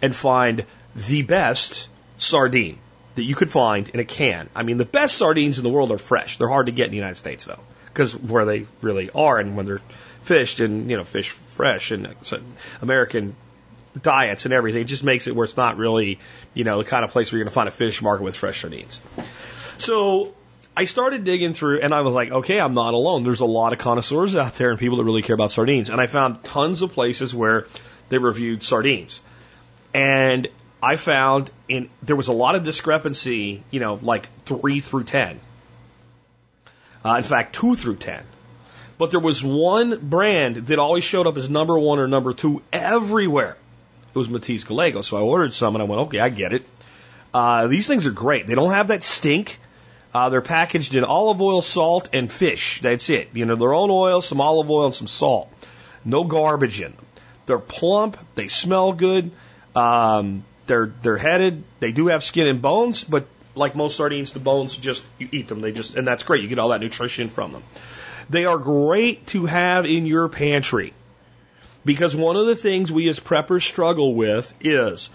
[0.00, 0.64] and find
[0.94, 1.88] the best
[2.18, 2.78] sardine
[3.16, 4.48] that you could find in a can.
[4.54, 6.36] I mean, the best sardines in the world are fresh.
[6.36, 9.56] They're hard to get in the United States, though, because where they really are and
[9.56, 9.82] when they're
[10.22, 12.38] fished and, you know, fish fresh and uh,
[12.80, 13.34] American
[14.00, 16.18] diets and everything, it just makes it where it's not really,
[16.54, 18.36] you know, the kind of place where you're going to find a fish market with
[18.36, 19.00] fresh sardines.
[19.78, 20.34] So
[20.76, 23.24] I started digging through and I was like, okay, I'm not alone.
[23.24, 25.90] There's a lot of connoisseurs out there and people that really care about sardines.
[25.90, 27.66] And I found tons of places where
[28.08, 29.20] they reviewed sardines.
[29.92, 30.48] And
[30.82, 35.40] I found in there was a lot of discrepancy, you know, like three through ten.
[37.04, 38.22] Uh, in fact, two through ten.
[38.98, 42.62] But there was one brand that always showed up as number one or number two
[42.72, 43.56] everywhere.
[44.18, 45.02] Was Matiz Gallego.
[45.02, 46.64] So I ordered some and I went, okay, I get it.
[47.32, 48.46] Uh, these things are great.
[48.46, 49.58] They don't have that stink.
[50.12, 52.80] Uh, they're packaged in olive oil, salt, and fish.
[52.80, 53.28] That's it.
[53.34, 55.52] You know, their own oil, some olive oil, and some salt.
[56.04, 57.06] No garbage in them.
[57.46, 58.16] They're plump.
[58.34, 59.30] They smell good.
[59.76, 61.62] Um, they're they're headed.
[61.80, 65.48] They do have skin and bones, but like most sardines, the bones just you eat
[65.48, 65.60] them.
[65.60, 66.42] They just and that's great.
[66.42, 67.62] You get all that nutrition from them.
[68.30, 70.94] They are great to have in your pantry
[71.88, 75.08] because one of the things we as preppers struggle with is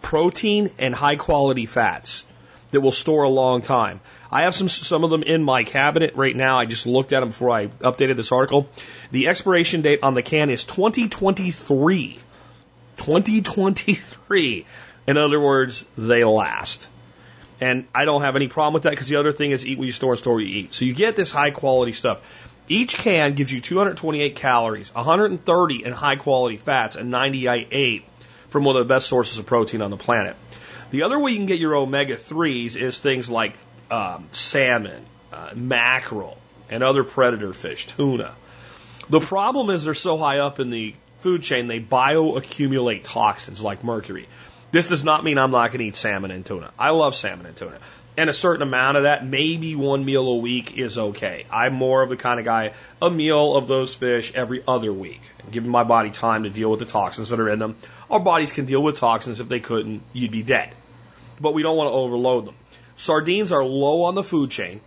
[0.00, 2.24] protein and high quality fats
[2.70, 4.00] that will store a long time.
[4.30, 6.56] I have some some of them in my cabinet right now.
[6.56, 8.68] I just looked at them before I updated this article.
[9.10, 12.20] The expiration date on the can is 2023.
[12.96, 14.66] 2023.
[15.08, 16.88] In other words, they last.
[17.60, 19.86] And I don't have any problem with that because the other thing is eat what
[19.86, 20.74] you store and store what you eat.
[20.74, 22.22] So you get this high quality stuff.
[22.70, 28.04] Each can gives you 228 calories, 130 in high quality fats, and 98
[28.48, 30.36] from one of the best sources of protein on the planet.
[30.92, 33.54] The other way you can get your omega 3s is things like
[33.90, 36.38] um, salmon, uh, mackerel,
[36.70, 38.36] and other predator fish, tuna.
[39.08, 43.82] The problem is they're so high up in the food chain, they bioaccumulate toxins like
[43.82, 44.28] mercury.
[44.70, 46.70] This does not mean I'm not going to eat salmon and tuna.
[46.78, 47.78] I love salmon and tuna.
[48.16, 51.46] And a certain amount of that, maybe one meal a week is okay.
[51.50, 55.22] I'm more of the kind of guy, a meal of those fish every other week.
[55.50, 57.76] Giving my body time to deal with the toxins that are in them.
[58.10, 59.40] Our bodies can deal with toxins.
[59.40, 60.74] If they couldn't, you'd be dead.
[61.40, 62.54] But we don't want to overload them.
[62.96, 64.80] Sardines are low on the food chain,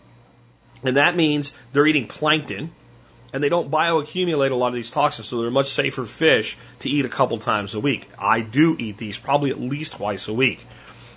[0.84, 2.72] and that means they're eating plankton,
[3.34, 6.90] and they don't bioaccumulate a lot of these toxins, so they're much safer fish to
[6.90, 8.08] eat a couple times a week.
[8.20, 10.64] I do eat these probably at least twice a week.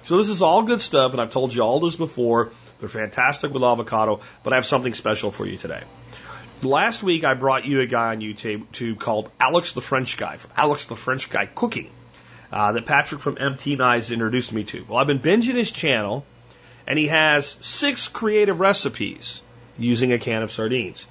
[0.07, 2.51] So this is all good stuff, and I've told you all this before.
[2.79, 5.83] They're fantastic with avocado, but I have something special for you today.
[6.63, 10.53] Last week I brought you a guy on YouTube called Alex the French Guy from
[10.57, 11.91] Alex the French Guy Cooking
[12.53, 14.85] uh, that Patrick from MT Knives introduced me to.
[14.89, 16.25] Well, I've been binging his channel
[16.87, 19.43] and he has six creative recipes
[19.77, 21.07] using a can of sardines.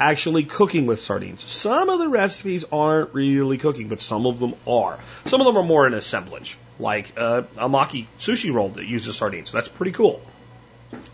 [0.00, 1.44] Actually cooking with sardines.
[1.44, 4.98] Some of the recipes aren't really cooking, but some of them are.
[5.26, 9.16] Some of them are more an assemblage, like uh, a maki sushi roll that uses
[9.16, 9.50] sardines.
[9.50, 10.22] So That's pretty cool.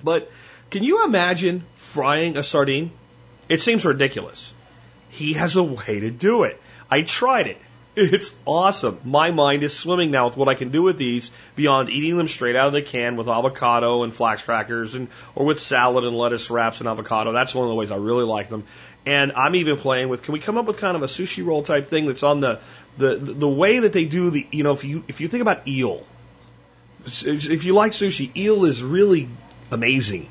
[0.02, 0.30] But
[0.70, 2.92] can you imagine frying a sardine?
[3.48, 4.54] It seems ridiculous.
[5.10, 6.60] He has a way to do it.
[6.90, 7.58] I tried it.
[7.98, 9.00] It's awesome.
[9.04, 12.28] My mind is swimming now with what I can do with these beyond eating them
[12.28, 16.14] straight out of the can with avocado and flax crackers and or with salad and
[16.14, 17.32] lettuce wraps and avocado.
[17.32, 18.64] That's one of the ways I really like them.
[19.06, 21.62] And I'm even playing with can we come up with kind of a sushi roll
[21.62, 22.60] type thing that's on the
[22.98, 25.66] the the way that they do the you know if you if you think about
[25.66, 26.04] eel
[27.06, 29.28] if you like sushi eel is really
[29.70, 30.28] amazing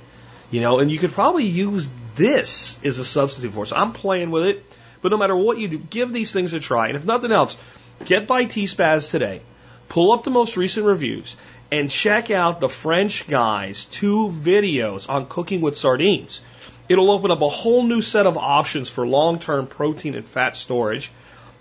[0.52, 3.68] you know and you could probably use this as a substitute for it.
[3.68, 4.66] So I'm playing with it
[5.02, 6.88] but no matter what you do, give these things a try.
[6.88, 7.58] And if nothing else,
[8.06, 9.42] get by T-Spaz today,
[9.90, 11.36] pull up the most recent reviews,
[11.72, 16.42] and check out the French guy's two videos on cooking with sardines.
[16.88, 21.12] It'll open up a whole new set of options for long-term protein and fat storage,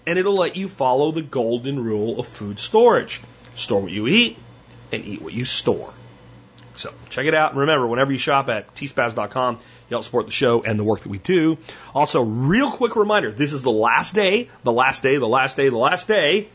[0.06, 3.23] and it'll let you follow the golden rule of food storage.
[3.55, 4.36] Store what you eat
[4.93, 5.93] and eat what you store.
[6.77, 7.52] So check it out.
[7.52, 9.59] And remember, whenever you shop at tspaz.com,
[9.89, 11.59] you help support the show and the work that we do.
[11.94, 15.69] Also, real quick reminder this is the last day, the last day, the last day,
[15.69, 16.48] the last day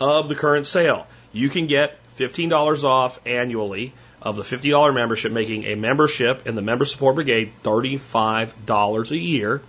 [0.00, 1.06] of the current sale.
[1.32, 6.62] You can get $15 off annually of the $50 membership, making a membership in the
[6.62, 9.62] Member Support Brigade $35 a year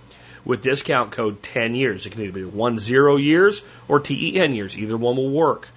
[0.45, 2.05] with discount code 10 years.
[2.05, 4.77] It can either be 10 years or TEN years.
[4.77, 5.67] Either one will work.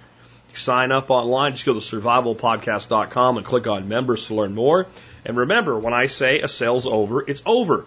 [0.53, 1.53] Sign up online.
[1.53, 4.87] Just go to survivalpodcast.com and click on members to learn more.
[5.25, 7.85] And remember, when I say a sale's over, it's over.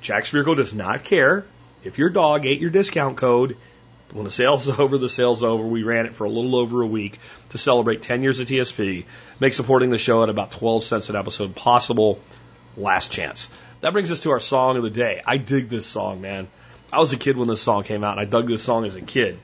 [0.00, 1.44] Jack Spirko does not care
[1.84, 3.56] if your dog ate your discount code.
[4.12, 5.64] When the sale's over, the sale's over.
[5.64, 7.18] We ran it for a little over a week
[7.50, 9.04] to celebrate 10 years of TSP.
[9.38, 12.20] Make supporting the show at about 12 cents an episode possible.
[12.76, 13.48] Last chance.
[13.80, 15.22] That brings us to our song of the day.
[15.24, 16.48] I dig this song, man.
[16.92, 18.96] I was a kid when this song came out, and I dug this song as
[18.96, 19.38] a kid.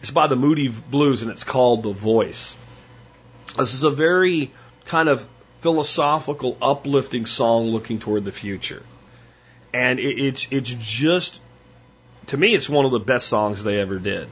[0.00, 2.56] It's by the Moody Blues, and it's called The Voice.
[3.56, 4.52] This is a very
[4.86, 5.26] kind of
[5.64, 8.82] philosophical, uplifting song looking toward the future.
[9.72, 11.40] And it, it's, it's just,
[12.26, 14.28] to me, it's one of the best songs they ever did.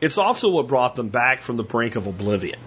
[0.00, 2.58] It's also what brought them back from the brink of oblivion.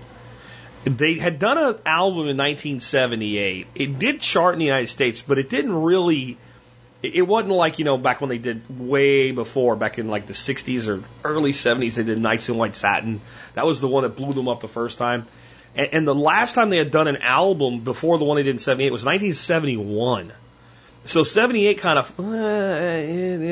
[0.84, 3.68] They had done an album in 1978.
[3.74, 6.38] It did chart in the United States, but it didn't really.
[7.02, 10.34] It wasn't like you know back when they did way before, back in like the
[10.34, 11.96] 60s or early 70s.
[11.96, 13.22] They did Nights in White Satin.
[13.56, 15.26] That was the one that blew them up the first time.
[15.76, 18.52] And, and the last time they had done an album before the one they did
[18.52, 20.32] in 78 was 1971.
[21.06, 23.44] So 78 kind of, and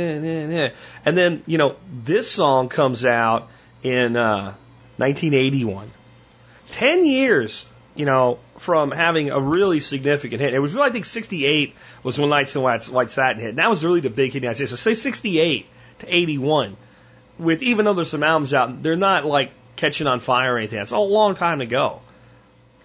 [1.18, 3.50] then, you know, this song comes out
[3.84, 4.54] in uh,
[4.98, 5.92] 1981.
[6.72, 10.54] 10 years, you know, from having a really significant hit.
[10.54, 13.50] It was really, I think 68 was when Nights in White, White Satin hit.
[13.50, 14.68] And that was really the big hit in the.
[14.68, 15.66] So say 68
[16.00, 16.78] to 81.
[17.38, 20.80] With even though there's some albums out, they're not like catching on fire or anything.
[20.80, 22.00] It's a long time ago.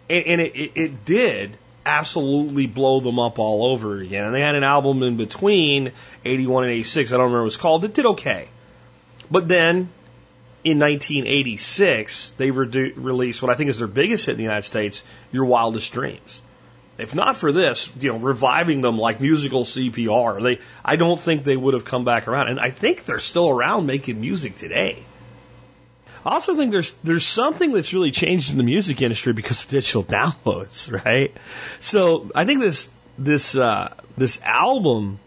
[0.08, 4.24] And, and it, it, it did absolutely blow them up all over again.
[4.24, 5.92] And they had an album in between
[6.24, 7.12] 81 and 86.
[7.12, 7.84] I don't remember what it was called.
[7.84, 8.48] It did okay.
[9.30, 9.88] But then
[10.64, 14.64] in 1986, they re- released what I think is their biggest hit in the United
[14.64, 16.42] States, Your Wildest Dreams.
[16.98, 21.44] If not for this, you know, reviving them like musical CPR, they, I don't think
[21.44, 22.48] they would have come back around.
[22.48, 25.04] And I think they're still around making music today.
[26.26, 29.70] I also think there's there's something that's really changed in the music industry because of
[29.70, 31.32] digital downloads, right?
[31.78, 35.20] So I think this this uh, this album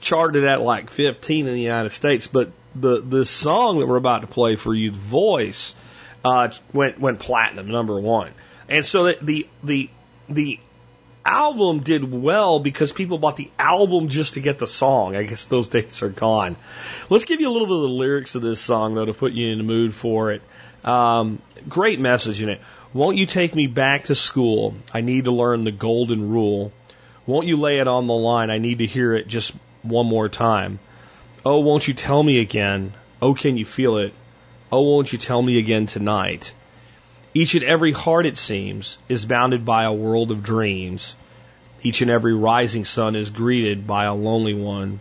[0.00, 4.20] charted at like 15 in the United States, but the the song that we're about
[4.20, 5.74] to play for you, voice,
[6.24, 8.30] uh, went went platinum, number one.
[8.68, 9.90] And so the the the,
[10.28, 10.60] the
[11.26, 15.16] album did well because people bought the album just to get the song.
[15.16, 16.56] I guess those days are gone.
[17.10, 19.32] Let's give you a little bit of the lyrics of this song, though, to put
[19.32, 20.42] you in the mood for it.
[20.84, 22.60] Um, great message in it.
[22.92, 24.74] Won't you take me back to school?
[24.94, 26.72] I need to learn the golden rule.
[27.26, 28.50] Won't you lay it on the line?
[28.50, 30.78] I need to hear it just one more time.
[31.44, 32.94] Oh, won't you tell me again?
[33.20, 34.14] Oh, can you feel it?
[34.70, 36.52] Oh, won't you tell me again tonight?
[37.36, 41.16] Each and every heart, it seems, is bounded by a world of dreams.
[41.82, 45.00] Each and every rising sun is greeted by a lonely one.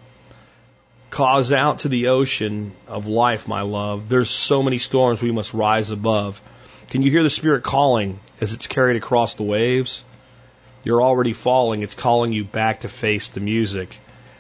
[1.12, 4.10] Cause out to the ocean of life, my love.
[4.10, 6.42] There's so many storms we must rise above.
[6.90, 10.04] Can you hear the Spirit calling as it's carried across the waves?
[10.84, 11.84] You're already falling.
[11.84, 13.98] It's calling you back to face the music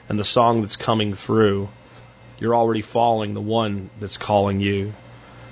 [0.09, 1.69] and the song that's coming through.
[2.39, 4.91] You're already falling, the one that's calling you.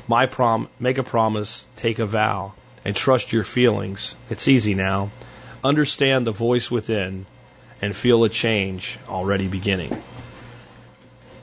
[0.07, 2.53] My prom, make a promise, take a vow,
[2.83, 4.15] and trust your feelings.
[4.29, 5.11] It's easy now.
[5.63, 7.25] Understand the voice within
[7.81, 10.01] and feel a change already beginning.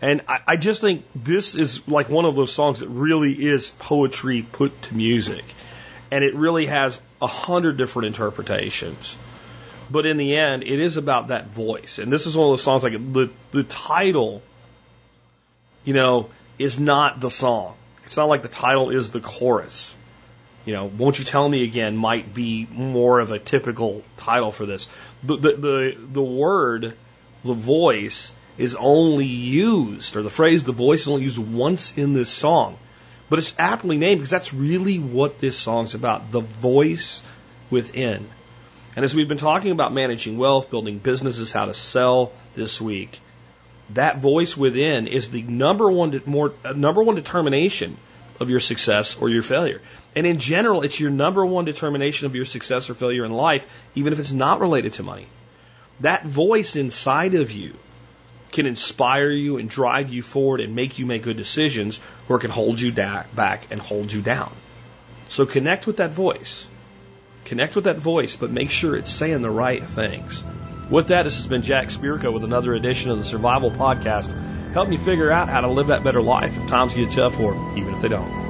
[0.02, 3.70] And I, I just think this is like one of those songs that really is
[3.78, 5.44] poetry put to music.
[6.10, 9.16] And it really has a hundred different interpretations.
[9.90, 11.98] But in the end, it is about that voice.
[11.98, 14.42] And this is one of those songs like the, the title,
[15.84, 17.74] you know, is not the song.
[18.10, 19.94] It's not like the title is the chorus.
[20.64, 24.66] You know, won't you tell me again might be more of a typical title for
[24.66, 24.88] this.
[25.22, 26.96] The, the, the, the word,
[27.44, 32.12] the voice, is only used, or the phrase the voice is only used once in
[32.12, 32.78] this song.
[33.28, 37.22] But it's aptly named because that's really what this song's about the voice
[37.70, 38.28] within.
[38.96, 43.20] And as we've been talking about managing wealth, building businesses, how to sell this week,
[43.94, 47.96] that voice within is the number one, more, number one determination
[48.38, 49.80] of your success or your failure.
[50.16, 53.66] And in general, it's your number one determination of your success or failure in life,
[53.94, 55.26] even if it's not related to money.
[56.00, 57.74] That voice inside of you
[58.50, 62.40] can inspire you and drive you forward and make you make good decisions, or it
[62.40, 64.52] can hold you da- back and hold you down.
[65.28, 66.68] So connect with that voice.
[67.44, 70.44] Connect with that voice, but make sure it's saying the right things.
[70.90, 74.32] With that, this has been Jack Spirko with another edition of the Survival Podcast,
[74.72, 77.54] helping you figure out how to live that better life if times get tough or
[77.76, 78.49] even if they don't.